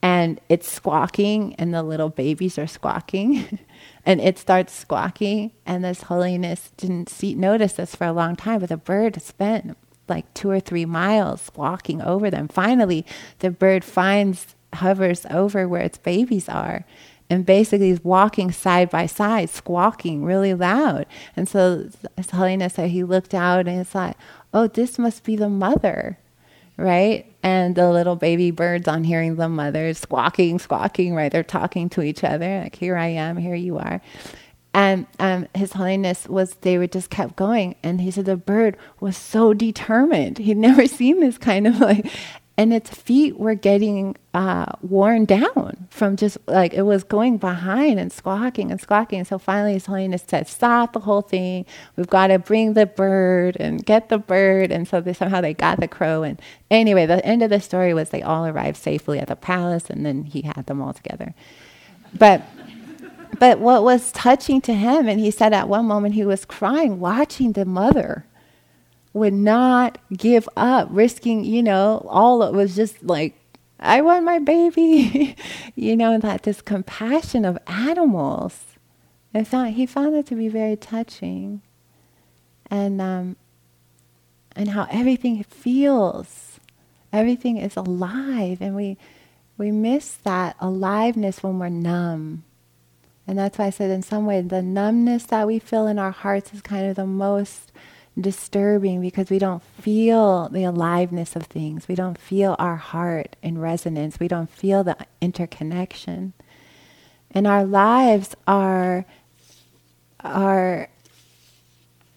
and 0.00 0.40
it's 0.48 0.70
squawking 0.70 1.54
and 1.56 1.74
the 1.74 1.82
little 1.82 2.08
babies 2.08 2.58
are 2.58 2.66
squawking 2.66 3.58
and 4.06 4.20
it 4.20 4.38
starts 4.38 4.72
squawking 4.72 5.52
and 5.66 5.84
this 5.84 6.02
holiness 6.02 6.72
didn't 6.76 7.08
see 7.08 7.34
notice 7.34 7.74
this 7.74 7.94
for 7.94 8.06
a 8.06 8.12
long 8.12 8.36
time 8.36 8.60
but 8.60 8.68
the 8.68 8.76
bird 8.76 9.20
spent 9.22 9.76
like 10.08 10.32
two 10.34 10.50
or 10.50 10.60
three 10.60 10.86
miles 10.86 11.50
walking 11.54 12.00
over 12.00 12.30
them. 12.30 12.48
Finally 12.48 13.04
the 13.40 13.50
bird 13.50 13.84
finds 13.84 14.54
hovers 14.74 15.26
over 15.30 15.68
where 15.68 15.82
its 15.82 15.98
babies 15.98 16.48
are 16.48 16.84
and 17.30 17.44
basically 17.44 17.88
he's 17.88 18.02
walking 18.02 18.50
side 18.50 18.90
by 18.90 19.06
side, 19.06 19.50
squawking 19.50 20.24
really 20.24 20.54
loud. 20.54 21.06
And 21.36 21.48
so 21.48 21.88
His 22.16 22.30
Holiness 22.30 22.74
said 22.74 22.90
he 22.90 23.04
looked 23.04 23.34
out 23.34 23.68
and 23.68 23.80
it's 23.80 23.94
like, 23.94 24.16
oh, 24.54 24.66
this 24.66 24.98
must 24.98 25.24
be 25.24 25.36
the 25.36 25.48
mother, 25.48 26.18
right? 26.76 27.30
And 27.42 27.76
the 27.76 27.90
little 27.90 28.16
baby 28.16 28.50
birds 28.50 28.88
on 28.88 29.04
hearing 29.04 29.36
the 29.36 29.48
mother 29.48 29.92
squawking, 29.92 30.58
squawking, 30.58 31.14
right? 31.14 31.30
They're 31.30 31.42
talking 31.42 31.90
to 31.90 32.02
each 32.02 32.24
other, 32.24 32.62
like, 32.62 32.76
here 32.76 32.96
I 32.96 33.08
am, 33.08 33.36
here 33.36 33.54
you 33.54 33.78
are. 33.78 34.00
And 34.72 35.06
um, 35.18 35.48
His 35.54 35.74
Holiness 35.74 36.28
was, 36.28 36.54
they 36.60 36.78
would 36.78 36.92
just 36.92 37.10
kept 37.10 37.36
going. 37.36 37.74
And 37.82 38.00
he 38.00 38.10
said 38.10 38.26
the 38.26 38.36
bird 38.36 38.76
was 39.00 39.16
so 39.16 39.52
determined. 39.52 40.38
He'd 40.38 40.56
never 40.56 40.86
seen 40.86 41.20
this 41.20 41.36
kind 41.36 41.66
of 41.66 41.78
like, 41.80 42.06
and 42.58 42.74
its 42.74 42.90
feet 42.90 43.38
were 43.38 43.54
getting 43.54 44.16
uh, 44.34 44.66
worn 44.82 45.24
down 45.24 45.86
from 45.90 46.16
just 46.16 46.36
like 46.48 46.74
it 46.74 46.82
was 46.82 47.04
going 47.04 47.38
behind 47.38 48.00
and 48.00 48.12
squawking 48.12 48.72
and 48.72 48.80
squawking. 48.80 49.20
And 49.20 49.28
So 49.28 49.38
finally, 49.38 49.74
His 49.74 49.86
Holiness 49.86 50.24
said, 50.26 50.48
"Stop 50.48 50.92
the 50.92 51.00
whole 51.00 51.22
thing. 51.22 51.64
We've 51.96 52.08
got 52.08 52.26
to 52.26 52.40
bring 52.40 52.74
the 52.74 52.84
bird 52.84 53.56
and 53.60 53.86
get 53.86 54.08
the 54.08 54.18
bird." 54.18 54.72
And 54.72 54.88
so 54.88 55.00
they, 55.00 55.12
somehow 55.12 55.40
they 55.40 55.54
got 55.54 55.78
the 55.78 55.86
crow. 55.86 56.24
And 56.24 56.42
anyway, 56.68 57.06
the 57.06 57.24
end 57.24 57.44
of 57.44 57.50
the 57.50 57.60
story 57.60 57.94
was 57.94 58.10
they 58.10 58.22
all 58.22 58.44
arrived 58.44 58.76
safely 58.76 59.20
at 59.20 59.28
the 59.28 59.36
palace, 59.36 59.88
and 59.88 60.04
then 60.04 60.24
he 60.24 60.42
had 60.42 60.66
them 60.66 60.82
all 60.82 60.92
together. 60.92 61.34
But 62.12 62.42
but 63.38 63.60
what 63.60 63.84
was 63.84 64.10
touching 64.10 64.60
to 64.62 64.74
him, 64.74 65.08
and 65.08 65.20
he 65.20 65.30
said 65.30 65.52
at 65.52 65.68
one 65.68 65.86
moment 65.86 66.16
he 66.16 66.24
was 66.24 66.44
crying 66.44 66.98
watching 66.98 67.52
the 67.52 67.64
mother 67.64 68.26
would 69.12 69.32
not 69.32 69.98
give 70.16 70.48
up, 70.56 70.88
risking, 70.90 71.44
you 71.44 71.62
know, 71.62 72.06
all 72.08 72.42
it 72.42 72.52
was 72.52 72.76
just 72.76 73.02
like, 73.02 73.34
I 73.80 74.00
want 74.00 74.24
my 74.24 74.38
baby, 74.38 75.36
you 75.74 75.96
know, 75.96 76.18
that 76.18 76.42
this 76.42 76.60
compassion 76.60 77.44
of 77.44 77.58
animals. 77.66 78.64
I 79.34 79.44
found, 79.44 79.74
he 79.74 79.86
found 79.86 80.16
it 80.16 80.26
to 80.26 80.34
be 80.34 80.48
very 80.48 80.76
touching. 80.76 81.62
And, 82.70 83.00
um, 83.00 83.36
and 84.56 84.70
how 84.70 84.86
everything 84.90 85.42
feels. 85.44 86.60
Everything 87.12 87.56
is 87.56 87.76
alive. 87.76 88.60
And 88.60 88.74
we, 88.74 88.98
we 89.56 89.70
miss 89.70 90.14
that 90.24 90.56
aliveness 90.60 91.42
when 91.42 91.58
we're 91.58 91.68
numb. 91.68 92.44
And 93.26 93.38
that's 93.38 93.58
why 93.58 93.66
I 93.66 93.70
said, 93.70 93.90
in 93.90 94.02
some 94.02 94.26
way, 94.26 94.40
the 94.40 94.62
numbness 94.62 95.24
that 95.26 95.46
we 95.46 95.58
feel 95.58 95.86
in 95.86 95.98
our 95.98 96.10
hearts 96.10 96.52
is 96.54 96.62
kind 96.62 96.86
of 96.86 96.96
the 96.96 97.06
most 97.06 97.72
disturbing 98.20 99.00
because 99.00 99.30
we 99.30 99.38
don't 99.38 99.62
feel 99.80 100.48
the 100.48 100.64
aliveness 100.64 101.36
of 101.36 101.44
things. 101.44 101.88
We 101.88 101.94
don't 101.94 102.18
feel 102.18 102.56
our 102.58 102.76
heart 102.76 103.36
in 103.42 103.58
resonance. 103.58 104.18
We 104.18 104.28
don't 104.28 104.50
feel 104.50 104.84
the 104.84 104.96
interconnection. 105.20 106.32
And 107.30 107.46
our 107.46 107.64
lives 107.64 108.34
are 108.46 109.04
are 110.20 110.88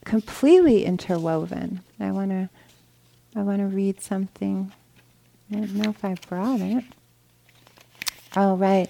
completely 0.06 0.86
interwoven. 0.86 1.82
I 2.00 2.12
want 2.12 2.32
to 2.32 2.50
I 3.36 3.44
want 3.44 3.60
to 3.60 3.66
read 3.66 4.02
something. 4.02 4.72
I 5.52 5.56
don't 5.56 5.76
know 5.76 5.90
if 5.90 6.04
I 6.04 6.16
brought 6.28 6.62
it. 6.62 6.84
Oh, 8.36 8.56
right. 8.56 8.90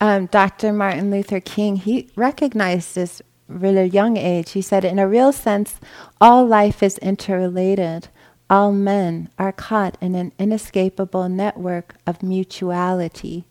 Um, 0.00 0.26
Dr. 0.26 0.72
Martin 0.72 1.10
Luther 1.10 1.40
King, 1.40 1.76
he 1.76 2.10
recognized 2.16 2.94
this 2.94 3.22
really 3.52 3.86
young 3.86 4.16
age, 4.16 4.52
he 4.52 4.62
said, 4.62 4.84
in 4.84 4.98
a 4.98 5.08
real 5.08 5.32
sense, 5.32 5.80
all 6.20 6.46
life 6.46 6.82
is 6.82 6.98
interrelated. 6.98 8.08
All 8.50 8.72
men 8.72 9.30
are 9.38 9.52
caught 9.52 9.96
in 10.00 10.14
an 10.14 10.32
inescapable 10.38 11.28
network 11.28 11.94
of 12.06 12.22
mutuality, 12.22 13.44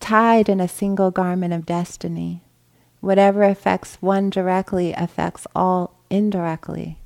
tied 0.00 0.48
in 0.48 0.60
a 0.60 0.68
single 0.68 1.10
garment 1.10 1.52
of 1.52 1.66
destiny. 1.66 2.42
Whatever 3.00 3.42
affects 3.42 3.96
one 4.00 4.30
directly 4.30 4.92
affects 4.92 5.46
all 5.54 5.98
indirectly. 6.08 6.98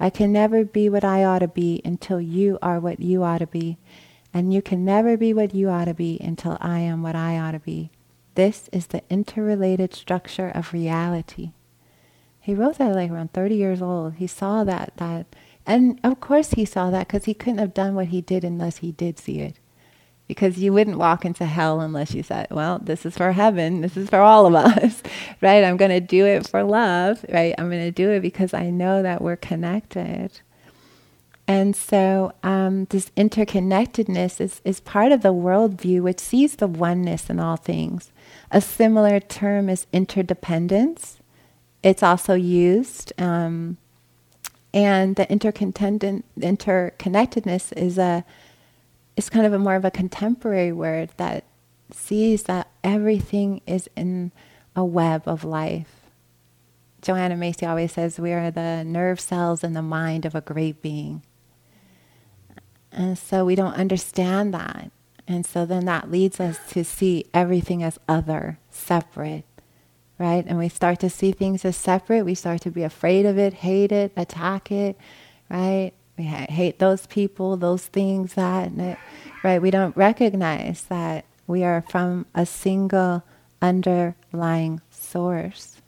I 0.00 0.10
can 0.10 0.32
never 0.32 0.64
be 0.64 0.88
what 0.88 1.04
I 1.04 1.22
ought 1.24 1.40
to 1.40 1.48
be 1.48 1.80
until 1.84 2.20
you 2.20 2.58
are 2.60 2.80
what 2.80 3.00
you 3.00 3.22
ought 3.22 3.38
to 3.38 3.46
be. 3.46 3.78
And 4.32 4.52
you 4.52 4.60
can 4.62 4.84
never 4.84 5.16
be 5.16 5.32
what 5.32 5.54
you 5.54 5.68
ought 5.68 5.84
to 5.84 5.94
be 5.94 6.18
until 6.20 6.58
I 6.60 6.80
am 6.80 7.02
what 7.02 7.14
I 7.14 7.38
ought 7.38 7.52
to 7.52 7.60
be. 7.60 7.90
This 8.34 8.68
is 8.72 8.88
the 8.88 9.02
interrelated 9.08 9.94
structure 9.94 10.48
of 10.48 10.72
reality. 10.72 11.52
He 12.44 12.54
wrote 12.54 12.76
that 12.76 12.94
like 12.94 13.10
around 13.10 13.32
30 13.32 13.54
years 13.54 13.80
old. 13.80 14.16
He 14.16 14.26
saw 14.26 14.64
that, 14.64 14.92
that, 14.98 15.34
and 15.64 15.98
of 16.04 16.20
course 16.20 16.50
he 16.50 16.66
saw 16.66 16.90
that 16.90 17.08
because 17.08 17.24
he 17.24 17.32
couldn't 17.32 17.56
have 17.56 17.72
done 17.72 17.94
what 17.94 18.08
he 18.08 18.20
did 18.20 18.44
unless 18.44 18.76
he 18.76 18.92
did 18.92 19.18
see 19.18 19.40
it. 19.40 19.56
Because 20.28 20.58
you 20.58 20.70
wouldn't 20.70 20.98
walk 20.98 21.24
into 21.24 21.46
hell 21.46 21.80
unless 21.80 22.12
you 22.12 22.22
said, 22.22 22.48
well, 22.50 22.78
this 22.78 23.06
is 23.06 23.16
for 23.16 23.32
heaven. 23.32 23.80
This 23.80 23.96
is 23.96 24.10
for 24.10 24.18
all 24.18 24.44
of 24.44 24.54
us, 24.54 25.02
right? 25.40 25.64
I'm 25.64 25.78
going 25.78 25.90
to 25.90 26.00
do 26.00 26.26
it 26.26 26.46
for 26.46 26.62
love, 26.62 27.24
right? 27.30 27.54
I'm 27.56 27.70
going 27.70 27.80
to 27.80 27.90
do 27.90 28.10
it 28.10 28.20
because 28.20 28.52
I 28.52 28.68
know 28.68 29.02
that 29.02 29.22
we're 29.22 29.36
connected. 29.36 30.42
And 31.48 31.74
so 31.74 32.34
um, 32.42 32.84
this 32.90 33.08
interconnectedness 33.16 34.38
is, 34.38 34.60
is 34.66 34.80
part 34.80 35.12
of 35.12 35.22
the 35.22 35.32
worldview 35.32 36.02
which 36.02 36.20
sees 36.20 36.56
the 36.56 36.66
oneness 36.66 37.30
in 37.30 37.40
all 37.40 37.56
things. 37.56 38.12
A 38.50 38.60
similar 38.60 39.18
term 39.18 39.70
is 39.70 39.86
interdependence. 39.94 41.20
It's 41.84 42.02
also 42.02 42.34
used. 42.34 43.12
Um, 43.18 43.76
and 44.72 45.14
the 45.14 45.26
interconnectedness 45.26 47.72
is 47.76 47.98
a 47.98 48.24
is 49.16 49.30
kind 49.30 49.46
of 49.46 49.52
a 49.52 49.60
more 49.60 49.76
of 49.76 49.84
a 49.84 49.92
contemporary 49.92 50.72
word 50.72 51.10
that 51.18 51.44
sees 51.92 52.42
that 52.44 52.68
everything 52.82 53.60
is 53.66 53.88
in 53.94 54.32
a 54.74 54.84
web 54.84 55.22
of 55.26 55.44
life. 55.44 56.00
Joanna 57.00 57.36
Macy 57.36 57.64
always 57.66 57.92
says 57.92 58.18
we 58.18 58.32
are 58.32 58.50
the 58.50 58.82
nerve 58.82 59.20
cells 59.20 59.62
in 59.62 59.74
the 59.74 59.82
mind 59.82 60.24
of 60.24 60.34
a 60.34 60.40
great 60.40 60.82
being. 60.82 61.22
And 62.90 63.16
so 63.16 63.44
we 63.44 63.54
don't 63.54 63.74
understand 63.74 64.52
that. 64.54 64.90
And 65.28 65.46
so 65.46 65.64
then 65.66 65.84
that 65.84 66.10
leads 66.10 66.40
us 66.40 66.58
to 66.70 66.84
see 66.84 67.26
everything 67.32 67.84
as 67.84 68.00
other, 68.08 68.58
separate, 68.70 69.44
right? 70.18 70.44
And 70.46 70.58
we 70.58 70.68
start 70.68 71.00
to 71.00 71.10
see 71.10 71.32
things 71.32 71.64
as 71.64 71.76
separate. 71.76 72.24
We 72.24 72.34
start 72.34 72.60
to 72.62 72.70
be 72.70 72.82
afraid 72.82 73.26
of 73.26 73.38
it, 73.38 73.54
hate 73.54 73.92
it, 73.92 74.12
attack 74.16 74.70
it, 74.70 74.96
right? 75.50 75.92
We 76.16 76.26
ha- 76.26 76.46
hate 76.48 76.78
those 76.78 77.06
people, 77.06 77.56
those 77.56 77.86
things, 77.86 78.34
that, 78.34 78.72
it, 78.76 78.98
right? 79.42 79.60
We 79.60 79.70
don't 79.70 79.96
recognize 79.96 80.82
that 80.84 81.24
we 81.46 81.64
are 81.64 81.82
from 81.88 82.26
a 82.34 82.46
single 82.46 83.24
underlying 83.60 84.80
source. 84.90 85.80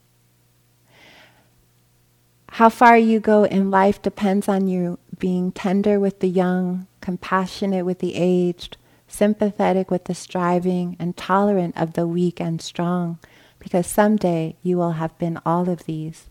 How 2.50 2.68
far 2.70 2.96
you 2.96 3.20
go 3.20 3.44
in 3.44 3.70
life 3.70 4.00
depends 4.00 4.48
on 4.48 4.66
you 4.66 4.98
being 5.18 5.52
tender 5.52 6.00
with 6.00 6.20
the 6.20 6.28
young, 6.28 6.86
compassionate 7.00 7.84
with 7.84 7.98
the 7.98 8.14
aged, 8.14 8.76
sympathetic 9.06 9.90
with 9.90 10.04
the 10.04 10.14
striving, 10.14 10.96
and 10.98 11.16
tolerant 11.16 11.76
of 11.76 11.92
the 11.92 12.06
weak 12.06 12.40
and 12.40 12.60
strong, 12.60 13.18
because 13.66 13.88
someday 13.88 14.54
you 14.62 14.78
will 14.78 14.92
have 14.92 15.18
been 15.18 15.40
all 15.44 15.68
of 15.68 15.86
these. 15.86 16.26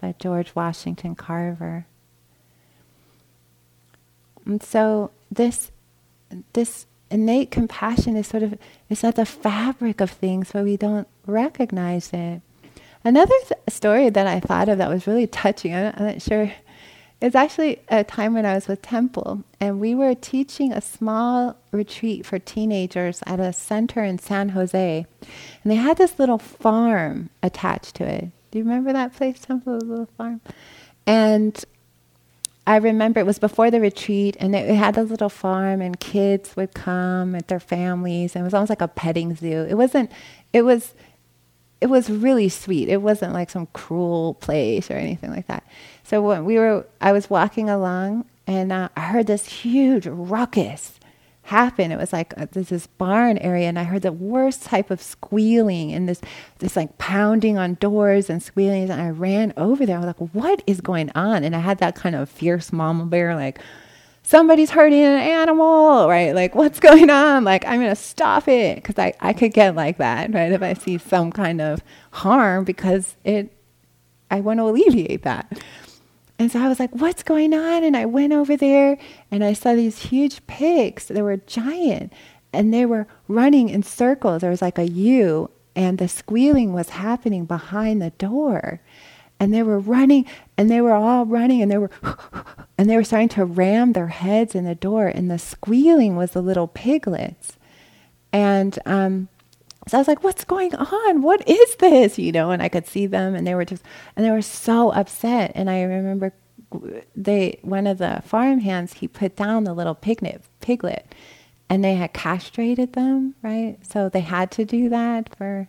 By 0.00 0.14
George 0.18 0.54
Washington 0.54 1.14
Carver. 1.14 1.84
And 4.46 4.62
so 4.62 5.10
this 5.30 5.70
this 6.54 6.86
innate 7.10 7.50
compassion 7.50 8.16
is 8.16 8.26
sort 8.26 8.42
of 8.42 8.58
it's 8.88 9.04
at 9.04 9.16
the 9.16 9.26
fabric 9.26 10.00
of 10.00 10.10
things, 10.10 10.48
but 10.50 10.64
we 10.64 10.78
don't 10.78 11.06
recognize 11.26 12.10
it. 12.14 12.40
Another 13.04 13.34
th- 13.42 13.60
story 13.68 14.08
that 14.08 14.26
I 14.26 14.40
thought 14.40 14.70
of 14.70 14.78
that 14.78 14.88
was 14.88 15.06
really 15.06 15.26
touching, 15.26 15.74
I'm 15.74 15.84
not, 15.84 16.00
I'm 16.00 16.06
not 16.06 16.22
sure, 16.22 16.54
it's 17.22 17.36
actually 17.36 17.78
a 17.88 18.02
time 18.02 18.34
when 18.34 18.44
I 18.44 18.54
was 18.54 18.66
with 18.66 18.82
Temple, 18.82 19.44
and 19.60 19.78
we 19.78 19.94
were 19.94 20.14
teaching 20.14 20.72
a 20.72 20.80
small 20.80 21.56
retreat 21.70 22.26
for 22.26 22.40
teenagers 22.40 23.22
at 23.26 23.38
a 23.38 23.52
center 23.52 24.02
in 24.02 24.18
San 24.18 24.50
Jose. 24.50 25.06
And 25.62 25.70
they 25.70 25.76
had 25.76 25.98
this 25.98 26.18
little 26.18 26.38
farm 26.38 27.30
attached 27.40 27.94
to 27.96 28.04
it. 28.04 28.30
Do 28.50 28.58
you 28.58 28.64
remember 28.64 28.92
that 28.92 29.14
place, 29.14 29.38
Temple, 29.38 29.78
the 29.78 29.84
little 29.84 30.08
farm? 30.18 30.40
And 31.06 31.64
I 32.66 32.76
remember 32.76 33.20
it 33.20 33.26
was 33.26 33.38
before 33.38 33.70
the 33.70 33.80
retreat, 33.80 34.36
and 34.40 34.56
it, 34.56 34.74
had 34.74 34.96
this 34.96 35.08
little 35.08 35.28
farm, 35.28 35.80
and 35.80 36.00
kids 36.00 36.56
would 36.56 36.74
come 36.74 37.32
with 37.32 37.46
their 37.46 37.60
families, 37.60 38.34
and 38.34 38.42
it 38.42 38.44
was 38.44 38.54
almost 38.54 38.70
like 38.70 38.82
a 38.82 38.88
petting 38.88 39.36
zoo. 39.36 39.64
It 39.70 39.74
wasn't, 39.74 40.10
it 40.52 40.62
was, 40.62 40.94
it 41.82 41.90
was 41.90 42.08
really 42.08 42.48
sweet. 42.48 42.88
It 42.88 43.02
wasn't 43.02 43.32
like 43.32 43.50
some 43.50 43.66
cruel 43.72 44.34
place 44.34 44.88
or 44.88 44.94
anything 44.94 45.30
like 45.30 45.48
that. 45.48 45.66
So 46.04 46.22
when 46.22 46.44
we 46.44 46.56
were, 46.56 46.86
I 47.00 47.10
was 47.10 47.28
walking 47.28 47.68
along 47.68 48.24
and 48.46 48.72
uh, 48.72 48.88
I 48.96 49.00
heard 49.00 49.26
this 49.26 49.46
huge 49.46 50.06
ruckus 50.06 51.00
happen. 51.42 51.90
It 51.90 51.98
was 51.98 52.12
like 52.12 52.34
uh, 52.36 52.46
this, 52.52 52.68
this 52.68 52.86
barn 52.86 53.36
area, 53.38 53.68
and 53.68 53.78
I 53.78 53.82
heard 53.82 54.02
the 54.02 54.12
worst 54.12 54.62
type 54.62 54.90
of 54.92 55.02
squealing 55.02 55.92
and 55.92 56.08
this, 56.08 56.20
this 56.60 56.76
like 56.76 56.98
pounding 56.98 57.58
on 57.58 57.74
doors 57.74 58.30
and 58.30 58.40
squealing. 58.40 58.88
And 58.88 59.00
I 59.00 59.10
ran 59.10 59.52
over 59.56 59.84
there. 59.84 59.96
I 59.96 59.98
was 59.98 60.06
like, 60.06 60.30
"What 60.32 60.62
is 60.66 60.80
going 60.80 61.10
on?" 61.16 61.42
And 61.42 61.56
I 61.56 61.58
had 61.58 61.78
that 61.78 61.96
kind 61.96 62.14
of 62.14 62.28
fierce 62.28 62.72
mama 62.72 63.06
bear, 63.06 63.34
like, 63.34 63.58
somebody's 64.22 64.70
hurting 64.70 65.02
an 65.02 65.18
animal, 65.18 66.08
right? 66.08 66.34
Like, 66.34 66.54
what's 66.54 66.80
going 66.80 67.10
on? 67.10 67.44
Like, 67.44 67.64
I'm 67.66 67.80
going 67.80 67.90
to 67.90 67.96
stop 67.96 68.48
it 68.48 68.76
because 68.76 68.98
I, 68.98 69.14
I 69.20 69.32
could 69.32 69.52
get 69.52 69.74
like 69.74 69.98
that, 69.98 70.32
right? 70.32 70.52
If 70.52 70.62
I 70.62 70.74
see 70.74 70.98
some 70.98 71.32
kind 71.32 71.60
of 71.60 71.82
harm 72.12 72.64
because 72.64 73.16
it, 73.24 73.52
I 74.30 74.40
want 74.40 74.58
to 74.60 74.64
alleviate 74.64 75.22
that. 75.22 75.52
And 76.38 76.50
so 76.50 76.60
I 76.60 76.68
was 76.68 76.80
like, 76.80 76.90
what's 76.92 77.22
going 77.22 77.54
on? 77.54 77.84
And 77.84 77.96
I 77.96 78.06
went 78.06 78.32
over 78.32 78.56
there 78.56 78.98
and 79.30 79.44
I 79.44 79.52
saw 79.52 79.74
these 79.74 79.98
huge 79.98 80.44
pigs. 80.46 81.06
They 81.06 81.22
were 81.22 81.36
giant 81.36 82.12
and 82.52 82.72
they 82.72 82.84
were 82.84 83.06
running 83.28 83.68
in 83.68 83.82
circles. 83.82 84.40
There 84.40 84.50
was 84.50 84.62
like 84.62 84.78
a 84.78 84.88
U 84.88 85.50
and 85.76 85.98
the 85.98 86.08
squealing 86.08 86.72
was 86.72 86.90
happening 86.90 87.44
behind 87.44 88.02
the 88.02 88.10
door 88.10 88.80
and 89.42 89.52
they 89.52 89.62
were 89.64 89.80
running 89.80 90.24
and 90.56 90.70
they 90.70 90.80
were 90.80 90.92
all 90.92 91.26
running 91.26 91.60
and 91.60 91.68
they 91.68 91.78
were 91.78 91.90
and 92.78 92.88
they 92.88 92.94
were 92.94 93.02
starting 93.02 93.28
to 93.28 93.44
ram 93.44 93.92
their 93.92 94.06
heads 94.06 94.54
in 94.54 94.64
the 94.64 94.76
door 94.76 95.08
and 95.08 95.28
the 95.28 95.38
squealing 95.38 96.14
was 96.14 96.30
the 96.30 96.40
little 96.40 96.68
piglets 96.68 97.56
and 98.32 98.78
um, 98.86 99.28
so 99.88 99.98
I 99.98 100.00
was 100.00 100.06
like, 100.06 100.22
what's 100.22 100.44
going 100.44 100.74
on? 100.76 101.22
What 101.22 101.46
is 101.48 101.74
this? 101.76 102.16
You 102.16 102.30
know, 102.30 102.52
and 102.52 102.62
I 102.62 102.68
could 102.68 102.86
see 102.86 103.06
them 103.06 103.34
and 103.34 103.44
they 103.44 103.56
were 103.56 103.64
just, 103.64 103.82
and 104.14 104.24
they 104.24 104.30
were 104.30 104.40
so 104.40 104.92
upset. 104.92 105.50
And 105.56 105.68
I 105.68 105.82
remember 105.82 106.32
they, 107.16 107.58
one 107.62 107.88
of 107.88 107.98
the 107.98 108.22
farm 108.24 108.60
hands, 108.60 108.94
he 108.94 109.08
put 109.08 109.34
down 109.34 109.64
the 109.64 109.74
little 109.74 109.96
piglet, 109.96 110.44
piglet 110.60 111.12
and 111.68 111.82
they 111.82 111.96
had 111.96 112.12
castrated 112.12 112.92
them, 112.92 113.34
right? 113.42 113.76
So 113.82 114.08
they 114.08 114.20
had 114.20 114.52
to 114.52 114.64
do 114.64 114.88
that 114.90 115.34
for 115.34 115.68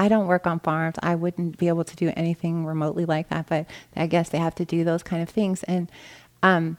I 0.00 0.08
don't 0.08 0.28
work 0.28 0.46
on 0.46 0.60
farms. 0.60 0.96
I 1.02 1.14
wouldn't 1.14 1.58
be 1.58 1.68
able 1.68 1.84
to 1.84 1.94
do 1.94 2.10
anything 2.16 2.64
remotely 2.64 3.04
like 3.04 3.28
that, 3.28 3.48
but 3.48 3.66
I 3.94 4.06
guess 4.06 4.30
they 4.30 4.38
have 4.38 4.54
to 4.54 4.64
do 4.64 4.82
those 4.82 5.02
kind 5.02 5.22
of 5.22 5.28
things. 5.28 5.62
And 5.64 5.92
um, 6.42 6.78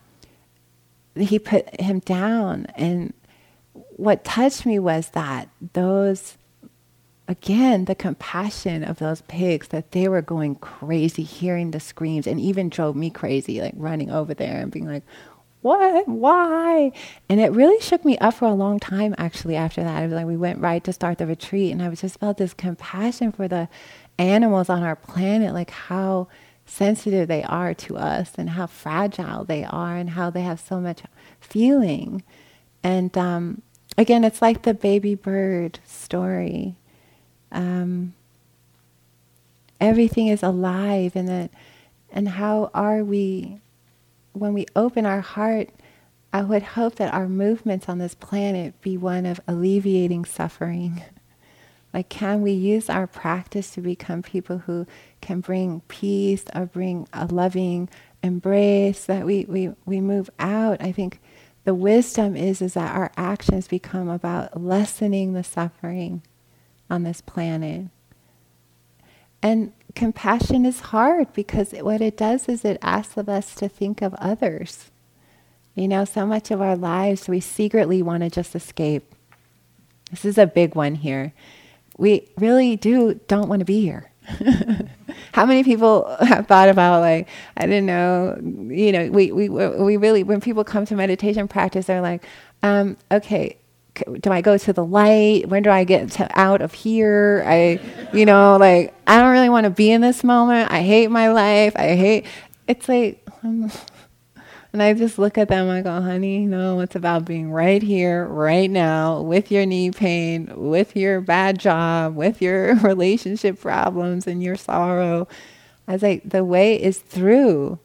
he 1.15 1.37
put 1.37 1.79
him 1.79 1.99
down. 1.99 2.65
And 2.75 3.13
what 3.91 4.23
touched 4.23 4.65
me 4.65 4.79
was 4.79 5.09
that 5.09 5.49
those, 5.73 6.39
again, 7.27 7.85
the 7.85 7.93
compassion 7.93 8.83
of 8.83 8.97
those 8.97 9.21
pigs, 9.21 9.67
that 9.67 9.91
they 9.91 10.07
were 10.07 10.23
going 10.23 10.55
crazy 10.55 11.21
hearing 11.21 11.69
the 11.69 11.79
screams 11.79 12.25
and 12.25 12.39
even 12.39 12.69
drove 12.69 12.95
me 12.95 13.11
crazy, 13.11 13.61
like 13.61 13.75
running 13.77 14.09
over 14.09 14.33
there 14.33 14.59
and 14.59 14.71
being 14.71 14.87
like, 14.87 15.03
what? 15.61 16.07
Why? 16.07 16.91
And 17.29 17.39
it 17.39 17.51
really 17.51 17.79
shook 17.81 18.03
me 18.03 18.17
up 18.17 18.35
for 18.35 18.45
a 18.45 18.53
long 18.53 18.79
time 18.79 19.13
actually 19.17 19.55
after 19.55 19.83
that. 19.83 20.01
It 20.01 20.07
was 20.07 20.13
like 20.13 20.25
we 20.25 20.37
went 20.37 20.59
right 20.59 20.83
to 20.83 20.93
start 20.93 21.17
the 21.17 21.27
retreat 21.27 21.71
and 21.71 21.81
I 21.81 21.93
just 21.93 22.19
felt 22.19 22.37
this 22.37 22.53
compassion 22.53 23.31
for 23.31 23.47
the 23.47 23.69
animals 24.17 24.69
on 24.69 24.83
our 24.83 24.95
planet, 24.95 25.53
like 25.53 25.71
how 25.71 26.27
sensitive 26.65 27.27
they 27.27 27.43
are 27.43 27.73
to 27.73 27.97
us 27.97 28.31
and 28.37 28.51
how 28.51 28.65
fragile 28.65 29.43
they 29.43 29.63
are 29.63 29.97
and 29.97 30.11
how 30.11 30.29
they 30.29 30.41
have 30.41 30.59
so 30.59 30.79
much 30.79 31.01
feeling. 31.39 32.23
And 32.83 33.15
um, 33.17 33.61
again, 33.97 34.23
it's 34.23 34.41
like 34.41 34.63
the 34.63 34.73
baby 34.73 35.15
bird 35.15 35.79
story. 35.85 36.75
Um, 37.51 38.13
everything 39.79 40.27
is 40.27 40.43
alive 40.43 41.15
and 41.15 41.27
that 41.27 41.51
and 42.11 42.29
how 42.29 42.69
are 42.73 43.03
we 43.03 43.59
when 44.33 44.53
we 44.53 44.65
open 44.75 45.05
our 45.05 45.21
heart, 45.21 45.69
I 46.33 46.43
would 46.43 46.63
hope 46.63 46.95
that 46.95 47.13
our 47.13 47.27
movements 47.27 47.89
on 47.89 47.97
this 47.97 48.15
planet 48.15 48.79
be 48.81 48.97
one 48.97 49.25
of 49.25 49.41
alleviating 49.47 50.25
suffering. 50.25 51.03
Like, 51.93 52.07
can 52.07 52.41
we 52.41 52.53
use 52.53 52.89
our 52.89 53.05
practice 53.05 53.71
to 53.71 53.81
become 53.81 54.21
people 54.21 54.59
who 54.59 54.87
can 55.19 55.41
bring 55.41 55.81
peace 55.89 56.45
or 56.55 56.65
bring 56.65 57.05
a 57.11 57.25
loving 57.25 57.89
embrace 58.23 59.05
that 59.07 59.25
we, 59.25 59.43
we, 59.43 59.73
we 59.85 59.99
move 59.99 60.29
out? 60.39 60.81
I 60.81 60.93
think 60.93 61.19
the 61.63 61.75
wisdom 61.75 62.35
is, 62.35 62.61
is 62.61 62.75
that 62.75 62.95
our 62.95 63.11
actions 63.17 63.67
become 63.67 64.07
about 64.07 64.61
lessening 64.61 65.33
the 65.33 65.43
suffering 65.43 66.23
on 66.89 67.03
this 67.03 67.19
planet. 67.19 67.87
And 69.43 69.73
compassion 69.95 70.65
is 70.65 70.79
hard 70.79 71.33
because 71.33 71.71
what 71.73 72.01
it 72.01 72.17
does 72.17 72.47
is 72.47 72.63
it 72.65 72.77
asks 72.81 73.17
of 73.17 73.29
us 73.29 73.55
to 73.55 73.69
think 73.69 74.01
of 74.01 74.13
others. 74.15 74.91
You 75.75 75.87
know, 75.87 76.05
so 76.05 76.25
much 76.25 76.51
of 76.51 76.61
our 76.61 76.75
lives 76.75 77.27
we 77.29 77.39
secretly 77.39 78.01
want 78.01 78.23
to 78.23 78.29
just 78.29 78.55
escape. 78.55 79.15
This 80.09 80.25
is 80.25 80.37
a 80.37 80.45
big 80.45 80.75
one 80.75 80.95
here. 80.95 81.33
We 81.97 82.27
really 82.37 82.75
do 82.75 83.19
don't 83.27 83.47
want 83.47 83.59
to 83.59 83.65
be 83.65 83.81
here. 83.81 84.11
How 85.33 85.45
many 85.45 85.63
people 85.63 86.13
have 86.19 86.47
thought 86.47 86.69
about 86.69 86.99
like 86.99 87.27
I 87.57 87.65
don't 87.65 87.85
know, 87.85 88.37
you 88.41 88.91
know, 88.91 89.09
we 89.09 89.31
we 89.31 89.49
we 89.49 89.97
really 89.97 90.23
when 90.23 90.41
people 90.41 90.63
come 90.63 90.85
to 90.87 90.95
meditation 90.95 91.47
practice, 91.47 91.85
they're 91.85 92.01
like, 92.01 92.25
um, 92.63 92.97
okay, 93.11 93.57
do 93.95 94.31
I 94.31 94.41
go 94.41 94.57
to 94.57 94.73
the 94.73 94.85
light? 94.85 95.47
When 95.47 95.63
do 95.63 95.69
I 95.69 95.83
get 95.83 96.11
to, 96.11 96.39
out 96.39 96.61
of 96.61 96.73
here? 96.73 97.43
I, 97.45 97.79
you 98.13 98.25
know, 98.25 98.57
like 98.57 98.93
I 99.05 99.19
don't 99.19 99.31
really 99.31 99.49
want 99.49 99.65
to 99.65 99.69
be 99.69 99.91
in 99.91 100.01
this 100.01 100.23
moment. 100.23 100.71
I 100.71 100.81
hate 100.81 101.11
my 101.11 101.31
life. 101.31 101.73
I 101.75 101.95
hate. 101.95 102.25
It's 102.67 102.87
like, 102.87 103.25
um, 103.43 103.71
and 104.73 104.81
I 104.81 104.93
just 104.93 105.19
look 105.19 105.37
at 105.37 105.49
them. 105.49 105.69
I 105.69 105.81
go, 105.81 106.01
honey, 106.01 106.45
no, 106.45 106.79
it's 106.79 106.95
about 106.95 107.25
being 107.25 107.51
right 107.51 107.81
here, 107.81 108.25
right 108.25 108.69
now, 108.69 109.21
with 109.21 109.51
your 109.51 109.65
knee 109.65 109.91
pain, 109.91 110.51
with 110.55 110.95
your 110.95 111.19
bad 111.21 111.59
job, 111.59 112.15
with 112.15 112.41
your 112.41 112.75
relationship 112.77 113.59
problems 113.59 114.27
and 114.27 114.41
your 114.41 114.55
sorrow. 114.55 115.27
I 115.87 115.93
was 115.93 116.03
like, 116.03 116.29
the 116.29 116.45
way 116.45 116.81
is 116.81 116.99
through. 116.99 117.79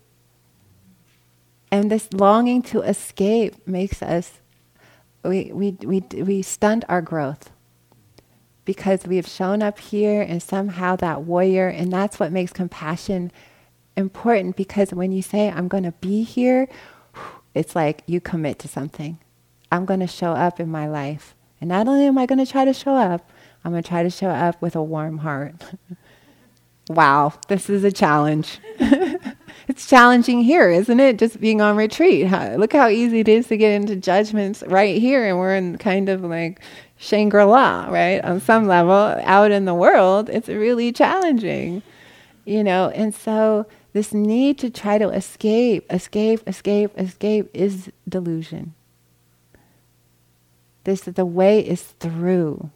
And 1.72 1.90
this 1.90 2.12
longing 2.12 2.62
to 2.62 2.82
escape 2.82 3.66
makes 3.66 4.00
us 4.02 4.40
we, 5.28 5.50
we, 5.52 5.70
we, 5.82 6.00
we 6.22 6.42
stunt 6.42 6.84
our 6.88 7.02
growth 7.02 7.50
because 8.64 9.06
we've 9.06 9.26
shown 9.26 9.62
up 9.62 9.78
here 9.78 10.22
and 10.22 10.42
somehow 10.42 10.96
that 10.96 11.22
warrior, 11.22 11.68
and 11.68 11.92
that's 11.92 12.18
what 12.18 12.32
makes 12.32 12.52
compassion 12.52 13.30
important 13.96 14.56
because 14.56 14.92
when 14.92 15.12
you 15.12 15.22
say, 15.22 15.50
I'm 15.50 15.68
going 15.68 15.84
to 15.84 15.92
be 15.92 16.22
here, 16.22 16.68
it's 17.54 17.74
like 17.74 18.02
you 18.06 18.20
commit 18.20 18.58
to 18.60 18.68
something. 18.68 19.18
I'm 19.72 19.86
going 19.86 20.00
to 20.00 20.06
show 20.06 20.32
up 20.32 20.60
in 20.60 20.68
my 20.68 20.86
life. 20.86 21.34
And 21.60 21.68
not 21.68 21.88
only 21.88 22.04
am 22.04 22.18
I 22.18 22.26
going 22.26 22.44
to 22.44 22.50
try 22.50 22.64
to 22.64 22.74
show 22.74 22.94
up, 22.94 23.30
I'm 23.64 23.72
going 23.72 23.82
to 23.82 23.88
try 23.88 24.02
to 24.02 24.10
show 24.10 24.28
up 24.28 24.60
with 24.60 24.76
a 24.76 24.82
warm 24.82 25.18
heart. 25.18 25.54
wow, 26.88 27.32
this 27.48 27.70
is 27.70 27.82
a 27.82 27.90
challenge. 27.90 28.58
it's 29.76 29.86
challenging 29.86 30.40
here, 30.40 30.70
isn't 30.70 31.00
it? 31.00 31.18
Just 31.18 31.38
being 31.38 31.60
on 31.60 31.76
retreat. 31.76 32.26
How, 32.28 32.56
look 32.56 32.72
how 32.72 32.88
easy 32.88 33.20
it 33.20 33.28
is 33.28 33.48
to 33.48 33.58
get 33.58 33.72
into 33.72 33.94
judgments 33.94 34.62
right 34.66 34.98
here, 34.98 35.26
and 35.26 35.38
we're 35.38 35.54
in 35.54 35.76
kind 35.76 36.08
of 36.08 36.22
like 36.22 36.62
Shangri 36.96 37.44
La, 37.44 37.86
right? 37.90 38.24
On 38.24 38.40
some 38.40 38.66
level, 38.66 38.94
out 38.94 39.50
in 39.50 39.66
the 39.66 39.74
world, 39.74 40.30
it's 40.30 40.48
really 40.48 40.92
challenging, 40.92 41.82
you 42.46 42.64
know. 42.64 42.88
And 42.94 43.14
so, 43.14 43.66
this 43.92 44.14
need 44.14 44.58
to 44.60 44.70
try 44.70 44.96
to 44.96 45.10
escape, 45.10 45.84
escape, 45.92 46.40
escape, 46.46 46.92
escape 46.96 47.50
is 47.52 47.90
delusion. 48.08 48.72
This 50.84 51.02
the 51.02 51.26
way 51.26 51.60
is 51.60 51.82
through. 51.82 52.70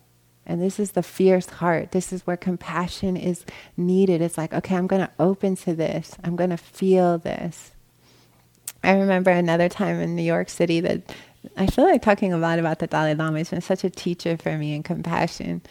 And 0.46 0.60
this 0.60 0.80
is 0.80 0.92
the 0.92 1.02
fierce 1.02 1.46
heart. 1.46 1.92
This 1.92 2.12
is 2.12 2.26
where 2.26 2.36
compassion 2.36 3.16
is 3.16 3.44
needed. 3.76 4.20
It's 4.20 4.38
like, 4.38 4.52
okay, 4.52 4.74
I'm 4.74 4.86
going 4.86 5.02
to 5.02 5.10
open 5.18 5.56
to 5.56 5.74
this. 5.74 6.16
I'm 6.24 6.36
going 6.36 6.50
to 6.50 6.56
feel 6.56 7.18
this. 7.18 7.72
I 8.82 8.92
remember 8.92 9.30
another 9.30 9.68
time 9.68 10.00
in 10.00 10.16
New 10.16 10.22
York 10.22 10.48
City 10.48 10.80
that 10.80 11.14
I 11.56 11.66
feel 11.66 11.84
like 11.84 12.02
talking 12.02 12.32
a 12.32 12.38
lot 12.38 12.58
about 12.58 12.78
the 12.78 12.86
Dalai 12.86 13.14
Lama. 13.14 13.38
He's 13.38 13.50
been 13.50 13.60
such 13.60 13.84
a 13.84 13.90
teacher 13.90 14.36
for 14.36 14.56
me 14.56 14.74
in 14.74 14.82
compassion. 14.82 15.62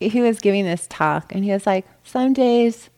He 0.00 0.20
was 0.20 0.38
giving 0.38 0.64
this 0.64 0.86
talk, 0.88 1.34
and 1.34 1.44
he 1.44 1.50
was 1.50 1.66
like, 1.66 1.86
Some 2.04 2.32
days 2.32 2.88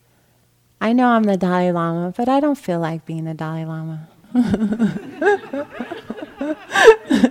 I 0.79 0.93
know 0.93 1.07
I'm 1.07 1.23
the 1.23 1.37
Dalai 1.37 1.71
Lama, 1.71 2.13
but 2.15 2.29
I 2.29 2.39
don't 2.39 2.57
feel 2.57 2.79
like 2.79 3.05
being 3.05 3.25
the 3.25 3.33
Dalai 3.33 3.65
Lama. 3.65 4.07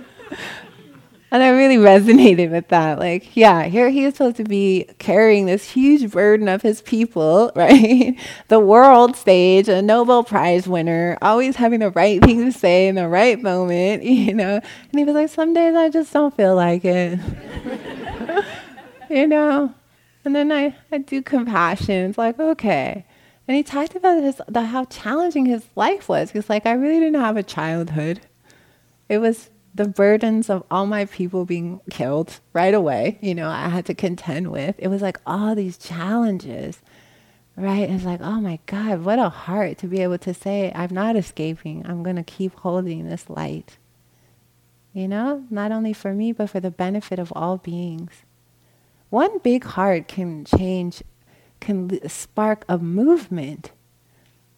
And 1.33 1.41
I 1.41 1.49
really 1.51 1.77
resonated 1.77 2.51
with 2.51 2.67
that. 2.67 2.99
Like, 2.99 3.37
yeah, 3.37 3.63
here 3.63 3.89
he 3.89 4.03
is 4.03 4.15
supposed 4.15 4.35
to 4.35 4.43
be 4.43 4.85
carrying 4.99 5.45
this 5.45 5.71
huge 5.71 6.11
burden 6.11 6.49
of 6.49 6.61
his 6.61 6.81
people, 6.81 7.53
right? 7.55 8.19
the 8.49 8.59
world 8.59 9.15
stage, 9.15 9.69
a 9.69 9.81
Nobel 9.81 10.25
Prize 10.25 10.67
winner, 10.67 11.17
always 11.21 11.55
having 11.55 11.79
the 11.79 11.91
right 11.91 12.21
thing 12.21 12.43
to 12.43 12.51
say 12.51 12.89
in 12.89 12.95
the 12.95 13.07
right 13.07 13.41
moment, 13.41 14.03
you 14.03 14.33
know. 14.33 14.55
And 14.55 14.99
he 14.99 15.05
was 15.05 15.15
like, 15.15 15.29
Some 15.29 15.53
days 15.53 15.73
I 15.73 15.87
just 15.87 16.11
don't 16.11 16.35
feel 16.35 16.55
like 16.55 16.83
it. 16.83 17.17
you 19.09 19.25
know? 19.25 19.73
And 20.25 20.35
then 20.35 20.51
I, 20.51 20.75
I 20.91 20.97
do 20.99 21.21
compassion. 21.21 22.09
It's 22.09 22.17
like, 22.17 22.39
okay. 22.39 23.05
And 23.47 23.57
he 23.57 23.63
talked 23.63 23.95
about 23.95 24.21
his, 24.21 24.41
the, 24.47 24.61
how 24.63 24.85
challenging 24.85 25.45
his 25.45 25.65
life 25.75 26.07
was. 26.07 26.31
He's 26.31 26.49
like, 26.49 26.65
I 26.65 26.73
really 26.73 26.99
didn't 26.99 27.21
have 27.21 27.37
a 27.37 27.43
childhood. 27.43 28.21
It 29.09 29.17
was 29.17 29.49
the 29.73 29.87
burdens 29.87 30.49
of 30.49 30.63
all 30.69 30.85
my 30.85 31.05
people 31.05 31.45
being 31.45 31.79
killed 31.89 32.39
right 32.53 32.73
away, 32.73 33.17
you 33.21 33.33
know, 33.33 33.49
I 33.49 33.69
had 33.69 33.85
to 33.85 33.93
contend 33.93 34.51
with. 34.51 34.75
It 34.77 34.89
was 34.89 35.01
like 35.01 35.17
all 35.25 35.55
these 35.55 35.77
challenges, 35.77 36.81
right? 37.55 37.89
It's 37.89 38.03
like, 38.03 38.21
oh 38.21 38.41
my 38.41 38.59
God, 38.65 39.03
what 39.03 39.19
a 39.19 39.29
heart 39.29 39.77
to 39.79 39.87
be 39.87 40.01
able 40.01 40.17
to 40.19 40.33
say, 40.33 40.71
I'm 40.75 40.93
not 40.93 41.15
escaping. 41.15 41.85
I'm 41.85 42.03
going 42.03 42.17
to 42.17 42.23
keep 42.23 42.53
holding 42.59 43.07
this 43.07 43.29
light. 43.29 43.77
You 44.93 45.07
know, 45.07 45.45
not 45.49 45.71
only 45.71 45.93
for 45.93 46.13
me, 46.13 46.33
but 46.33 46.49
for 46.49 46.59
the 46.59 46.71
benefit 46.71 47.17
of 47.17 47.31
all 47.33 47.57
beings. 47.57 48.23
One 49.09 49.39
big 49.39 49.63
heart 49.63 50.07
can 50.09 50.43
change, 50.43 51.01
can 51.61 52.07
spark 52.09 52.65
a 52.67 52.77
movement. 52.77 53.71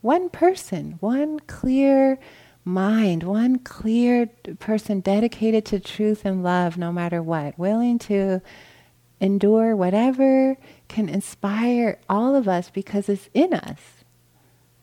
One 0.01 0.29
person, 0.29 0.97
one 0.99 1.39
clear, 1.41 2.19
mind, 2.65 3.23
one 3.23 3.59
clear 3.59 4.27
person 4.59 4.99
dedicated 4.99 5.65
to 5.65 5.79
truth 5.79 6.25
and 6.25 6.43
love 6.43 6.77
no 6.77 6.91
matter 6.91 7.21
what, 7.21 7.57
willing 7.57 7.99
to 7.99 8.41
endure 9.19 9.75
whatever 9.75 10.57
can 10.87 11.09
inspire 11.09 11.99
all 12.09 12.35
of 12.35 12.47
us 12.47 12.69
because 12.69 13.09
it's 13.09 13.29
in 13.33 13.53
us. 13.53 13.79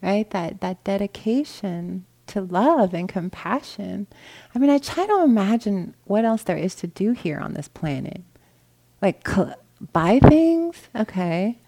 Right? 0.03 0.31
That 0.31 0.61
that 0.63 0.83
dedication 0.83 2.07
to 2.29 2.41
love 2.41 2.95
and 2.95 3.09
compassion. 3.09 4.07
I 4.55 4.59
mean, 4.59 4.71
I 4.71 4.79
try 4.79 5.05
to 5.07 5.23
imagine 5.23 5.95
what 6.05 6.25
else 6.25 6.43
there 6.43 6.57
is 6.57 6.75
to 6.77 6.87
do 6.87 7.13
here 7.13 7.39
on 7.39 7.55
this 7.55 7.69
planet. 7.69 8.23
Like 9.03 9.27
cl- 9.27 9.57
buy 9.93 10.21
things? 10.21 10.77
Okay. 10.95 11.59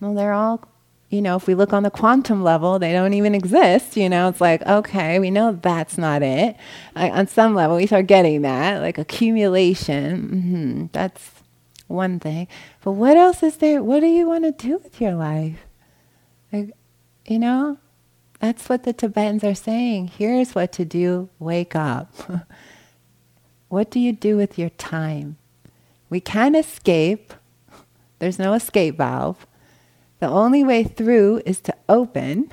Well, 0.00 0.14
they're 0.14 0.32
all 0.32 0.66
you 1.10 1.22
know, 1.22 1.36
if 1.36 1.46
we 1.46 1.54
look 1.54 1.72
on 1.72 1.82
the 1.82 1.90
quantum 1.90 2.42
level, 2.42 2.78
they 2.78 2.92
don't 2.92 3.14
even 3.14 3.34
exist. 3.34 3.96
You 3.96 4.08
know, 4.08 4.28
it's 4.28 4.40
like, 4.40 4.62
okay, 4.66 5.18
we 5.18 5.30
know 5.30 5.52
that's 5.52 5.96
not 5.96 6.22
it. 6.22 6.56
on 6.96 7.26
some 7.28 7.54
level, 7.54 7.76
we 7.76 7.86
start 7.86 8.06
getting 8.06 8.42
that, 8.42 8.80
like 8.80 8.98
accumulation. 8.98 10.28
Mm-hmm, 10.28 10.86
that's 10.92 11.30
one 11.86 12.18
thing. 12.18 12.48
But 12.82 12.92
what 12.92 13.16
else 13.16 13.42
is 13.42 13.58
there? 13.58 13.82
What 13.82 14.00
do 14.00 14.06
you 14.06 14.26
want 14.26 14.44
to 14.44 14.52
do 14.52 14.78
with 14.78 15.00
your 15.00 15.14
life? 15.14 15.60
Like, 16.52 16.72
you 17.26 17.38
know, 17.38 17.78
that's 18.40 18.68
what 18.68 18.82
the 18.82 18.92
Tibetans 18.92 19.44
are 19.44 19.54
saying. 19.54 20.08
Here's 20.08 20.54
what 20.54 20.72
to 20.72 20.84
do 20.84 21.28
wake 21.38 21.76
up. 21.76 22.12
what 23.68 23.90
do 23.90 24.00
you 24.00 24.12
do 24.12 24.36
with 24.36 24.58
your 24.58 24.70
time? 24.70 25.36
We 26.10 26.20
can't 26.20 26.56
escape, 26.56 27.32
there's 28.18 28.38
no 28.38 28.52
escape 28.52 28.98
valve. 28.98 29.46
The 30.24 30.30
only 30.30 30.64
way 30.64 30.84
through 30.84 31.42
is 31.44 31.60
to 31.60 31.74
open. 31.86 32.50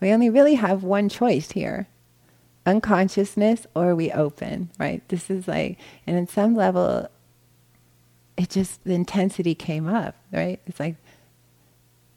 We 0.00 0.10
only 0.10 0.28
really 0.28 0.56
have 0.56 0.82
one 0.82 1.08
choice 1.08 1.52
here 1.52 1.86
unconsciousness 2.66 3.68
or 3.76 3.94
we 3.94 4.10
open, 4.10 4.70
right? 4.76 5.00
This 5.08 5.30
is 5.30 5.46
like, 5.46 5.78
and 6.08 6.16
in 6.16 6.26
some 6.26 6.56
level, 6.56 7.08
it 8.36 8.50
just, 8.50 8.82
the 8.82 8.94
intensity 8.94 9.54
came 9.54 9.86
up, 9.86 10.16
right? 10.32 10.58
It's 10.66 10.80
like 10.80 10.96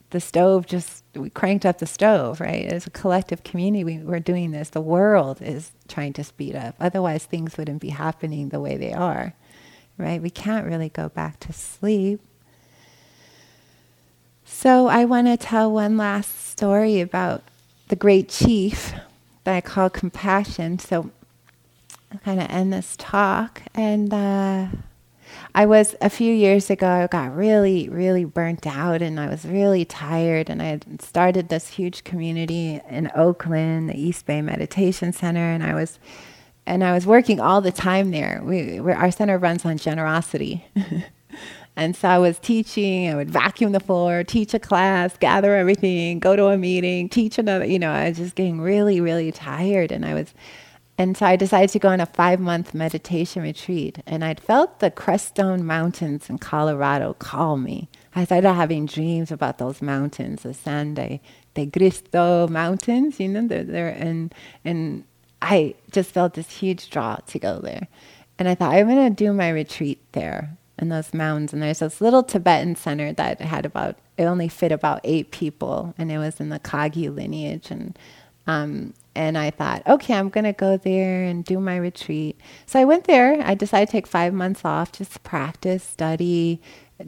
the 0.10 0.20
stove 0.20 0.66
just, 0.66 1.04
we 1.14 1.30
cranked 1.30 1.64
up 1.64 1.78
the 1.78 1.86
stove, 1.86 2.42
right? 2.42 2.66
As 2.66 2.88
a 2.88 2.90
collective 2.90 3.44
community, 3.44 3.84
we, 3.84 4.00
we're 4.00 4.20
doing 4.20 4.50
this. 4.50 4.70
The 4.70 4.82
world 4.82 5.44
is 5.44 5.74
trying 5.88 6.14
to 6.14 6.24
speed 6.24 6.56
up. 6.56 6.74
Otherwise, 6.80 7.26
things 7.26 7.56
wouldn't 7.56 7.82
be 7.82 7.90
happening 7.90 8.50
the 8.50 8.60
way 8.60 8.78
they 8.78 8.94
are, 8.94 9.36
right? 10.00 10.20
We 10.20 10.32
can't 10.32 10.66
really 10.66 10.90
go 10.90 11.08
back 11.08 11.40
to 11.42 11.54
sleep. 11.54 12.20
So 14.52 14.88
I 14.88 15.06
want 15.06 15.28
to 15.28 15.38
tell 15.38 15.72
one 15.72 15.96
last 15.96 16.50
story 16.50 17.00
about 17.00 17.44
the 17.88 17.96
great 17.96 18.28
chief 18.28 18.94
that 19.46 19.56
I 19.56 19.62
call 19.62 19.90
compassion. 19.90 20.80
So 20.80 21.12
I'll 22.12 22.20
kind 22.20 22.42
of 22.42 22.50
end 22.50 22.74
this 22.74 22.96
talk. 22.98 23.62
And 23.74 24.14
uh, 24.14 24.68
I 25.56 25.66
was 25.66 25.96
a 26.02 26.10
few 26.10 26.34
years 26.34 26.70
ago, 26.70 26.88
I 26.88 27.08
got 27.08 27.34
really, 27.34 27.88
really 27.88 28.26
burnt 28.26 28.68
out 28.68 29.02
and 29.02 29.18
I 29.18 29.30
was 29.30 29.46
really 29.46 29.86
tired. 29.86 30.50
And 30.50 30.62
I 30.62 30.66
had 30.66 31.02
started 31.02 31.48
this 31.48 31.70
huge 31.70 32.04
community 32.04 32.82
in 32.90 33.10
Oakland, 33.16 33.90
the 33.90 33.98
East 33.98 34.26
Bay 34.26 34.42
Meditation 34.42 35.14
Center. 35.14 35.52
And 35.52 35.64
I 35.64 35.74
was 35.74 36.00
and 36.66 36.84
I 36.84 36.94
was 36.94 37.06
working 37.06 37.40
all 37.40 37.62
the 37.62 37.72
time 37.72 38.12
there. 38.12 38.42
We, 38.44 38.80
our 38.80 39.10
center 39.10 39.38
runs 39.38 39.64
on 39.64 39.78
generosity. 39.78 40.66
And 41.80 41.96
so 41.96 42.10
I 42.10 42.20
was 42.20 42.38
teaching, 42.40 43.10
I 43.10 43.16
would 43.16 43.32
vacuum 43.32 43.72
the 43.72 43.80
floor, 43.80 44.26
teach 44.26 44.54
a 44.54 44.60
class, 44.60 45.16
gather 45.16 45.56
everything, 45.56 46.20
go 46.20 46.36
to 46.36 46.48
a 46.48 46.58
meeting, 46.58 47.08
teach 47.08 47.38
another, 47.38 47.64
you 47.64 47.80
know, 47.80 47.90
I 47.90 48.10
was 48.10 48.18
just 48.18 48.36
getting 48.36 48.60
really, 48.60 49.00
really 49.00 49.32
tired. 49.32 49.94
And 49.94 50.06
I 50.06 50.14
was, 50.14 50.34
and 50.98 51.16
so 51.16 51.26
I 51.26 51.38
decided 51.38 51.70
to 51.70 51.80
go 51.80 51.88
on 51.88 52.02
a 52.02 52.06
five 52.06 52.42
month 52.42 52.74
meditation 52.74 53.44
retreat. 53.44 54.00
And 54.06 54.26
I'd 54.26 54.42
felt 54.42 54.80
the 54.80 54.92
Crestone 54.92 55.62
Mountains 55.62 56.30
in 56.30 56.38
Colorado 56.38 57.14
call 57.14 57.56
me. 57.56 57.88
I 58.14 58.26
started 58.26 58.52
having 58.52 58.86
dreams 58.86 59.32
about 59.32 59.58
those 59.58 59.82
mountains, 59.82 60.44
the 60.44 60.54
San 60.54 60.96
de, 60.96 61.22
de 61.54 61.66
Cristo 61.68 62.50
Mountains, 62.50 63.22
you 63.22 63.30
know, 63.30 63.48
they're, 63.48 63.64
they're, 63.64 63.88
and, 63.88 64.36
and 64.66 65.06
I 65.42 65.76
just 65.92 66.12
felt 66.12 66.34
this 66.34 66.58
huge 66.58 66.90
draw 66.90 67.16
to 67.28 67.40
go 67.40 67.62
there. 67.62 67.88
And 68.38 68.50
I 68.50 68.56
thought, 68.56 68.74
I'm 68.74 68.90
going 68.90 69.16
to 69.16 69.16
do 69.16 69.32
my 69.32 69.48
retreat 69.48 70.04
there 70.12 70.58
in 70.82 70.90
those 70.90 71.14
mounds. 71.14 71.54
And 71.54 71.62
there's 71.62 71.80
this 71.80 72.02
little 72.02 72.24
Tibetan 72.24 72.76
center 72.76 73.14
that 73.14 73.42
had 73.42 73.66
about, 73.66 73.98
it 74.18 74.24
only 74.24 74.48
fit 74.48 74.72
about 74.72 75.02
eight 75.04 75.32
people. 75.32 75.94
And 75.98 76.12
it 76.12 76.18
was 76.18 76.40
in 76.40 76.50
the 76.50 76.60
Kagyu 76.60 77.14
lineage. 77.16 77.72
And, 77.72 77.98
um, 78.48 78.94
and 79.16 79.38
I 79.38 79.50
thought, 79.52 79.86
okay, 79.88 80.16
I'm 80.16 80.30
going 80.30 80.46
to 80.46 80.54
go 80.54 80.78
there 80.78 81.24
and 81.24 81.44
do 81.44 81.60
my 81.60 81.78
retreat. 81.78 82.40
So 82.66 82.80
I 82.80 82.86
went 82.86 83.06
there. 83.06 83.42
I 83.44 83.54
decided 83.54 83.88
to 83.88 83.92
take 83.92 84.08
five 84.08 84.34
months 84.34 84.62
off, 84.64 84.92
just 84.92 85.24
practice, 85.24 85.84
study, 85.84 86.62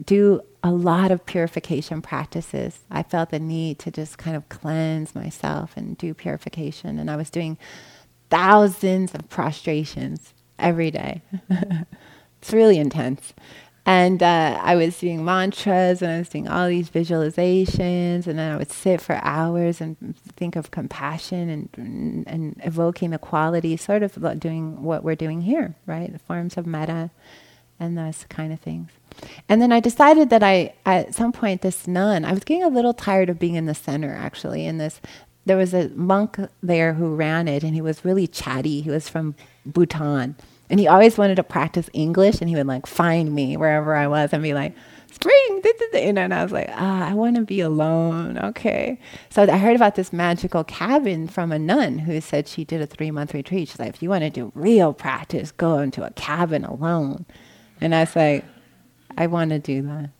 do 0.04 0.40
a 0.62 0.70
lot 0.70 1.10
of 1.10 1.24
purification 1.26 2.02
practices. 2.02 2.80
I 2.90 3.02
felt 3.02 3.30
the 3.30 3.40
need 3.40 3.78
to 3.80 3.90
just 3.90 4.18
kind 4.18 4.36
of 4.36 4.48
cleanse 4.48 5.14
myself 5.14 5.76
and 5.76 5.98
do 5.98 6.14
purification. 6.14 6.98
And 6.98 7.10
I 7.10 7.16
was 7.16 7.30
doing 7.30 7.58
thousands 8.30 9.14
of 9.14 9.28
prostrations 9.28 10.32
every 10.58 10.90
day. 10.90 11.22
it's 11.50 12.52
really 12.52 12.78
intense. 12.78 13.34
And 13.84 14.22
uh, 14.22 14.60
I 14.62 14.76
was 14.76 14.98
doing 14.98 15.24
mantras 15.24 16.02
and 16.02 16.12
I 16.12 16.18
was 16.18 16.28
doing 16.28 16.46
all 16.46 16.68
these 16.68 16.88
visualizations. 16.88 18.26
And 18.26 18.38
then 18.38 18.52
I 18.52 18.56
would 18.56 18.70
sit 18.70 19.00
for 19.00 19.16
hours 19.22 19.80
and 19.80 20.16
think 20.36 20.54
of 20.54 20.70
compassion 20.70 21.68
and, 21.74 22.24
and 22.26 22.60
evoking 22.64 23.10
the 23.10 23.18
quality, 23.18 23.76
sort 23.76 24.02
of 24.02 24.38
doing 24.38 24.82
what 24.82 25.02
we're 25.02 25.16
doing 25.16 25.40
here, 25.40 25.74
right? 25.86 26.12
The 26.12 26.20
forms 26.20 26.56
of 26.56 26.66
metta 26.66 27.10
and 27.80 27.98
those 27.98 28.24
kind 28.28 28.52
of 28.52 28.60
things. 28.60 28.90
And 29.48 29.60
then 29.60 29.72
I 29.72 29.80
decided 29.80 30.30
that 30.30 30.44
I, 30.44 30.74
at 30.86 31.14
some 31.14 31.32
point, 31.32 31.62
this 31.62 31.88
nun, 31.88 32.24
I 32.24 32.32
was 32.32 32.44
getting 32.44 32.62
a 32.62 32.68
little 32.68 32.94
tired 32.94 33.28
of 33.28 33.40
being 33.40 33.56
in 33.56 33.66
the 33.66 33.74
center 33.74 34.14
actually, 34.14 34.64
in 34.64 34.78
this 34.78 35.00
there 35.44 35.56
was 35.56 35.74
a 35.74 35.88
monk 35.90 36.38
there 36.62 36.94
who 36.94 37.14
ran 37.14 37.48
it 37.48 37.64
and 37.64 37.74
he 37.74 37.80
was 37.80 38.04
really 38.04 38.26
chatty. 38.26 38.80
He 38.80 38.90
was 38.90 39.08
from 39.08 39.34
Bhutan. 39.66 40.36
And 40.72 40.80
he 40.80 40.88
always 40.88 41.18
wanted 41.18 41.36
to 41.36 41.44
practice 41.44 41.88
English 41.92 42.40
and 42.40 42.48
he 42.48 42.56
would 42.56 42.66
like 42.66 42.86
find 42.86 43.32
me 43.34 43.56
wherever 43.56 43.94
I 43.94 44.06
was 44.08 44.32
and 44.32 44.42
be 44.42 44.54
like, 44.54 44.74
spring, 45.12 45.62
and 45.94 46.18
I 46.18 46.42
was 46.42 46.50
like, 46.50 46.70
ah, 46.72 47.08
I 47.10 47.12
want 47.12 47.36
to 47.36 47.42
be 47.42 47.60
alone. 47.60 48.38
Okay. 48.38 48.98
So 49.28 49.42
I 49.42 49.58
heard 49.58 49.76
about 49.76 49.94
this 49.94 50.12
magical 50.12 50.64
cabin 50.64 51.28
from 51.28 51.52
a 51.52 51.58
nun 51.58 51.98
who 51.98 52.18
said 52.22 52.48
she 52.48 52.64
did 52.64 52.80
a 52.80 52.86
three 52.86 53.10
month 53.10 53.34
retreat. 53.34 53.68
She's 53.68 53.78
like, 53.78 53.90
if 53.90 54.02
you 54.02 54.08
want 54.08 54.22
to 54.22 54.30
do 54.30 54.50
real 54.54 54.94
practice, 54.94 55.52
go 55.52 55.78
into 55.78 56.02
a 56.04 56.10
cabin 56.12 56.64
alone. 56.64 57.26
And 57.80 57.94
I 57.94 58.00
was 58.00 58.16
like, 58.16 58.44
I 59.18 59.26
want 59.26 59.50
to 59.50 59.58
do 59.58 59.82
that. 59.82 60.10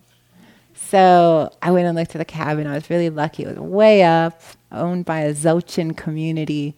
So 0.75 1.51
I 1.61 1.71
went 1.71 1.87
and 1.87 1.97
looked 1.97 2.13
at 2.13 2.19
the 2.19 2.25
cabin. 2.25 2.67
I 2.67 2.75
was 2.75 2.89
really 2.91 3.09
lucky. 3.09 3.43
It 3.43 3.47
was 3.47 3.57
way 3.57 4.03
up, 4.03 4.39
owned 4.71 5.05
by 5.05 5.21
a 5.21 5.33
Dzogchen 5.33 5.97
community. 5.97 6.75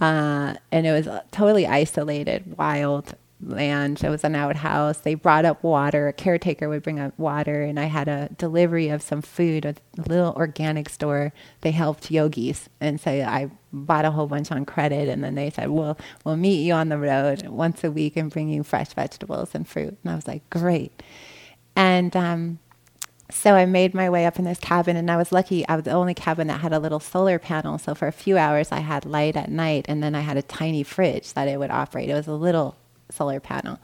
Uh, 0.00 0.54
and 0.72 0.86
it 0.86 0.92
was 0.92 1.08
totally 1.30 1.66
isolated, 1.66 2.56
wild 2.58 3.14
land. 3.40 4.02
It 4.02 4.08
was 4.08 4.24
an 4.24 4.34
outhouse. 4.34 4.98
They 4.98 5.14
brought 5.14 5.44
up 5.44 5.62
water. 5.62 6.08
A 6.08 6.12
caretaker 6.12 6.68
would 6.68 6.82
bring 6.82 6.98
up 6.98 7.18
water, 7.18 7.62
and 7.62 7.78
I 7.78 7.84
had 7.84 8.08
a 8.08 8.28
delivery 8.36 8.88
of 8.88 9.02
some 9.02 9.22
food. 9.22 9.64
A 9.64 9.74
little 10.08 10.32
organic 10.36 10.88
store. 10.88 11.32
They 11.60 11.70
helped 11.70 12.10
yogis, 12.10 12.68
and 12.80 13.00
so 13.00 13.10
I 13.10 13.50
bought 13.72 14.04
a 14.04 14.10
whole 14.10 14.26
bunch 14.26 14.50
on 14.50 14.64
credit. 14.64 15.08
And 15.08 15.22
then 15.22 15.34
they 15.34 15.50
said, 15.50 15.70
"Well, 15.70 15.98
we'll 16.24 16.36
meet 16.36 16.64
you 16.64 16.72
on 16.74 16.88
the 16.88 16.98
road 16.98 17.46
once 17.48 17.84
a 17.84 17.90
week 17.90 18.16
and 18.16 18.30
bring 18.30 18.48
you 18.48 18.62
fresh 18.62 18.92
vegetables 18.94 19.54
and 19.54 19.66
fruit." 19.68 19.96
And 20.02 20.12
I 20.12 20.14
was 20.16 20.26
like, 20.26 20.48
"Great." 20.50 21.02
And 21.76 22.16
um, 22.16 22.58
so 23.30 23.54
I 23.54 23.64
made 23.64 23.94
my 23.94 24.10
way 24.10 24.26
up 24.26 24.38
in 24.38 24.44
this 24.44 24.58
cabin, 24.58 24.96
and 24.96 25.10
I 25.10 25.16
was 25.16 25.32
lucky. 25.32 25.66
I 25.66 25.76
was 25.76 25.84
the 25.84 25.92
only 25.92 26.14
cabin 26.14 26.46
that 26.48 26.60
had 26.60 26.72
a 26.72 26.78
little 26.78 27.00
solar 27.00 27.38
panel. 27.38 27.78
So 27.78 27.94
for 27.94 28.06
a 28.06 28.12
few 28.12 28.36
hours, 28.36 28.70
I 28.70 28.80
had 28.80 29.06
light 29.06 29.36
at 29.36 29.50
night, 29.50 29.86
and 29.88 30.02
then 30.02 30.14
I 30.14 30.20
had 30.20 30.36
a 30.36 30.42
tiny 30.42 30.82
fridge 30.82 31.32
that 31.32 31.48
it 31.48 31.58
would 31.58 31.70
operate. 31.70 32.10
It 32.10 32.14
was 32.14 32.26
a 32.26 32.34
little 32.34 32.76
solar 33.10 33.40
panel, 33.40 33.78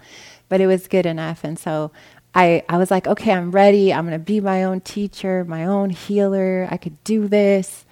but 0.49 0.61
it 0.61 0.67
was 0.67 0.89
good 0.89 1.07
enough. 1.07 1.43
And 1.43 1.59
so 1.59 1.91
I, 2.35 2.63
I 2.69 2.77
was 2.77 2.91
like, 2.91 3.07
okay, 3.07 3.33
I'm 3.33 3.51
ready. 3.51 3.93
I'm 3.93 4.07
going 4.07 4.19
to 4.19 4.25
be 4.25 4.41
my 4.41 4.65
own 4.65 4.81
teacher, 4.81 5.45
my 5.45 5.65
own 5.65 5.91
healer. 5.91 6.69
I 6.71 6.77
could 6.77 7.03
do 7.05 7.27
this. 7.27 7.87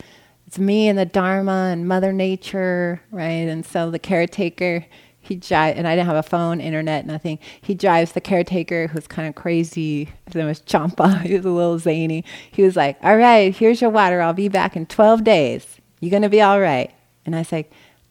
It's 0.47 0.59
me 0.59 0.89
and 0.89 0.99
the 0.99 1.05
Dharma 1.05 1.71
and 1.73 1.89
Mother 1.89 2.13
Nature, 2.13 3.03
right? 3.11 3.49
And 3.49 3.67
so 3.67 3.91
the 3.91 3.99
caretaker 3.99 4.87
he 5.29 5.37
drives, 5.37 5.77
and 5.77 5.87
I 5.87 5.95
didn't 5.95 6.07
have 6.07 6.17
a 6.17 6.23
phone, 6.23 6.59
internet, 6.59 7.05
nothing. 7.05 7.39
He 7.61 7.75
drives 7.75 8.13
the 8.13 8.21
caretaker, 8.21 8.87
who's 8.87 9.07
kind 9.07 9.29
of 9.29 9.35
crazy. 9.35 10.09
His 10.25 10.35
name 10.35 10.47
was 10.47 10.61
Champa. 10.61 11.19
he 11.23 11.35
was 11.37 11.45
a 11.45 11.51
little 11.51 11.79
zany. 11.79 12.25
He 12.51 12.63
was 12.63 12.77
like, 12.77 12.97
"All 13.03 13.17
right, 13.17 13.55
here's 13.55 13.83
your 13.83 13.91
water. 13.91 14.23
I'll 14.23 14.33
be 14.33 14.49
back 14.49 14.75
in 14.75 14.87
12 14.87 15.25
days. 15.25 15.77
You're 16.01 16.11
gonna 16.11 16.31
be 16.31 16.41
all 16.41 16.61
right?" 16.61 16.91
And 17.27 17.37
I 17.37 17.43
said, 17.43 17.67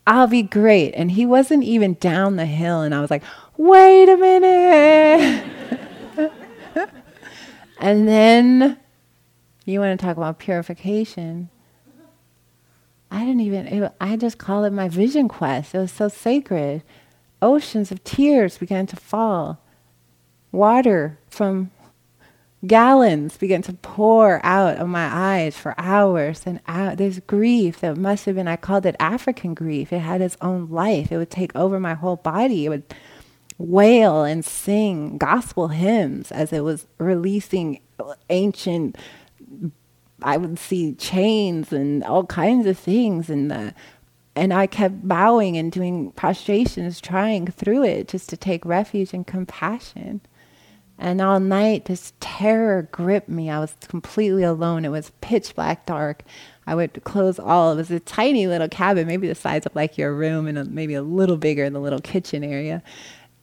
"I'll 0.05 0.27
be 0.27 0.43
great." 0.43 0.91
And 0.91 1.09
he 1.09 1.25
wasn't 1.25 1.63
even 1.63 1.95
down 1.95 2.35
the 2.35 2.45
hill, 2.45 2.81
and 2.81 2.93
I 2.93 3.01
was 3.01 3.09
like, 3.09 3.23
"Wait 3.57 4.09
a 4.09 4.15
minute." 4.15 5.43
and 7.79 8.07
then 8.07 8.77
you 9.65 9.79
want 9.79 9.99
to 9.99 10.05
talk 10.05 10.17
about 10.17 10.37
purification. 10.37 11.49
I 13.09 13.21
didn't 13.21 13.39
even, 13.39 13.65
it, 13.67 13.93
I 13.99 14.17
just 14.17 14.37
call 14.37 14.65
it 14.65 14.73
my 14.73 14.87
vision 14.87 15.27
quest. 15.29 15.73
It 15.73 15.79
was 15.79 15.91
so 15.91 16.09
sacred 16.09 16.83
oceans 17.41 17.91
of 17.91 18.03
tears 18.03 18.57
began 18.57 18.85
to 18.87 18.95
fall. 18.95 19.61
Water 20.51 21.19
from 21.29 21.71
gallons 22.65 23.37
began 23.37 23.61
to 23.61 23.73
pour 23.73 24.43
out 24.43 24.77
of 24.77 24.87
my 24.87 25.07
eyes 25.11 25.55
for 25.55 25.75
hours 25.77 26.43
and 26.45 26.59
out. 26.67 26.97
There's 26.97 27.19
grief 27.19 27.81
that 27.81 27.97
must 27.97 28.25
have 28.25 28.35
been, 28.35 28.47
I 28.47 28.55
called 28.55 28.85
it 28.85 28.95
African 28.99 29.53
grief. 29.53 29.93
It 29.93 29.99
had 29.99 30.21
its 30.21 30.37
own 30.41 30.69
life. 30.69 31.11
It 31.11 31.17
would 31.17 31.29
take 31.29 31.55
over 31.55 31.79
my 31.79 31.93
whole 31.93 32.15
body. 32.15 32.65
It 32.65 32.69
would 32.69 32.93
wail 33.57 34.23
and 34.23 34.43
sing 34.43 35.17
gospel 35.17 35.69
hymns 35.69 36.31
as 36.31 36.53
it 36.53 36.63
was 36.63 36.87
releasing 36.99 37.79
ancient 38.29 38.95
I 40.21 40.37
would 40.37 40.57
see 40.57 40.93
chains 40.93 41.71
and 41.71 42.03
all 42.03 42.25
kinds 42.25 42.65
of 42.65 42.77
things 42.77 43.29
and 43.29 43.51
the 43.51 43.73
and 44.37 44.53
I 44.53 44.67
kept 44.67 45.07
bowing 45.07 45.57
and 45.57 45.71
doing 45.71 46.11
prostrations, 46.11 47.01
trying 47.01 47.47
through 47.47 47.83
it 47.83 48.07
just 48.07 48.29
to 48.29 48.37
take 48.37 48.63
refuge 48.65 49.11
in 49.13 49.23
compassion. 49.23 50.21
And 50.99 51.21
all 51.21 51.39
night, 51.39 51.85
this 51.85 52.13
terror 52.19 52.87
gripped 52.91 53.29
me. 53.29 53.49
I 53.49 53.59
was 53.59 53.75
completely 53.87 54.43
alone. 54.43 54.85
It 54.85 54.89
was 54.89 55.11
pitch 55.21 55.55
black 55.55 55.87
dark. 55.87 56.21
I 56.67 56.75
would 56.75 57.03
close 57.03 57.39
all. 57.39 57.73
It 57.73 57.77
was 57.77 57.91
a 57.91 57.99
tiny 57.99 58.45
little 58.45 58.69
cabin, 58.69 59.07
maybe 59.07 59.27
the 59.27 59.35
size 59.35 59.65
of 59.65 59.75
like 59.75 59.97
your 59.97 60.13
room, 60.13 60.47
and 60.47 60.71
maybe 60.71 60.93
a 60.93 61.01
little 61.01 61.37
bigger 61.37 61.63
in 61.63 61.73
the 61.73 61.79
little 61.79 61.99
kitchen 61.99 62.43
area. 62.43 62.83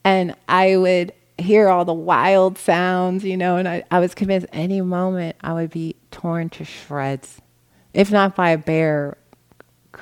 And 0.04 0.36
I 0.48 0.76
would 0.76 1.12
hear 1.38 1.68
all 1.68 1.84
the 1.84 1.92
wild 1.92 2.56
sounds, 2.56 3.24
you 3.24 3.36
know, 3.36 3.56
and 3.56 3.68
I, 3.68 3.82
I 3.90 3.98
was 3.98 4.14
convinced 4.14 4.46
any 4.52 4.80
moment 4.80 5.34
I 5.40 5.54
would 5.54 5.70
be 5.70 5.96
torn 6.12 6.50
to 6.50 6.64
shreds, 6.64 7.40
if 7.92 8.12
not 8.12 8.36
by 8.36 8.50
a 8.50 8.58
bear 8.58 9.16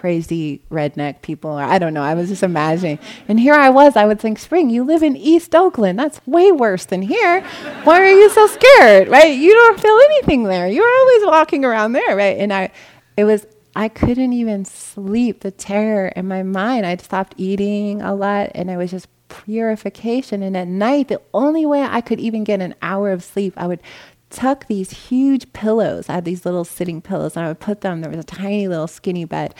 crazy 0.02 0.60
redneck 0.68 1.22
people 1.22 1.52
or 1.52 1.62
I 1.62 1.78
don't 1.78 1.94
know. 1.94 2.02
I 2.02 2.14
was 2.14 2.28
just 2.28 2.42
imagining. 2.42 2.98
And 3.28 3.38
here 3.38 3.54
I 3.54 3.70
was, 3.70 3.94
I 3.94 4.04
would 4.04 4.18
think, 4.18 4.40
Spring, 4.40 4.68
you 4.68 4.82
live 4.82 5.00
in 5.00 5.16
East 5.16 5.54
Oakland. 5.54 5.96
That's 5.96 6.20
way 6.26 6.50
worse 6.50 6.86
than 6.86 7.02
here. 7.02 7.42
Why 7.84 8.00
are 8.00 8.10
you 8.10 8.28
so 8.30 8.48
scared? 8.48 9.06
Right? 9.06 9.38
You 9.38 9.54
don't 9.54 9.78
feel 9.78 9.96
anything 10.06 10.42
there. 10.42 10.66
You're 10.66 10.92
always 10.92 11.26
walking 11.26 11.64
around 11.64 11.92
there, 11.92 12.16
right? 12.16 12.36
And 12.36 12.52
I 12.52 12.72
it 13.16 13.22
was 13.22 13.46
I 13.76 13.86
couldn't 13.88 14.32
even 14.32 14.64
sleep. 14.64 15.42
The 15.42 15.52
terror 15.52 16.08
in 16.08 16.26
my 16.26 16.42
mind. 16.42 16.84
I'd 16.84 17.00
stopped 17.00 17.34
eating 17.36 18.02
a 18.02 18.12
lot 18.12 18.50
and 18.56 18.72
I 18.72 18.78
was 18.78 18.90
just 18.90 19.06
purification. 19.28 20.42
And 20.42 20.56
at 20.56 20.66
night, 20.66 21.08
the 21.08 21.22
only 21.32 21.64
way 21.64 21.82
I 21.82 22.00
could 22.00 22.18
even 22.18 22.42
get 22.42 22.60
an 22.60 22.74
hour 22.82 23.12
of 23.12 23.22
sleep, 23.22 23.54
I 23.56 23.68
would 23.68 23.80
tuck 24.32 24.66
these 24.66 24.90
huge 24.90 25.52
pillows. 25.52 26.08
I 26.08 26.14
had 26.14 26.24
these 26.24 26.44
little 26.44 26.64
sitting 26.64 27.00
pillows, 27.00 27.36
and 27.36 27.44
I 27.44 27.48
would 27.48 27.60
put 27.60 27.82
them. 27.82 28.00
There 28.00 28.10
was 28.10 28.18
a 28.18 28.24
tiny 28.24 28.66
little 28.66 28.88
skinny 28.88 29.24
bed. 29.24 29.54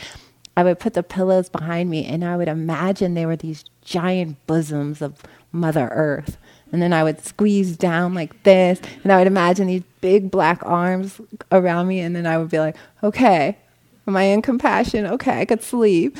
I 0.55 0.63
would 0.63 0.79
put 0.79 0.93
the 0.93 1.03
pillows 1.03 1.49
behind 1.49 1.89
me, 1.89 2.05
and 2.05 2.23
I 2.23 2.37
would 2.37 2.47
imagine 2.47 3.13
they 3.13 3.25
were 3.25 3.35
these 3.35 3.65
giant 3.81 4.37
bosoms 4.45 5.01
of 5.01 5.21
Mother 5.51 5.89
Earth. 5.91 6.37
And 6.71 6.81
then 6.81 6.93
I 6.93 7.03
would 7.03 7.23
squeeze 7.23 7.77
down 7.77 8.13
like 8.13 8.43
this, 8.43 8.79
and 9.03 9.11
I 9.11 9.17
would 9.17 9.27
imagine 9.27 9.67
these 9.67 9.83
big 10.01 10.31
black 10.31 10.59
arms 10.63 11.19
around 11.51 11.87
me, 11.87 11.99
and 11.99 12.15
then 12.15 12.25
I 12.25 12.37
would 12.37 12.49
be 12.49 12.59
like, 12.59 12.75
okay, 13.03 13.57
am 14.07 14.15
I 14.15 14.23
in 14.23 14.41
compassion? 14.41 15.05
Okay, 15.05 15.41
I 15.41 15.45
could 15.45 15.63
sleep. 15.63 16.17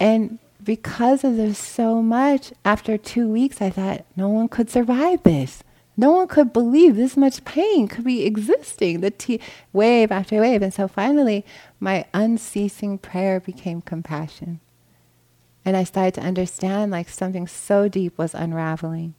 And 0.00 0.38
because 0.62 1.24
of 1.24 1.36
this 1.36 1.58
so 1.58 2.02
much, 2.02 2.52
after 2.64 2.96
two 2.96 3.28
weeks, 3.28 3.60
I 3.60 3.70
thought 3.70 4.04
no 4.16 4.28
one 4.28 4.48
could 4.48 4.70
survive 4.70 5.22
this. 5.22 5.62
No 5.96 6.12
one 6.12 6.26
could 6.26 6.52
believe 6.52 6.96
this 6.96 7.16
much 7.16 7.44
pain 7.44 7.86
could 7.86 8.04
be 8.04 8.24
existing, 8.24 9.00
the 9.00 9.10
t- 9.10 9.40
wave 9.72 10.10
after 10.10 10.40
wave. 10.40 10.62
And 10.62 10.74
so 10.74 10.88
finally, 10.88 11.44
my 11.78 12.04
unceasing 12.12 12.98
prayer 12.98 13.38
became 13.38 13.80
compassion. 13.80 14.60
And 15.64 15.76
I 15.76 15.84
started 15.84 16.14
to 16.14 16.26
understand 16.26 16.90
like 16.90 17.08
something 17.08 17.46
so 17.46 17.88
deep 17.88 18.18
was 18.18 18.34
unraveling, 18.34 19.14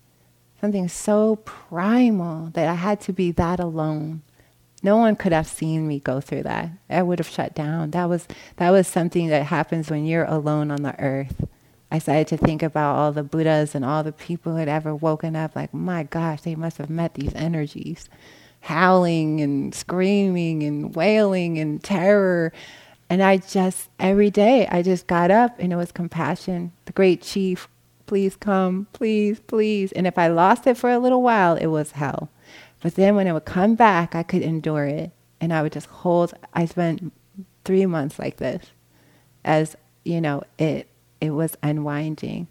something 0.60 0.88
so 0.90 1.38
primal 1.38 2.50
that 2.54 2.68
I 2.68 2.76
had 2.76 3.00
to 3.02 3.14
be 3.14 3.32
that 3.32 3.60
alone. 3.60 4.22
No 4.84 4.98
one 4.98 5.16
could 5.16 5.32
have 5.32 5.48
seen 5.48 5.88
me 5.88 6.00
go 6.00 6.22
through 6.22 6.44
that. 6.44 6.70
I 6.90 7.02
would 7.02 7.18
have 7.20 7.28
shut 7.28 7.56
down. 7.56 7.92
That 7.92 8.08
was 8.08 8.28
that 8.58 8.70
was 8.70 8.88
something 8.88 9.30
that 9.30 9.48
happens 9.48 9.90
when 9.90 10.06
you're 10.06 10.26
alone 10.26 10.70
on 10.70 10.84
the 10.84 11.00
earth. 11.00 11.48
I 11.96 12.00
started 12.00 12.28
to 12.28 12.38
think 12.38 12.62
about 12.62 12.96
all 12.96 13.12
the 13.12 13.24
Buddhas 13.24 13.74
and 13.76 13.86
all 13.86 14.04
the 14.04 14.12
people 14.12 14.54
who 14.54 14.58
had 14.58 14.68
ever 14.68 14.94
woken 14.94 15.36
up 15.36 15.56
like, 15.56 15.74
my 15.74 16.04
gosh, 16.04 16.42
they 16.42 16.56
must 16.56 16.78
have 16.78 16.90
met 16.90 17.14
these 17.14 17.34
energies, 17.34 18.10
howling 18.62 19.42
and 19.42 19.74
screaming 19.74 20.64
and 20.64 20.96
wailing 20.96 21.58
and 21.58 21.84
terror 21.84 22.52
and 23.10 23.22
I 23.22 23.38
just, 23.38 23.90
every 24.00 24.32
day, 24.32 24.68
I 24.68 24.82
just 24.82 25.08
got 25.08 25.30
up 25.30 25.56
and 25.60 25.72
it 25.72 25.76
was 25.76 25.92
compassion. 25.92 26.72
The 26.86 26.92
great 26.92 27.22
chief, 27.22 27.68
please 28.08 28.36
come, 28.36 28.88
please, 28.94 29.40
please. 29.40 29.92
And 29.92 30.08
if 30.08 30.18
I 30.18 30.28
lost 30.28 30.66
it 30.66 30.78
for 30.78 30.90
a 30.90 31.00
little 31.00 31.22
while, 31.22 31.56
it 31.56 31.68
was 31.68 31.92
hell. 31.92 32.30
But 32.82 32.96
then 32.96 33.16
when 33.16 33.28
it 33.28 33.34
would 33.34 33.46
come 33.46 33.76
back, 33.76 34.16
I 34.16 34.24
could 34.24 34.42
endure 34.42 34.86
it. 34.86 35.12
And 35.40 35.54
I 35.54 35.62
would 35.62 35.74
just 35.74 35.88
hold, 35.88 36.34
I 36.54 36.66
spent 36.66 37.14
three 37.64 37.86
months 37.86 38.18
like 38.18 38.38
this 38.38 38.66
as, 39.44 39.76
you 40.04 40.22
know, 40.22 40.44
it, 40.58 40.88
it 41.22 41.32
was 41.32 41.58
unwinding. 41.64 42.48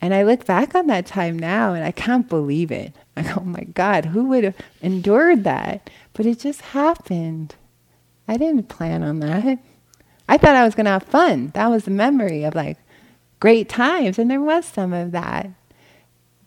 And 0.00 0.14
I 0.14 0.22
look 0.22 0.46
back 0.46 0.74
on 0.74 0.86
that 0.86 1.06
time 1.06 1.38
now 1.38 1.74
and 1.74 1.84
I 1.84 1.90
can't 1.90 2.28
believe 2.28 2.70
it. 2.70 2.94
Oh 3.36 3.40
my 3.40 3.64
God, 3.74 4.04
who 4.04 4.26
would 4.26 4.44
have 4.44 4.54
endured 4.80 5.42
that? 5.42 5.90
But 6.12 6.24
it 6.24 6.38
just 6.38 6.60
happened. 6.60 7.56
I 8.28 8.36
didn't 8.36 8.68
plan 8.68 9.02
on 9.02 9.18
that. 9.18 9.58
I 10.28 10.36
thought 10.36 10.54
I 10.54 10.64
was 10.64 10.76
going 10.76 10.84
to 10.84 10.92
have 10.92 11.02
fun. 11.02 11.48
That 11.54 11.66
was 11.66 11.84
the 11.84 11.90
memory 11.90 12.44
of 12.44 12.54
like 12.54 12.78
great 13.40 13.68
times. 13.68 14.20
And 14.20 14.30
there 14.30 14.40
was 14.40 14.66
some 14.66 14.92
of 14.92 15.10
that. 15.10 15.50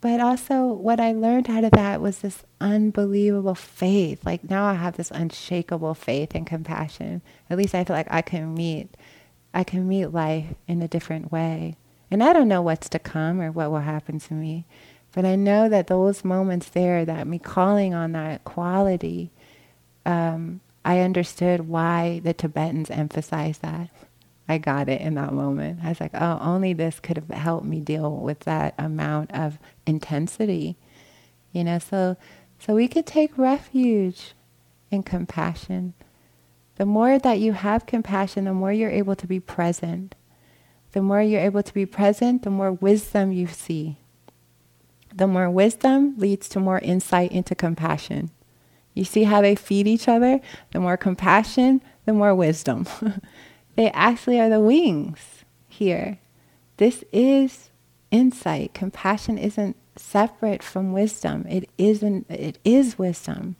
But 0.00 0.18
also, 0.18 0.64
what 0.66 0.98
I 0.98 1.12
learned 1.12 1.48
out 1.48 1.62
of 1.62 1.70
that 1.72 2.00
was 2.00 2.18
this 2.18 2.42
unbelievable 2.60 3.54
faith. 3.54 4.24
Like 4.24 4.48
now 4.48 4.64
I 4.64 4.74
have 4.74 4.96
this 4.96 5.10
unshakable 5.10 5.94
faith 5.94 6.34
and 6.34 6.46
compassion. 6.46 7.22
At 7.50 7.58
least 7.58 7.74
I 7.74 7.84
feel 7.84 7.94
like 7.94 8.08
I 8.10 8.22
can 8.22 8.54
meet, 8.54 8.96
I 9.54 9.64
can 9.64 9.88
meet 9.88 10.06
life 10.06 10.54
in 10.66 10.82
a 10.82 10.88
different 10.88 11.30
way. 11.30 11.76
And 12.10 12.22
I 12.22 12.32
don't 12.32 12.48
know 12.48 12.62
what's 12.62 12.88
to 12.90 12.98
come 12.98 13.40
or 13.40 13.50
what 13.50 13.70
will 13.70 13.80
happen 13.80 14.18
to 14.20 14.34
me. 14.34 14.66
But 15.12 15.24
I 15.24 15.34
know 15.36 15.68
that 15.68 15.88
those 15.88 16.24
moments 16.24 16.68
there, 16.68 17.04
that 17.04 17.26
me 17.26 17.38
calling 17.38 17.94
on 17.94 18.12
that 18.12 18.44
quality, 18.44 19.30
um, 20.06 20.60
I 20.84 21.00
understood 21.00 21.68
why 21.68 22.20
the 22.24 22.32
Tibetans 22.32 22.90
emphasize 22.90 23.58
that. 23.58 23.90
I 24.48 24.58
got 24.58 24.88
it 24.88 25.00
in 25.00 25.14
that 25.14 25.32
moment. 25.32 25.80
I 25.82 25.90
was 25.90 26.00
like, 26.00 26.10
oh, 26.14 26.38
only 26.42 26.72
this 26.72 26.98
could 26.98 27.16
have 27.16 27.28
helped 27.28 27.64
me 27.64 27.80
deal 27.80 28.16
with 28.16 28.40
that 28.40 28.74
amount 28.78 29.32
of 29.32 29.58
intensity. 29.86 30.76
You 31.52 31.64
know, 31.64 31.78
so 31.78 32.16
so 32.58 32.74
we 32.74 32.88
could 32.88 33.06
take 33.06 33.36
refuge 33.36 34.34
in 34.90 35.02
compassion. 35.02 35.94
The 36.76 36.86
more 36.86 37.18
that 37.18 37.38
you 37.38 37.52
have 37.52 37.86
compassion, 37.86 38.44
the 38.44 38.54
more 38.54 38.72
you're 38.72 38.90
able 38.90 39.16
to 39.16 39.26
be 39.26 39.40
present. 39.40 40.14
The 40.92 41.02
more 41.02 41.22
you're 41.22 41.40
able 41.40 41.62
to 41.62 41.74
be 41.74 41.86
present, 41.86 42.42
the 42.42 42.50
more 42.50 42.72
wisdom 42.72 43.32
you 43.32 43.46
see. 43.46 43.98
The 45.14 45.26
more 45.26 45.50
wisdom 45.50 46.14
leads 46.16 46.48
to 46.50 46.60
more 46.60 46.78
insight 46.78 47.32
into 47.32 47.54
compassion. 47.54 48.30
You 48.94 49.04
see 49.04 49.24
how 49.24 49.40
they 49.40 49.54
feed 49.54 49.86
each 49.86 50.08
other? 50.08 50.40
The 50.72 50.80
more 50.80 50.96
compassion, 50.96 51.82
the 52.04 52.12
more 52.12 52.34
wisdom. 52.34 52.86
they 53.76 53.90
actually 53.90 54.40
are 54.40 54.50
the 54.50 54.60
wings 54.60 55.44
here. 55.68 56.18
This 56.76 57.04
is 57.12 57.70
insight. 58.10 58.74
Compassion 58.74 59.38
isn't 59.38 59.76
separate 59.96 60.62
from 60.62 60.92
wisdom. 60.92 61.46
It 61.48 61.68
isn't 61.78 62.30
it 62.30 62.58
is 62.64 62.98
wisdom. 62.98 63.56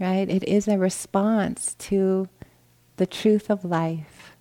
Right? 0.00 0.28
It 0.28 0.42
is 0.44 0.66
a 0.66 0.78
response 0.78 1.76
to 1.80 2.28
the 2.96 3.06
truth 3.06 3.50
of 3.50 3.64
life. 3.64 4.32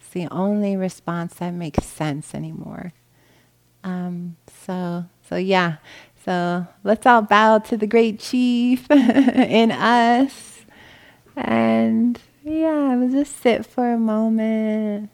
It's 0.00 0.10
the 0.10 0.28
only 0.30 0.76
response 0.76 1.34
that 1.34 1.50
makes 1.52 1.84
sense 1.84 2.34
anymore. 2.34 2.92
Um, 3.84 4.36
so 4.64 5.06
so 5.28 5.36
yeah, 5.36 5.76
so 6.24 6.66
let's 6.84 7.04
all 7.04 7.22
bow 7.22 7.58
to 7.58 7.76
the 7.76 7.86
great 7.86 8.20
chief 8.20 8.88
in 8.90 9.72
us. 9.72 10.64
And 11.34 12.20
yeah, 12.44 12.94
we'll 12.96 13.10
just 13.10 13.40
sit 13.40 13.66
for 13.66 13.92
a 13.92 13.98
moment. 13.98 15.10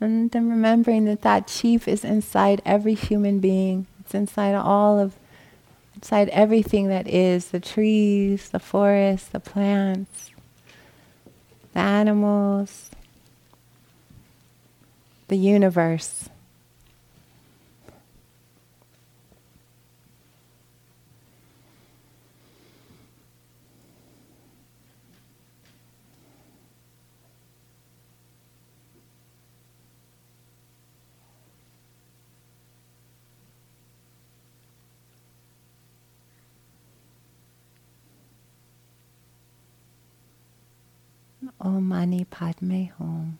And 0.00 0.30
then 0.30 0.50
remembering 0.50 1.06
that 1.06 1.22
that 1.22 1.46
chief 1.46 1.88
is 1.88 2.04
inside 2.04 2.62
every 2.64 2.94
human 2.94 3.38
being. 3.38 3.86
It's 4.00 4.14
inside 4.14 4.54
all 4.54 4.98
of, 4.98 5.16
inside 5.96 6.28
everything 6.28 6.88
that 6.88 7.08
is 7.08 7.50
the 7.50 7.60
trees, 7.60 8.50
the 8.50 8.58
forests, 8.58 9.28
the 9.28 9.40
plants, 9.40 10.30
the 11.72 11.80
animals, 11.80 12.90
the 15.28 15.36
universe. 15.36 16.28
Om 41.66 41.82
Mani 41.82 42.24
Padme 42.24 42.92
Hum. 42.96 43.38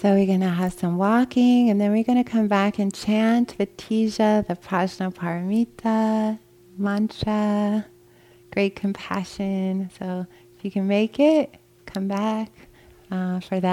So 0.00 0.14
we're 0.14 0.26
going 0.26 0.42
to 0.42 0.48
have 0.48 0.74
some 0.74 0.96
walking 0.96 1.70
and 1.70 1.80
then 1.80 1.90
we're 1.90 2.04
going 2.04 2.22
to 2.22 2.30
come 2.30 2.46
back 2.46 2.78
and 2.78 2.94
chant 2.94 3.56
Vitija, 3.58 4.46
the 4.46 4.54
Prajnaparamita 4.54 6.38
mantra, 6.76 7.84
great 8.52 8.76
compassion. 8.76 9.90
So 9.98 10.24
if 10.56 10.64
you 10.64 10.70
can 10.70 10.86
make 10.86 11.18
it, 11.18 11.52
come 11.86 12.06
back 12.06 12.52
uh, 13.10 13.40
for 13.40 13.58
that. 13.58 13.64